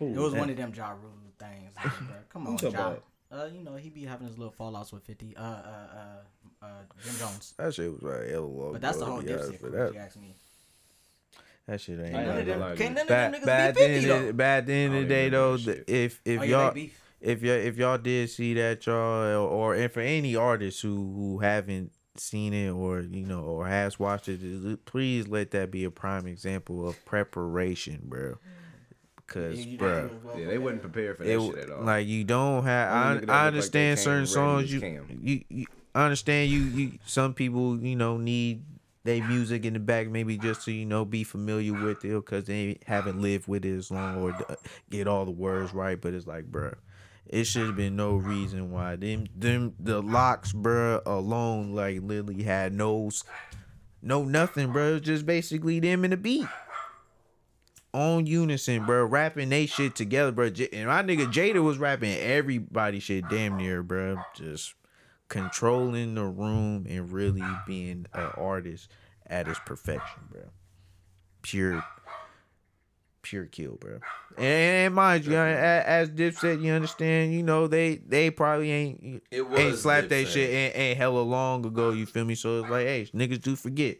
[0.00, 2.16] It was one of them Ja Rule things, like, bro.
[2.32, 2.94] Come on, Who Ja.
[3.30, 5.36] Uh, you know, he be having his little fallouts with Fifty.
[5.36, 5.86] Uh, uh,
[6.62, 6.66] uh, uh,
[7.04, 7.54] Jim Jones.
[7.58, 8.72] that shit was like hell long.
[8.72, 9.70] But that's the whole to be honest, Dipset crew.
[9.70, 10.34] that, If you ask me.
[11.66, 12.12] that shit ain't.
[12.12, 14.32] None of them, lie can't none of them niggas bad, be Fifty though.
[14.32, 17.02] bad at the end of the day though, the- if if Oh, y'all they beef.
[17.20, 21.38] if y'all if y'all did see that y'all or and for any artists who who
[21.40, 25.90] haven't seen it or you know or has watched it please let that be a
[25.90, 28.36] prime example of preparation bro
[29.16, 31.70] because Yeah, bro definitely was well Yeah, they wasn't prepared for that it shit at
[31.70, 31.84] all.
[31.84, 34.82] like you don't have I, nigga that look like I understand came certain songs you,
[35.22, 38.64] you you I understand you you some people you know need
[39.04, 42.44] they music in the back maybe just to you know be familiar with it because
[42.44, 44.54] they haven't lived with it as long or uh,
[44.90, 46.74] get all the words right but it's like bruh
[47.32, 52.44] it should have been no reason why them them the LOX bruh alone like literally
[52.44, 53.10] had no
[54.00, 56.46] no nothing bruh just basically them and the beat
[57.94, 60.48] on unison, bro, rapping they shit together, bro.
[60.48, 64.16] J- And my nigga Jada was rapping everybody shit damn near, bro.
[64.34, 64.72] Just
[65.28, 68.88] controlling the room and really being an artist
[69.26, 70.44] at its perfection, bro.
[71.42, 71.84] Pure,
[73.22, 73.98] pure kill, bro.
[74.38, 74.46] And,
[74.86, 80.08] and mind you, as Dipset, you understand, you know they they probably ain't ain't slapped
[80.08, 81.90] that shit ain't, ain't hella long ago.
[81.90, 82.34] You feel me?
[82.34, 83.98] So it's like, hey, niggas do forget.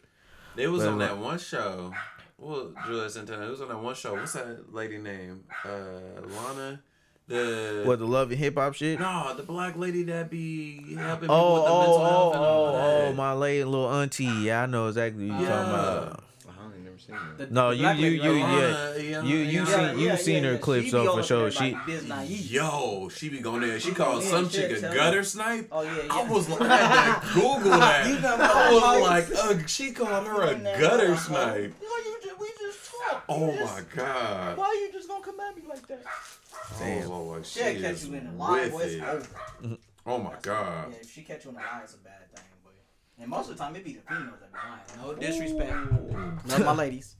[0.57, 1.93] They was But on like- that one show.
[2.39, 3.47] Well, Juelz Santana.
[3.47, 4.15] It was on that one show.
[4.15, 5.44] What's that lady name?
[5.65, 6.81] Uh, Lana.
[7.28, 8.99] The What the love and hip hop shit?
[8.99, 12.35] No, the black lady that be helping people Oh, with the oh, mental oh, health
[12.35, 13.09] and all oh, that.
[13.09, 14.24] oh, my lady, little auntie.
[14.24, 16.24] Yeah, I know exactly what you're talking about.
[16.93, 17.48] I ain't never seen that.
[17.48, 18.39] The- No, the you, you, you, right?
[18.39, 20.59] yeah, Lana, yeah, you, you yeah, seen, you yeah, seen yeah, her yeah.
[20.60, 21.51] clips She though for sure.
[21.51, 21.77] She,
[22.09, 23.81] like Yo, she be going there.
[23.81, 25.69] She She called go some in, chick a gutter snipe.
[25.73, 26.12] Oh yeah, yeah.
[26.12, 28.06] I was like, I had to Google that.
[28.09, 31.74] You know I was like, uh, she called her a gutter snipe.
[31.81, 33.24] Yo, you just, we just talk.
[33.28, 34.56] Oh just- my god.
[34.59, 36.02] Why are you just gonna come at me like that?
[36.81, 38.81] I was like, she She'll catch you in a lie, with boy.
[38.82, 39.02] It.
[39.02, 39.28] over.
[40.05, 40.89] Oh my god.
[40.90, 42.52] Yeah, if she catch you in the lie, it's a bad thing, boy.
[43.23, 45.15] And most of the time, it be the females that be lying.
[45.15, 46.49] No disrespect.
[46.49, 47.15] Love my ladies.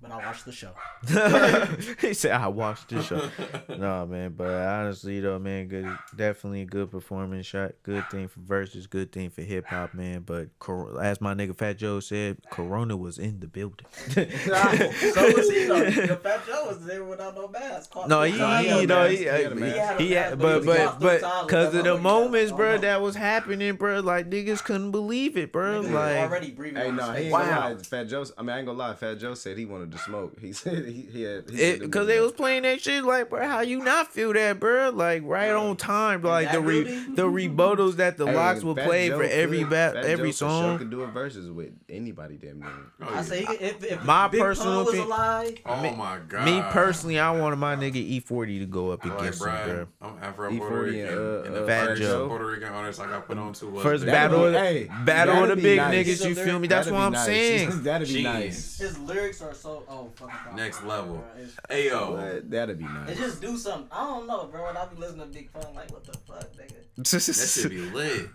[0.00, 0.70] But I watched the show.
[2.00, 3.28] he said, "I watched the show."
[3.76, 7.72] no, man, but honestly though, man, good, definitely a good performance shot.
[7.82, 10.20] Good thing for Verzuz, good thing for hip hop, man.
[10.20, 13.86] But cor- as my nigga Fat Joe said, Corona was in the building.
[14.10, 15.90] so was he though.
[15.90, 17.90] Fat Joe was there without no mask.
[17.90, 18.66] Caught No, three he, times.
[18.68, 19.52] he you know, he, He had.
[19.58, 21.98] He had uh, he had, but but but caught three but times because of the
[21.98, 22.82] moments, bro, no.
[22.82, 23.98] that was happening, bro.
[23.98, 25.82] Like niggas couldn't believe it, bro.
[25.82, 26.76] Niggas Like already breathing.
[26.76, 27.44] Hey, on no, his he ain't Wow.
[27.62, 27.82] gonna lie.
[27.82, 28.94] Fat Joe, I mean, I ain't gonna lie.
[28.94, 30.38] Fat Joe said he wanted to smoke.
[30.40, 31.44] He said he, he had.
[31.50, 34.90] It because they was playing that shit like, bro, how you not feel that, bro?
[34.90, 37.14] Like right on time, like the that re- really?
[37.14, 40.30] the rebuttals that the Hey, LOX will play Joe for every could- ba- Fat every
[40.30, 40.78] Joe for Sure song.
[40.78, 42.68] could do a Verzuz with anybody, damn near.
[43.02, 46.44] Oh, I say if, if My Big personal was alive, Oh my god.
[46.44, 49.86] Me personally, I wanted my nigga E40 to go up Like, against him, bro.
[50.02, 51.00] I'm Afro E40 Puerto Rican.
[51.00, 52.28] and, uh, and the uh, Fat Joe.
[52.28, 54.90] Puerto Rican artist I got put on to was First battle, of be- the, hey,
[55.04, 55.94] battle of the big nice.
[56.08, 56.28] niggas.
[56.28, 56.68] You feel me?
[56.68, 57.82] That's what I'm saying.
[57.82, 58.22] That'd be Jeez.
[58.24, 58.78] nice.
[58.78, 61.16] his lyrics are so so oh fucking fuck, Next level.
[61.16, 61.24] bro.
[61.42, 63.18] It's- Hey yo, that'd be It nice.
[63.18, 63.88] just do something.
[63.92, 64.64] I don't know, bro.
[64.66, 66.74] When I be listening to Big Pun, like, what the fuck, nigga?
[66.96, 68.28] that should be lit,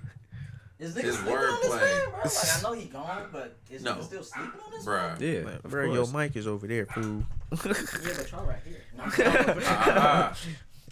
[0.79, 1.81] Is nigga His sleeping on this wordplay.
[1.81, 2.19] man, bro?
[2.23, 3.93] Like, I know he gone, but is No.
[3.95, 5.19] nigga still sleeping on this bruh.
[5.19, 7.23] Yeah, Man, of bro, your mic is over there, fool.
[7.51, 8.77] Yeah, but y'all right here.
[8.95, 10.43] No, I'm saying,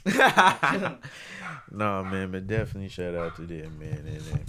[0.08, 0.98] Ah,
[1.72, 4.44] nah, man, but definitely shout out to them, man, and and,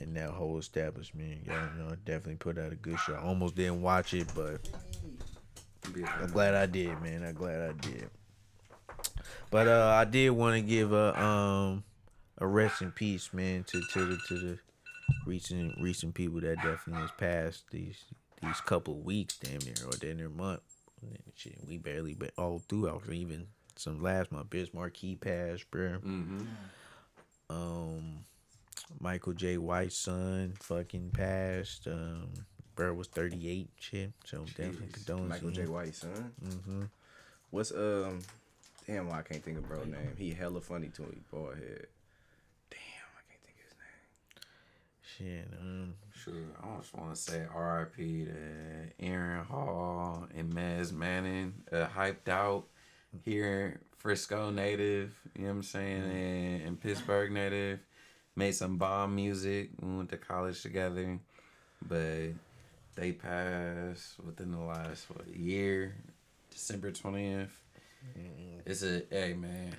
[0.00, 1.44] and that whole establishment.
[1.46, 3.14] Y'all, y'all definitely put out a good show.
[3.14, 4.60] I almost didn't watch it, but
[6.20, 7.24] I'm glad I did, man.
[7.24, 8.10] I'm glad I did.
[9.50, 11.84] But uh, I did want to give a um
[12.38, 14.58] a rest in peace, man, to to the to the
[15.26, 18.04] recent recent people that definitely has passed these
[18.42, 20.60] these couple weeks, damn near, or damn near month.
[21.36, 23.02] Shit, we barely been all throughout.
[23.10, 23.46] Even
[23.76, 25.98] some last month, Biz Markie passed, bro.
[25.98, 26.40] hmm
[27.48, 28.18] Um,
[29.00, 31.86] Michael Jai White's son fucking passed.
[31.86, 32.30] Um,
[32.76, 34.12] bro was 38, shit.
[34.24, 35.28] So definitely Jeez.
[35.28, 36.32] Michael Jai White, son.
[36.44, 36.82] Mm-hmm.
[37.50, 38.20] What's um?
[38.86, 40.12] Damn, why I can't think of bro name.
[40.16, 41.86] He hella funny to me, boy head.
[42.70, 45.46] Damn, I can't think of his name.
[45.48, 45.58] Shit.
[45.60, 45.94] Um,
[46.26, 48.24] Sure, I just want to say R.I.P.
[48.24, 52.64] to Aaron Hall and Mez Manning, uh, hyped out
[53.24, 57.80] here, Frisco native, you know what I'm saying, and, and Pittsburgh native.
[58.34, 59.70] Made some bomb music.
[59.80, 61.18] We went to college together,
[61.86, 62.30] but
[62.96, 65.96] they passed within the last what year,
[66.50, 67.60] December twentieth.
[68.64, 69.76] It's a hey man,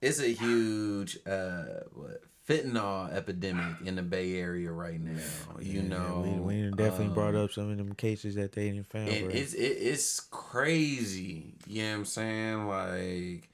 [0.00, 5.20] it's a huge uh what fentanyl epidemic in the Bay Area right now.
[5.60, 8.70] You yeah, know, we, we definitely brought um, up some of them cases that they
[8.70, 9.06] didn't found.
[9.06, 9.28] bro.
[9.30, 11.54] it's it, it's crazy.
[11.66, 12.68] You know what I'm saying?
[12.68, 13.49] Like,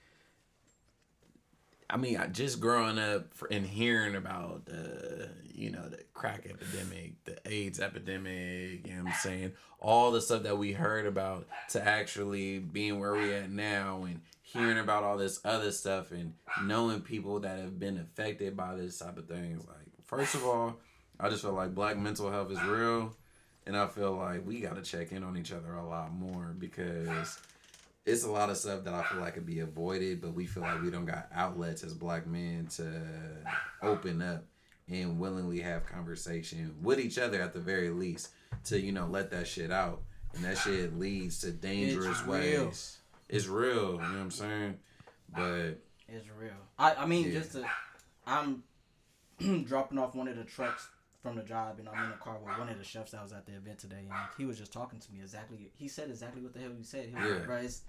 [1.89, 7.25] I mean, I just growing up and hearing about the, you know, the crack epidemic,
[7.25, 8.87] the AIDS epidemic.
[8.87, 9.53] You know what I'm saying?
[9.81, 14.21] All the stuff that we heard about to actually being where we at now and
[14.43, 18.99] hearing about all this other stuff and knowing people that have been affected by this
[18.99, 19.65] type of things.
[19.67, 20.77] Like, first of all,
[21.21, 23.15] I just feel like black mental health is real.
[23.65, 26.55] And I feel like we got to check in on each other a lot more
[26.57, 27.39] because
[28.07, 30.63] it's a lot of stuff that I feel like could be avoided, but we feel
[30.63, 33.03] like we don't got outlets as black men to
[33.83, 34.45] open up
[34.89, 38.31] and willingly have conversation with each other at the very least
[38.65, 40.03] to, you know, let that shit out.
[40.35, 42.67] And that shit leads to dangerous real.
[42.67, 42.99] ways.
[43.29, 44.79] It's real, you know what I'm saying?
[45.35, 46.53] But It's real.
[46.79, 47.41] I, I mean, Yeah.
[47.41, 47.65] just to,
[48.27, 48.63] I'm
[49.65, 50.89] dropping off one of the trucks
[51.23, 53.33] from the job, and I'm in the car with one of the chefs that was
[53.33, 55.73] at the event today, and he was just talking to me exactly.
[55.77, 57.09] He said exactly what the hell you said.
[57.09, 57.35] He was Yeah.
[57.39, 57.81] like, bro, it's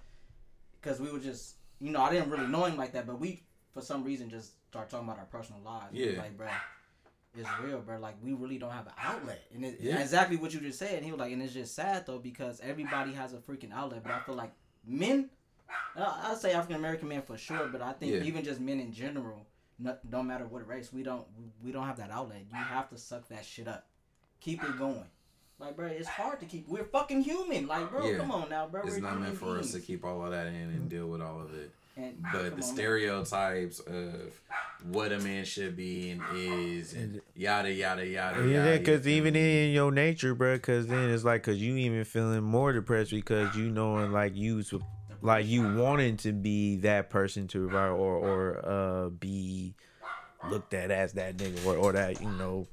[0.80, 3.42] because we were just, you know, I didn't really know him like that, but we,
[3.72, 5.92] for some reason, just start talking about our personal lives.
[5.92, 6.18] Yeah.
[6.18, 6.48] like, bro.
[7.36, 7.98] It's real, bro.
[8.00, 10.00] Like we really don't have an outlet, and it, Yeah.
[10.00, 10.94] exactly what you just said.
[10.94, 14.02] And he was like, and it's just sad though because everybody has a freaking outlet,
[14.02, 14.50] but I feel like
[14.84, 15.30] men,
[15.96, 18.22] uh, I- I'd say African American men for sure, but I think Yeah.
[18.22, 19.46] even just men in general,
[19.78, 21.26] no, don't matter what race, we don't
[21.62, 22.40] we don't have that outlet.
[22.50, 23.86] You have to suck that shit up,
[24.40, 25.04] keep it going.
[25.60, 26.68] Like, bro, it's hard to keep.
[26.68, 27.66] We're fucking human.
[27.66, 28.18] Like, bro, Yeah.
[28.18, 28.82] come on now, bro.
[28.82, 31.08] it's We're not human meant for us to keep all of that in and deal
[31.08, 31.72] with all of it.
[31.96, 32.62] And, but the on, man.
[32.62, 34.40] stereotypes of
[34.84, 39.42] what a man should be and is and yada yada yada Yeah, because even feel
[39.42, 43.56] in your nature, bro, because then it's like, because you even feeling more depressed because
[43.56, 44.72] you knowing like you, s-
[45.22, 49.74] like you wanting to be that person to or or uh be
[50.48, 52.68] looked at as that nigga or, or that you know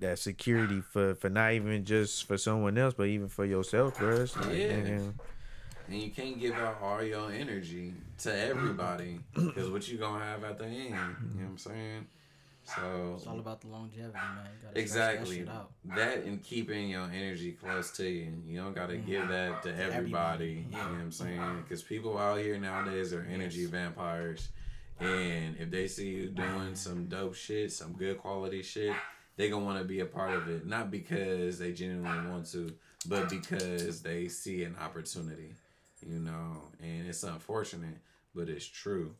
[0.00, 4.16] that security for for not even just for someone else but even for yourself, bro.
[4.16, 4.72] Like, Yeah.
[4.72, 5.12] nigga,
[5.88, 10.44] and you can't give out all your energy to everybody because what you gonna have
[10.44, 10.76] at the end?
[10.86, 10.96] You know
[11.42, 12.06] what I'm saying?
[12.64, 14.46] So It's all about the longevity, man.
[14.74, 15.42] You Exactly.
[15.42, 15.70] That out.
[15.96, 18.32] That and keeping your energy close to you.
[18.46, 19.06] You don't got to mm.
[19.06, 19.94] give that to everybody.
[19.96, 21.12] everybody, You know what I'm mm.
[21.12, 21.62] saying?
[21.62, 24.48] Because people out here nowadays are energy vampires.
[25.00, 28.94] And if they see you doing some dope shit, some good quality shit,
[29.40, 30.66] they to want to be a part of it.
[30.66, 32.72] Not because they genuinely want to,
[33.06, 35.54] but because they see an opportunity,
[36.06, 36.62] you know?
[36.82, 37.96] And it's unfortunate,
[38.34, 39.14] but it's true.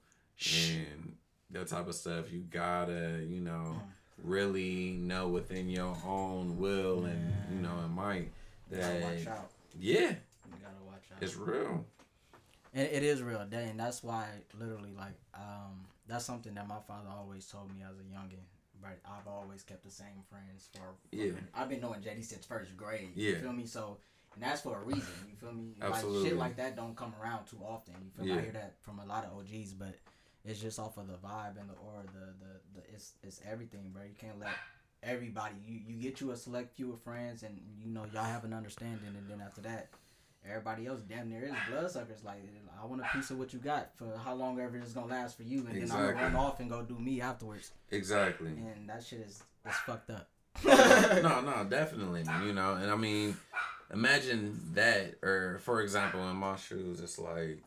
[0.54, 1.16] And
[1.52, 3.80] that type of stuff, you gotta, you know,
[4.22, 8.30] really know within your own will and you know and might
[8.70, 9.50] You gotta that watch out.
[9.78, 11.22] yeah, You gotta watch out.
[11.22, 11.86] it's real.
[12.74, 14.26] And it is real, and that's why
[14.58, 18.44] literally like um that's something that my father always told me as a youngin.
[18.80, 20.94] But I've always kept the same friends for.
[21.12, 21.32] Yeah.
[21.54, 23.10] I've been knowing JD since first grade.
[23.14, 23.30] Yeah.
[23.30, 23.66] You feel me?
[23.66, 23.98] So,
[24.34, 25.14] and that's for a reason.
[25.28, 25.74] You feel me?
[25.80, 26.28] Like Absolutely.
[26.28, 27.94] shit like that don't come around too often.
[28.02, 28.40] You feel me?
[28.40, 29.94] I hear that from a lot of OGs, but
[30.44, 33.90] it's just off of the vibe and the aura, the the, the it's it's everything,
[33.92, 34.02] bro.
[34.02, 34.50] You can't let
[35.02, 35.54] everybody.
[35.66, 38.52] You you get you a select few of friends, and you know y'all have an
[38.52, 39.88] understanding, and then after that,
[40.48, 42.24] everybody else damn near is bloodsuckers.
[42.24, 42.42] Like
[42.80, 45.36] I want a piece of what you got for how long ever it's gonna last
[45.36, 47.72] for you, and then I'm gonna run off and go do me afterwards.
[47.90, 48.48] Exactly.
[48.48, 50.28] And that shit is is fucked up.
[50.64, 52.24] no, no, definitely.
[52.44, 53.36] You know, and I mean,
[53.92, 57.62] imagine that, or for example, in my shoes, it's like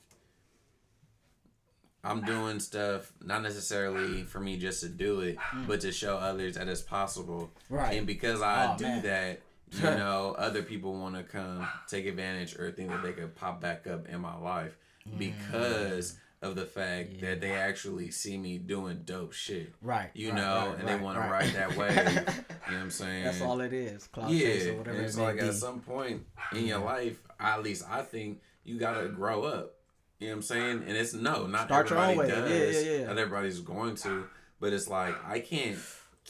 [2.03, 5.65] I'm doing stuff not necessarily for me just to do it, hmm.
[5.65, 7.49] but to show others that it's possible.
[7.69, 7.97] Right.
[7.97, 9.03] And because I Oh, do man.
[9.03, 9.41] that,
[9.73, 13.61] you know, other people want to come take advantage or think that they could pop
[13.61, 14.77] back up in my life
[15.07, 15.17] mm.
[15.17, 19.73] because of the fact that they actually see me doing dope shit.
[19.81, 20.09] Right.
[20.13, 21.25] You right, know, right, and they want right.
[21.25, 21.97] to ride that wave.
[21.97, 23.23] you know what I'm saying?
[23.23, 24.07] That's all it is.
[24.07, 25.47] Cloud yeah, or whatever and it's it like be.
[25.47, 26.85] at some point in your mm.
[26.85, 29.75] life, at least I think you gotta grow up.
[30.19, 30.83] You know what I'm saying?
[30.87, 32.49] And it's no, not Start everybody does.
[32.51, 33.07] Yeah, yeah, yeah.
[33.07, 34.25] Not everybody's going to,
[34.59, 35.77] but it's like I can't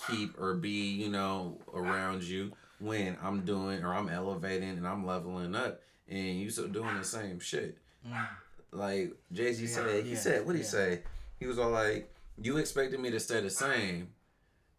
[0.08, 5.06] keep or be, you know, around you when I'm doing or I'm elevating and I'm
[5.06, 7.78] leveling up, and you still doing the same shit.
[8.08, 8.28] Mm.
[8.72, 11.02] Like Jay Z said, he yeah, said, what would he say?
[11.40, 14.10] He was all like, "You expected me to stay the same."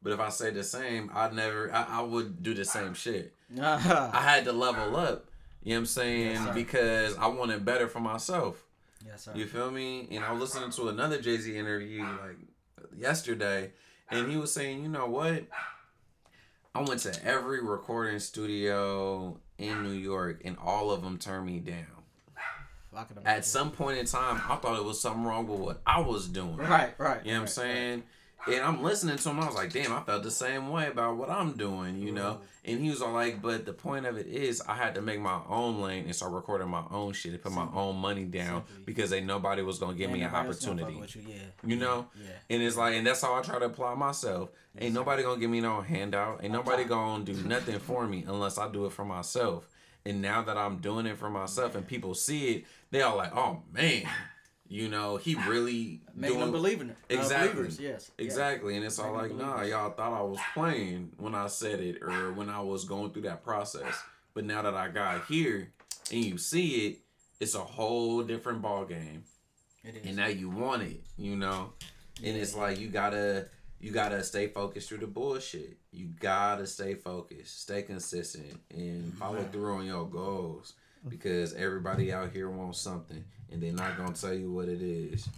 [0.02, 1.72] But if I say the same, I'd never.
[1.72, 3.34] I, I would do the same shit.
[3.60, 5.26] I had to level up.
[5.62, 6.32] You know what I'm saying?
[6.32, 8.62] Yes, because I wanted better for myself.
[9.06, 9.32] yes, sir.
[9.34, 10.08] You feel me?
[10.10, 12.36] And I was listening to another Jay Z interview like
[12.96, 13.70] yesterday,
[14.10, 15.44] and he was saying, you know what?
[16.76, 21.60] I went to every recording studio in New York, and all of them turned me
[21.60, 21.86] down.
[22.96, 23.38] I could imagine.
[23.38, 26.26] At some point in time, I thought it was something wrong with what I was
[26.26, 26.56] doing.
[26.56, 27.24] Right, right.
[27.24, 28.02] You know what I'm right, saying?
[28.46, 29.40] And I'm listening to him.
[29.40, 32.40] I was like, damn, I felt the same way about what I'm doing, you know?
[32.64, 35.20] And he was all like, but the point of it is, I had to make
[35.20, 38.64] my own lane and start recording my own shit and put my own money down
[38.84, 41.18] because ain't nobody was going to give Ain't me an nobody else gonna fuck opportunity.
[41.20, 41.42] you, Yeah.
[41.66, 42.06] You know?
[42.22, 42.30] Yeah.
[42.50, 44.50] And it's like, and that's how I try to apply myself.
[44.78, 46.40] Ain't nobody gonna give me no handout.
[46.42, 49.68] Ain't nobody gonna do nothing for me unless I do it for myself.
[50.04, 53.34] And now that I'm doing it for myself and people see it, they all like,
[53.36, 54.02] oh man,
[54.68, 56.96] you know, he really Making them doing- believe in it.
[57.10, 57.52] Uh, Exactly.
[57.54, 58.10] believers, yes.
[58.18, 58.24] Yeah.
[58.24, 58.76] Exactly.
[58.76, 62.32] And it's all like, nah, y'all thought I was playing when I said it or
[62.32, 63.94] when I was going through that process.
[64.34, 65.72] But now that I got here
[66.12, 66.98] and you see it,
[67.40, 69.24] it's a whole different ball game
[69.84, 70.06] It is.
[70.06, 71.72] and now you want it, you know.
[72.22, 73.48] And it's like you gotta
[73.80, 75.76] you gotta stay focused through the bullshit.
[75.92, 80.74] You gotta stay focused, stay consistent, and follow through on your goals
[81.08, 85.28] because everybody out here wants something, and they're not gonna tell you what it is.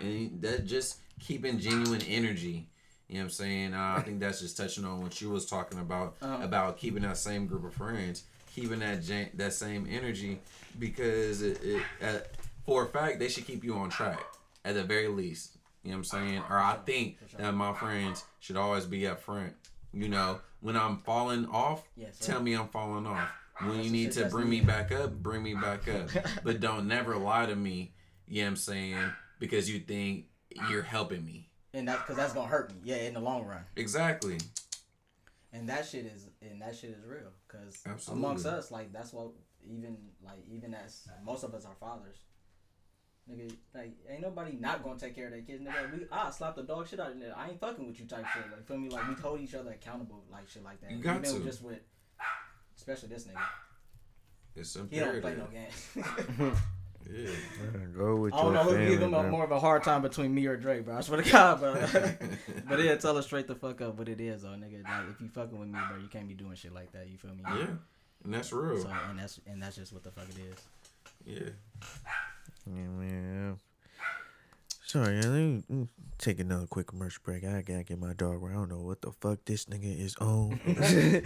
[0.00, 2.66] And that just keeping genuine energy.
[3.08, 3.74] You know what I'm saying?
[3.74, 6.42] Uh, I think that's just touching on what you was talking about Uh-huh.
[6.44, 8.24] about keeping that same group of friends,
[8.54, 10.40] keeping that gen- that same energy
[10.78, 12.18] because it, it uh,
[12.64, 14.20] for a fact they should keep you on track
[14.64, 15.56] at the very least.
[15.82, 16.42] You know what I'm saying?
[16.50, 19.54] Or I think that my friends should always be up front.
[19.92, 23.28] You know, when I'm falling off, Yes, tell me I'm falling off.
[23.64, 26.08] When you need to bring me back up, bring me back up.
[26.44, 27.92] but don't never lie to me,
[28.26, 29.12] you know what I'm saying?
[29.38, 30.26] Because you think
[30.70, 31.48] you're helping me.
[31.74, 32.80] and that because that's gonna hurt me.
[32.84, 33.64] Yeah, in the long run.
[33.76, 34.38] Exactly.
[35.52, 37.32] And that shit is and that shit is real.
[37.48, 38.24] Cause Absolutely.
[38.24, 39.30] amongst us, like that's what
[39.68, 42.18] even like even as most of us are fathers.
[43.30, 45.62] Nigga, like ain't nobody not gonna take care of their kids.
[45.62, 47.32] Nigga, we I slap the dog shit out of it.
[47.36, 48.44] I ain't fucking with you type shit.
[48.50, 48.88] Like feel me?
[48.88, 50.90] Like we hold each other accountable, like shit like that.
[50.90, 51.44] You got even to.
[51.44, 51.80] just with
[52.80, 53.42] especially this nigga.
[54.56, 56.56] It's He don't play no games.
[57.10, 57.30] Yeah.
[57.96, 60.02] Go with I don't know who family, give him a, more of a hard time
[60.02, 60.96] between me or Drake, bro.
[60.96, 61.74] I swear to God, bro.
[62.68, 64.84] but yeah, tell us straight the fuck up what it is, though, nigga.
[64.84, 67.08] Like, if you fucking with me, bro, you can't be doing shit like that.
[67.08, 67.42] You feel me?
[67.46, 67.66] yeah.
[68.22, 68.80] And that's real.
[68.80, 70.58] So and that's and that's just what the fuck it is.
[71.24, 71.50] yeah.
[72.66, 73.58] Yeah, man.
[74.86, 75.88] Sorry, yeah, let me mm,
[76.20, 77.44] take another quick commercial break.
[77.44, 78.42] I gotta get my dog.
[78.48, 80.60] I don't know what the fuck this nigga is on.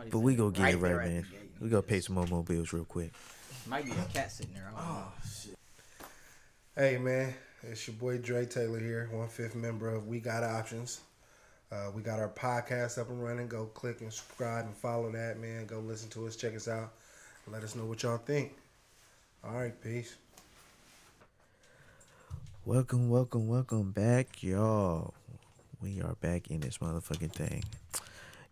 [0.10, 1.22] But we go get it right, man.
[1.22, 1.50] gate.
[1.60, 3.12] We gotta pay some more mobiles real quick.
[3.66, 4.70] Might be a cat sitting there.
[4.76, 5.56] Oh don't.
[6.76, 11.00] Hey man, it's your boy Dre Taylor here, one fifth member of We Got Options.
[11.72, 13.48] Uh, we got our podcast up and running.
[13.48, 15.66] Go click and subscribe and follow that, man.
[15.66, 16.92] Go listen to us, check us out,
[17.50, 18.54] let us know what y'all think.
[19.42, 20.16] All right, peace.
[22.66, 25.14] Welcome, welcome, welcome back, y'all.
[25.80, 27.62] We are back in this motherfucking thing.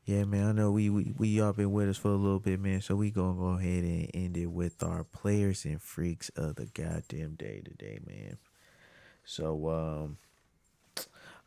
[0.04, 2.60] Yeah, man, I know we, we, we all been with us for a little bit,
[2.60, 2.80] man.
[2.80, 6.66] So we gonna go ahead and end it with our players and freaks of the
[6.66, 8.38] goddamn day today, man.
[9.24, 10.18] So um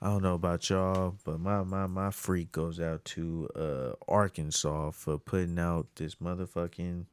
[0.01, 4.91] I don't know about y'all, but my my my freak goes out to uh Arkansas
[4.91, 7.05] for putting out this motherfucking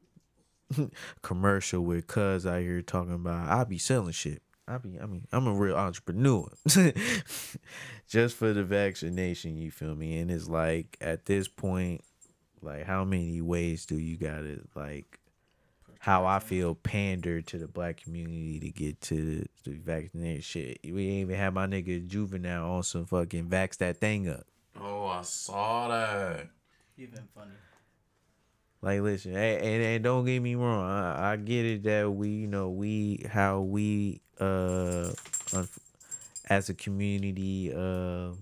[1.21, 4.41] commercial with cuz out here talking about I be selling shit.
[4.67, 6.49] I be I mean I'm a real entrepreneur.
[8.07, 10.17] Just for the vaccination, you feel me?
[10.19, 12.01] And it's like at this point,
[12.61, 15.19] like how many ways do you gotta like
[15.99, 20.79] how I feel pander to the black community to get to the, the vaccinated shit.
[20.83, 24.45] We ain't even have my nigga juvenile on some fucking vax that thing up.
[24.79, 26.47] Oh, I saw that.
[26.95, 27.51] You've been funny.
[28.85, 30.87] Like, listen, and, and, and don't get me wrong.
[30.87, 35.09] I, I get it that we, you know, we how we uh,
[36.47, 38.33] as a community uh,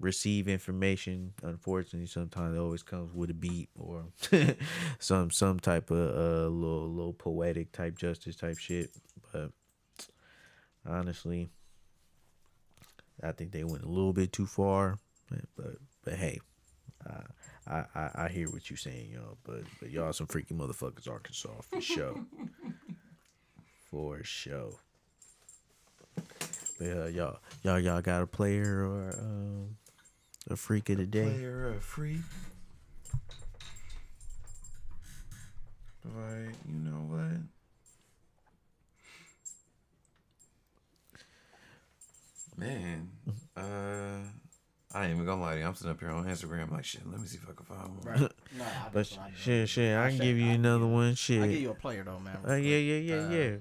[0.00, 1.34] receive information.
[1.44, 4.06] Unfortunately, sometimes it always comes with a beat or
[4.98, 8.90] some some type of uh, little little poetic type justice type shit.
[9.32, 9.52] But
[10.84, 11.48] honestly,
[13.22, 14.98] I think they went a little bit too far.
[15.30, 16.40] But but, but hey.
[17.08, 17.20] Uh,
[17.66, 21.48] I, I I hear what you're saying, y'all, but but y'all some freaky motherfuckers, Arkansas
[21.62, 22.14] for sure,
[23.90, 24.72] for sure.
[26.78, 29.76] But uh, y'all y'all y'all got a player or um,
[30.50, 31.22] a freak of the day?
[31.24, 32.20] Player a freak.
[36.04, 37.40] Like, you know what?
[42.56, 43.10] Man,
[43.56, 44.28] uh,
[44.94, 45.66] I ain't even gonna lie to you.
[45.66, 47.02] I'm sitting up here on Instagram like shit.
[47.10, 48.20] Let me see if I can find one.
[48.20, 48.20] Right.
[48.56, 49.36] No, But that's what I do.
[49.36, 51.14] shit, shit, I can should- give you I- another one.
[51.16, 52.38] Shit, I give you a player though, man.
[52.48, 53.56] Uh, yeah, yeah, yeah, Uh, yeah.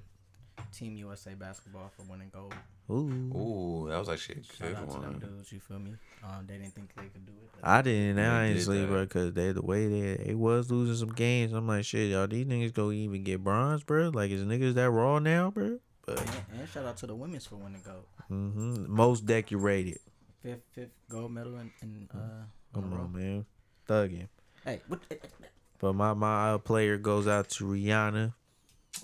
[0.71, 2.53] Team USA basketball for winning gold.
[2.91, 2.95] Ooh.
[3.35, 5.19] Ooh, that was actually a Shout good out to them one.
[5.19, 5.51] dudes.
[5.51, 5.93] You feel me?
[6.23, 7.49] Um, they didn't think they could do it.
[7.63, 8.87] I didn't They did honestly, that.
[8.87, 11.53] bro, because they the way they they was losing some games.
[11.53, 14.09] I'm like, shit, y'all, these niggas go even get bronze, bro.
[14.09, 15.79] Like, is niggas that raw now, bro?
[16.05, 18.03] But And, and shout out to the women's for winning gold.
[18.29, 18.93] Mm-hmm.
[18.93, 19.99] most decorated.
[20.43, 22.17] Fifth, fifth gold medal in, in uh.
[22.17, 23.45] in Come on, man,
[23.87, 24.27] thugging.
[24.65, 24.99] Hey, what?
[25.79, 28.33] But my my uh, player goes out to Rihanna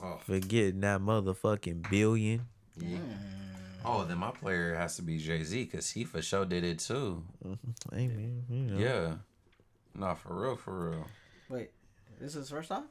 [0.03, 2.41] Oh, for getting that motherfucking billion.
[2.77, 2.97] yeah.
[3.85, 6.79] Oh, then my player has to be Jay Z because he for sure did it
[6.79, 7.23] too.
[7.93, 8.77] Hey man, you know.
[8.77, 9.13] Yeah.
[9.95, 11.07] Nah, for real, for real.
[11.49, 11.71] Wait,
[12.19, 12.83] this is his first time.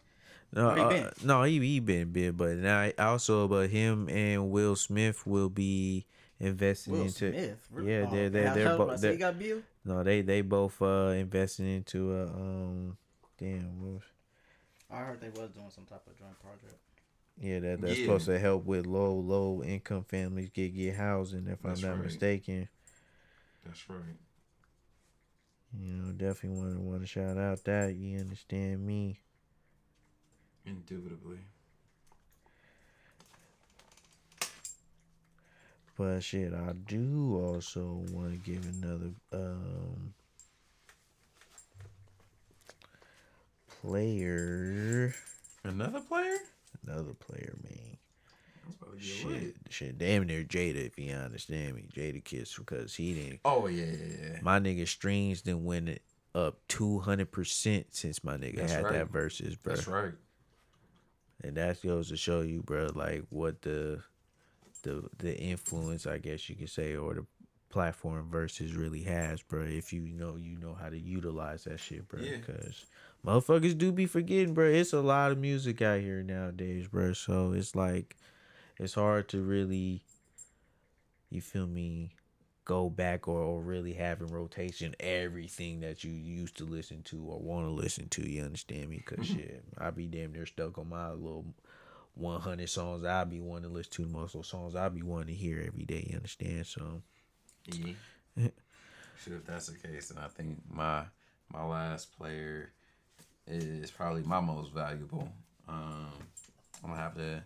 [0.52, 1.10] No, he uh, been?
[1.24, 6.06] no, he he been big, but now also, but him and Will Smith will be
[6.40, 7.32] investing Will into.
[7.32, 7.68] Smith.
[7.72, 9.62] Yeah, Oh, they're- they're- they're told him, bo- I said they're- got Bill.
[9.84, 12.96] No, they they both uh investing into a um,
[13.38, 14.02] damn, what was-
[14.90, 16.76] I heard they was doing some type of joint project.
[17.40, 18.04] yeah, that that's Yeah.
[18.04, 21.46] supposed to help with low low income families get get housing.
[21.46, 22.04] If That's I'm not right.
[22.04, 22.68] mistaken,
[23.64, 24.16] That's right.
[25.78, 29.20] you know, definitely want to want to shout out that you understand me.
[30.64, 31.40] Indubitably.
[35.98, 40.14] But shit, I do also want to give another um
[43.82, 45.12] player,
[45.64, 46.36] Another player?
[46.86, 47.96] another player, man.
[48.64, 51.88] I was about to get Shit, shit, damn near Jada, if you understand me.
[51.92, 53.40] Jadakiss, because he didn't.
[53.44, 54.38] Oh yeah, yeah, yeah.
[54.40, 56.02] My nigga streams didn't win it
[56.32, 58.92] up two hundred percent since my nigga That's had right.
[58.92, 59.74] that Verzuz, bro.
[59.74, 60.12] That's right.
[61.42, 64.00] And that goes to show you, bro, like what the
[64.78, 67.26] the the influence, I guess you could say, or the
[67.70, 69.62] platform Verzuz really has, bro.
[69.62, 72.20] If you know you know how to utilize that shit, bro.
[72.20, 72.36] Yeah.
[72.36, 72.84] Because
[73.24, 74.66] motherfuckers do be forgetting, bro.
[74.66, 77.12] It's a lot of music out here nowadays, bro.
[77.12, 78.16] So it's like
[78.78, 80.02] it's hard to really
[81.30, 82.10] you feel me
[82.64, 87.24] go back or, or really have in rotation everything that you used to listen to
[87.24, 89.38] or want to listen to you understand me because mm-hmm.
[89.38, 91.46] shit i be damn near stuck on my little
[92.18, 95.28] 100 songs i be wanting to listen to most of those songs i be wanting
[95.28, 97.02] to hear every day you understand so
[97.66, 97.94] Yeah.
[99.24, 101.02] Shit, if that's the case, then I think my
[101.52, 102.70] my last player
[103.48, 105.28] is probably my most valuable.
[105.68, 106.12] Um,
[106.84, 107.42] I'm gonna have to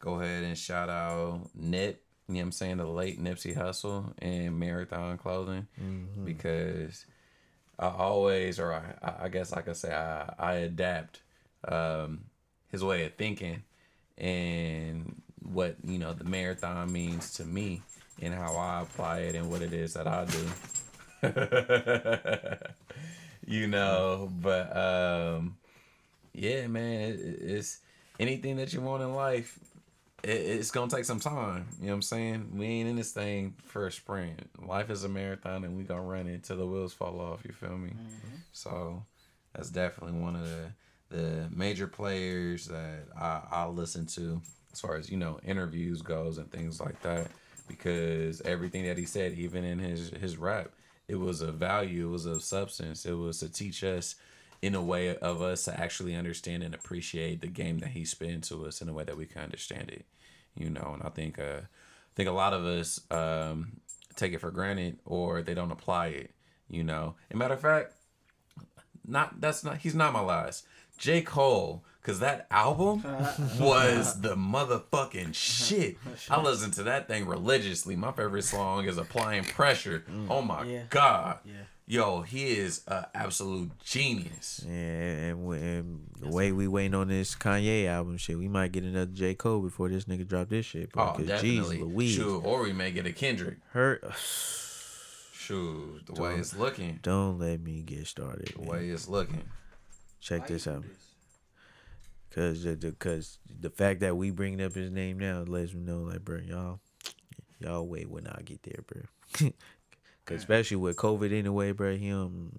[0.00, 2.02] go ahead and shout out Nip.
[2.28, 2.76] You know what I'm saying?
[2.76, 5.66] The late Nipsey Hussle and Marathon Clothing
[6.24, 7.06] because
[7.78, 11.20] I always, or I, I guess I could say, I, I adapt
[11.66, 12.24] um,
[12.70, 13.62] his way of thinking
[14.18, 17.82] and what you know the marathon means to me
[18.20, 20.46] and how I apply it and what it is that I do.
[23.46, 25.56] you know, but um,
[26.32, 27.78] yeah, man, it, it's
[28.18, 29.58] anything that you want in life.
[30.22, 31.66] It, it's gonna take some time.
[31.80, 32.52] You know what I'm saying?
[32.56, 34.48] We ain't in this thing for a sprint.
[34.64, 37.40] Life is a marathon, and we gonna run it till the wheels fall off.
[37.44, 37.92] You feel me?
[38.52, 39.02] So
[39.54, 40.70] that's definitely one of the
[41.14, 44.40] the major players that I, I listen to
[44.72, 47.28] as far as you know interviews goes and things like that
[47.68, 50.72] because everything that he said even in his his rap
[51.06, 54.16] it was a value it was a substance it was to teach us
[54.60, 58.42] in a way of us to actually understand and appreciate the game that he spit
[58.42, 60.04] to us in a way that we can understand it
[60.56, 63.80] you know and i think uh i think a lot of us um
[64.16, 66.32] take it for granted or they don't apply it
[66.68, 67.92] you know and matter of fact
[69.06, 70.66] not that's not he's not my last.
[70.98, 71.22] J.
[71.22, 73.42] Cole, cause that album uh-huh.
[73.60, 75.32] was the motherfucking uh-huh.
[75.32, 75.96] shit.
[76.30, 77.96] I listen to that thing religiously.
[77.96, 80.04] My favorite song is Applying Pressure.
[80.10, 80.26] Mm.
[80.30, 80.82] Oh my Yeah.
[80.90, 81.38] god.
[81.44, 81.52] Yeah.
[81.86, 84.64] Yo, he is an absolute genius.
[84.66, 88.72] Yeah, and, we- and the way we waiting on this Kanye album shit, we might
[88.72, 90.92] get another J Cole before this nigga drop this shit.
[90.92, 91.78] Bro, Oh, 'cause definitely.
[91.78, 93.58] Jeez Louise, Shoot, or we may get a Kendrick.
[93.72, 94.00] her.
[95.32, 97.00] Shoot, the way it's looking.
[97.02, 98.54] Don't let me get started.
[98.56, 98.68] The man.
[98.68, 99.42] way it's looking.
[100.24, 100.84] Check this out.
[102.34, 105.82] Cause the, the cause the fact that we bringing up his name now lets me
[105.82, 106.80] know like bro y'all
[107.60, 109.50] y'all wait when I get there bro.
[110.24, 112.52] Cause especially with COVID anyway bro him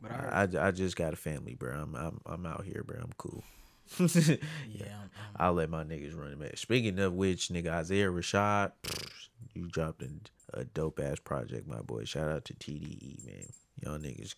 [0.00, 3.00] But I I, I just got a family bro I'm I'm I'm out here bro
[3.02, 3.42] I'm cool.
[3.98, 6.56] yeah, um, I'll let my niggas run it back.
[6.56, 8.72] Speaking of which, nigga Isaiah Rashad,
[9.54, 10.10] you dropped a,
[10.54, 12.04] a dope ass project, my boy.
[12.04, 13.46] Shout out to TDE, man.
[13.82, 14.34] Y'all niggas,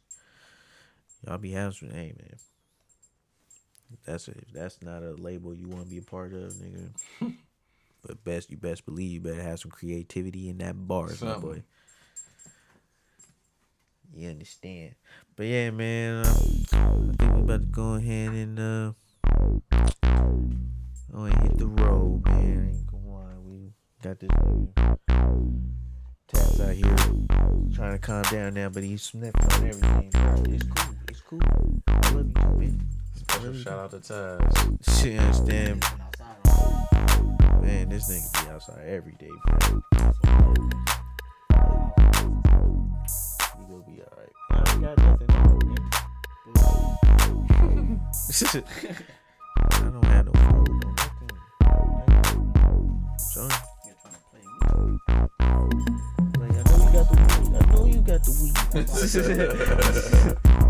[1.27, 2.37] y'all be having some, hey man.
[3.93, 6.53] If that's a, if that's not a label you want to be a part of,
[6.53, 6.91] nigga.
[8.07, 11.63] but best, you best believe you better have some creativity in that bars, my boy.
[14.15, 14.95] You understand?
[15.37, 16.27] But yeah, man.
[16.27, 16.35] Uh,
[16.73, 18.93] I think we about to go ahead and uh.
[21.15, 22.71] Oh, and hit the road, man.
[22.75, 23.73] Ain't gonna we
[24.03, 24.99] got this nigga
[26.29, 26.97] Taps out here
[27.75, 30.43] trying to calm down now, but he's sniffing on everything, bro.
[30.49, 30.98] It's cool.
[31.31, 31.83] It's cool.
[31.89, 32.89] I love you, too, man.
[33.15, 35.03] Special shout out to Taz.
[35.03, 35.85] Shit, understand,
[37.61, 37.89] man.
[37.91, 39.83] This nigga be outside every day, bro.
[43.59, 44.33] We gonna be alright.
[44.51, 45.85] I ain't got nothing on, man.
[49.71, 51.31] I don't have no food, no nothing.
[53.19, 53.51] Son.
[53.85, 54.57] You're trying to play me.
[56.39, 57.53] Like, I know you got the weed.
[57.55, 58.33] I know you got the
[60.33, 60.55] weed.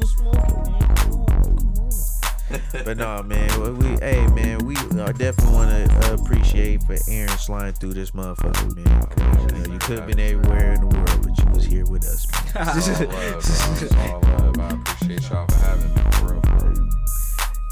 [0.00, 0.96] you was smoking, man.
[0.96, 2.84] Come on, come on.
[2.84, 3.60] but no, man.
[3.62, 4.58] We, we, hey, man.
[4.64, 9.02] We I definitely want to appreciate for Aaron sliding through this motherfucker, man.
[9.02, 11.84] 'cause, you, know, you could have been everywhere in the world, but you was here
[11.86, 12.76] with us, man.
[12.76, 14.32] It's all love, bro.
[14.34, 14.60] All love.
[14.60, 16.88] I appreciate y'all for having me, for real, for real.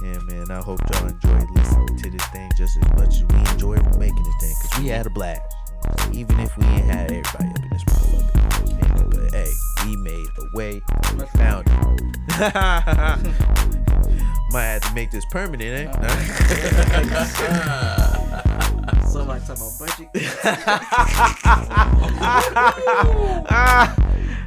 [0.04, 0.50] Yeah, man.
[0.50, 4.22] I hope y'all enjoyed listening to this thing just as much as we enjoyed making
[4.22, 4.54] this thing.
[4.62, 5.42] Cause we had a blast.
[6.12, 7.97] Even if we ain't had everybody up in this motherfucker.
[9.88, 10.82] Man, But hey, we made a way.
[11.16, 11.72] We found it.
[14.50, 15.92] Might have to make this permanent, eh?
[19.08, 20.08] Somebody talking about budget.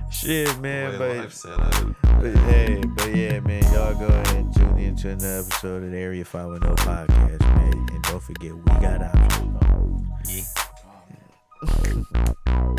[0.12, 0.98] Shit, man.
[0.98, 1.74] But life set up.
[2.04, 5.92] But hey, but yeah, man, y'all go ahead and tune in to another episode of
[5.92, 7.88] the Area 510 podcast, man.
[7.92, 9.58] And don't forget, we got options.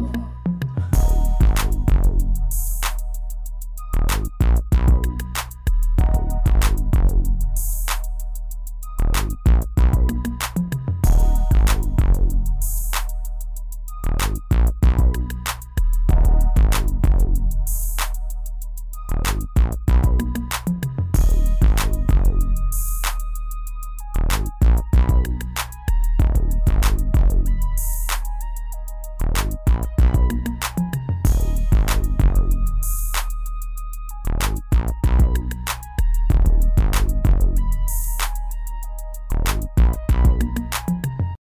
[0.06, 0.14] Yeah.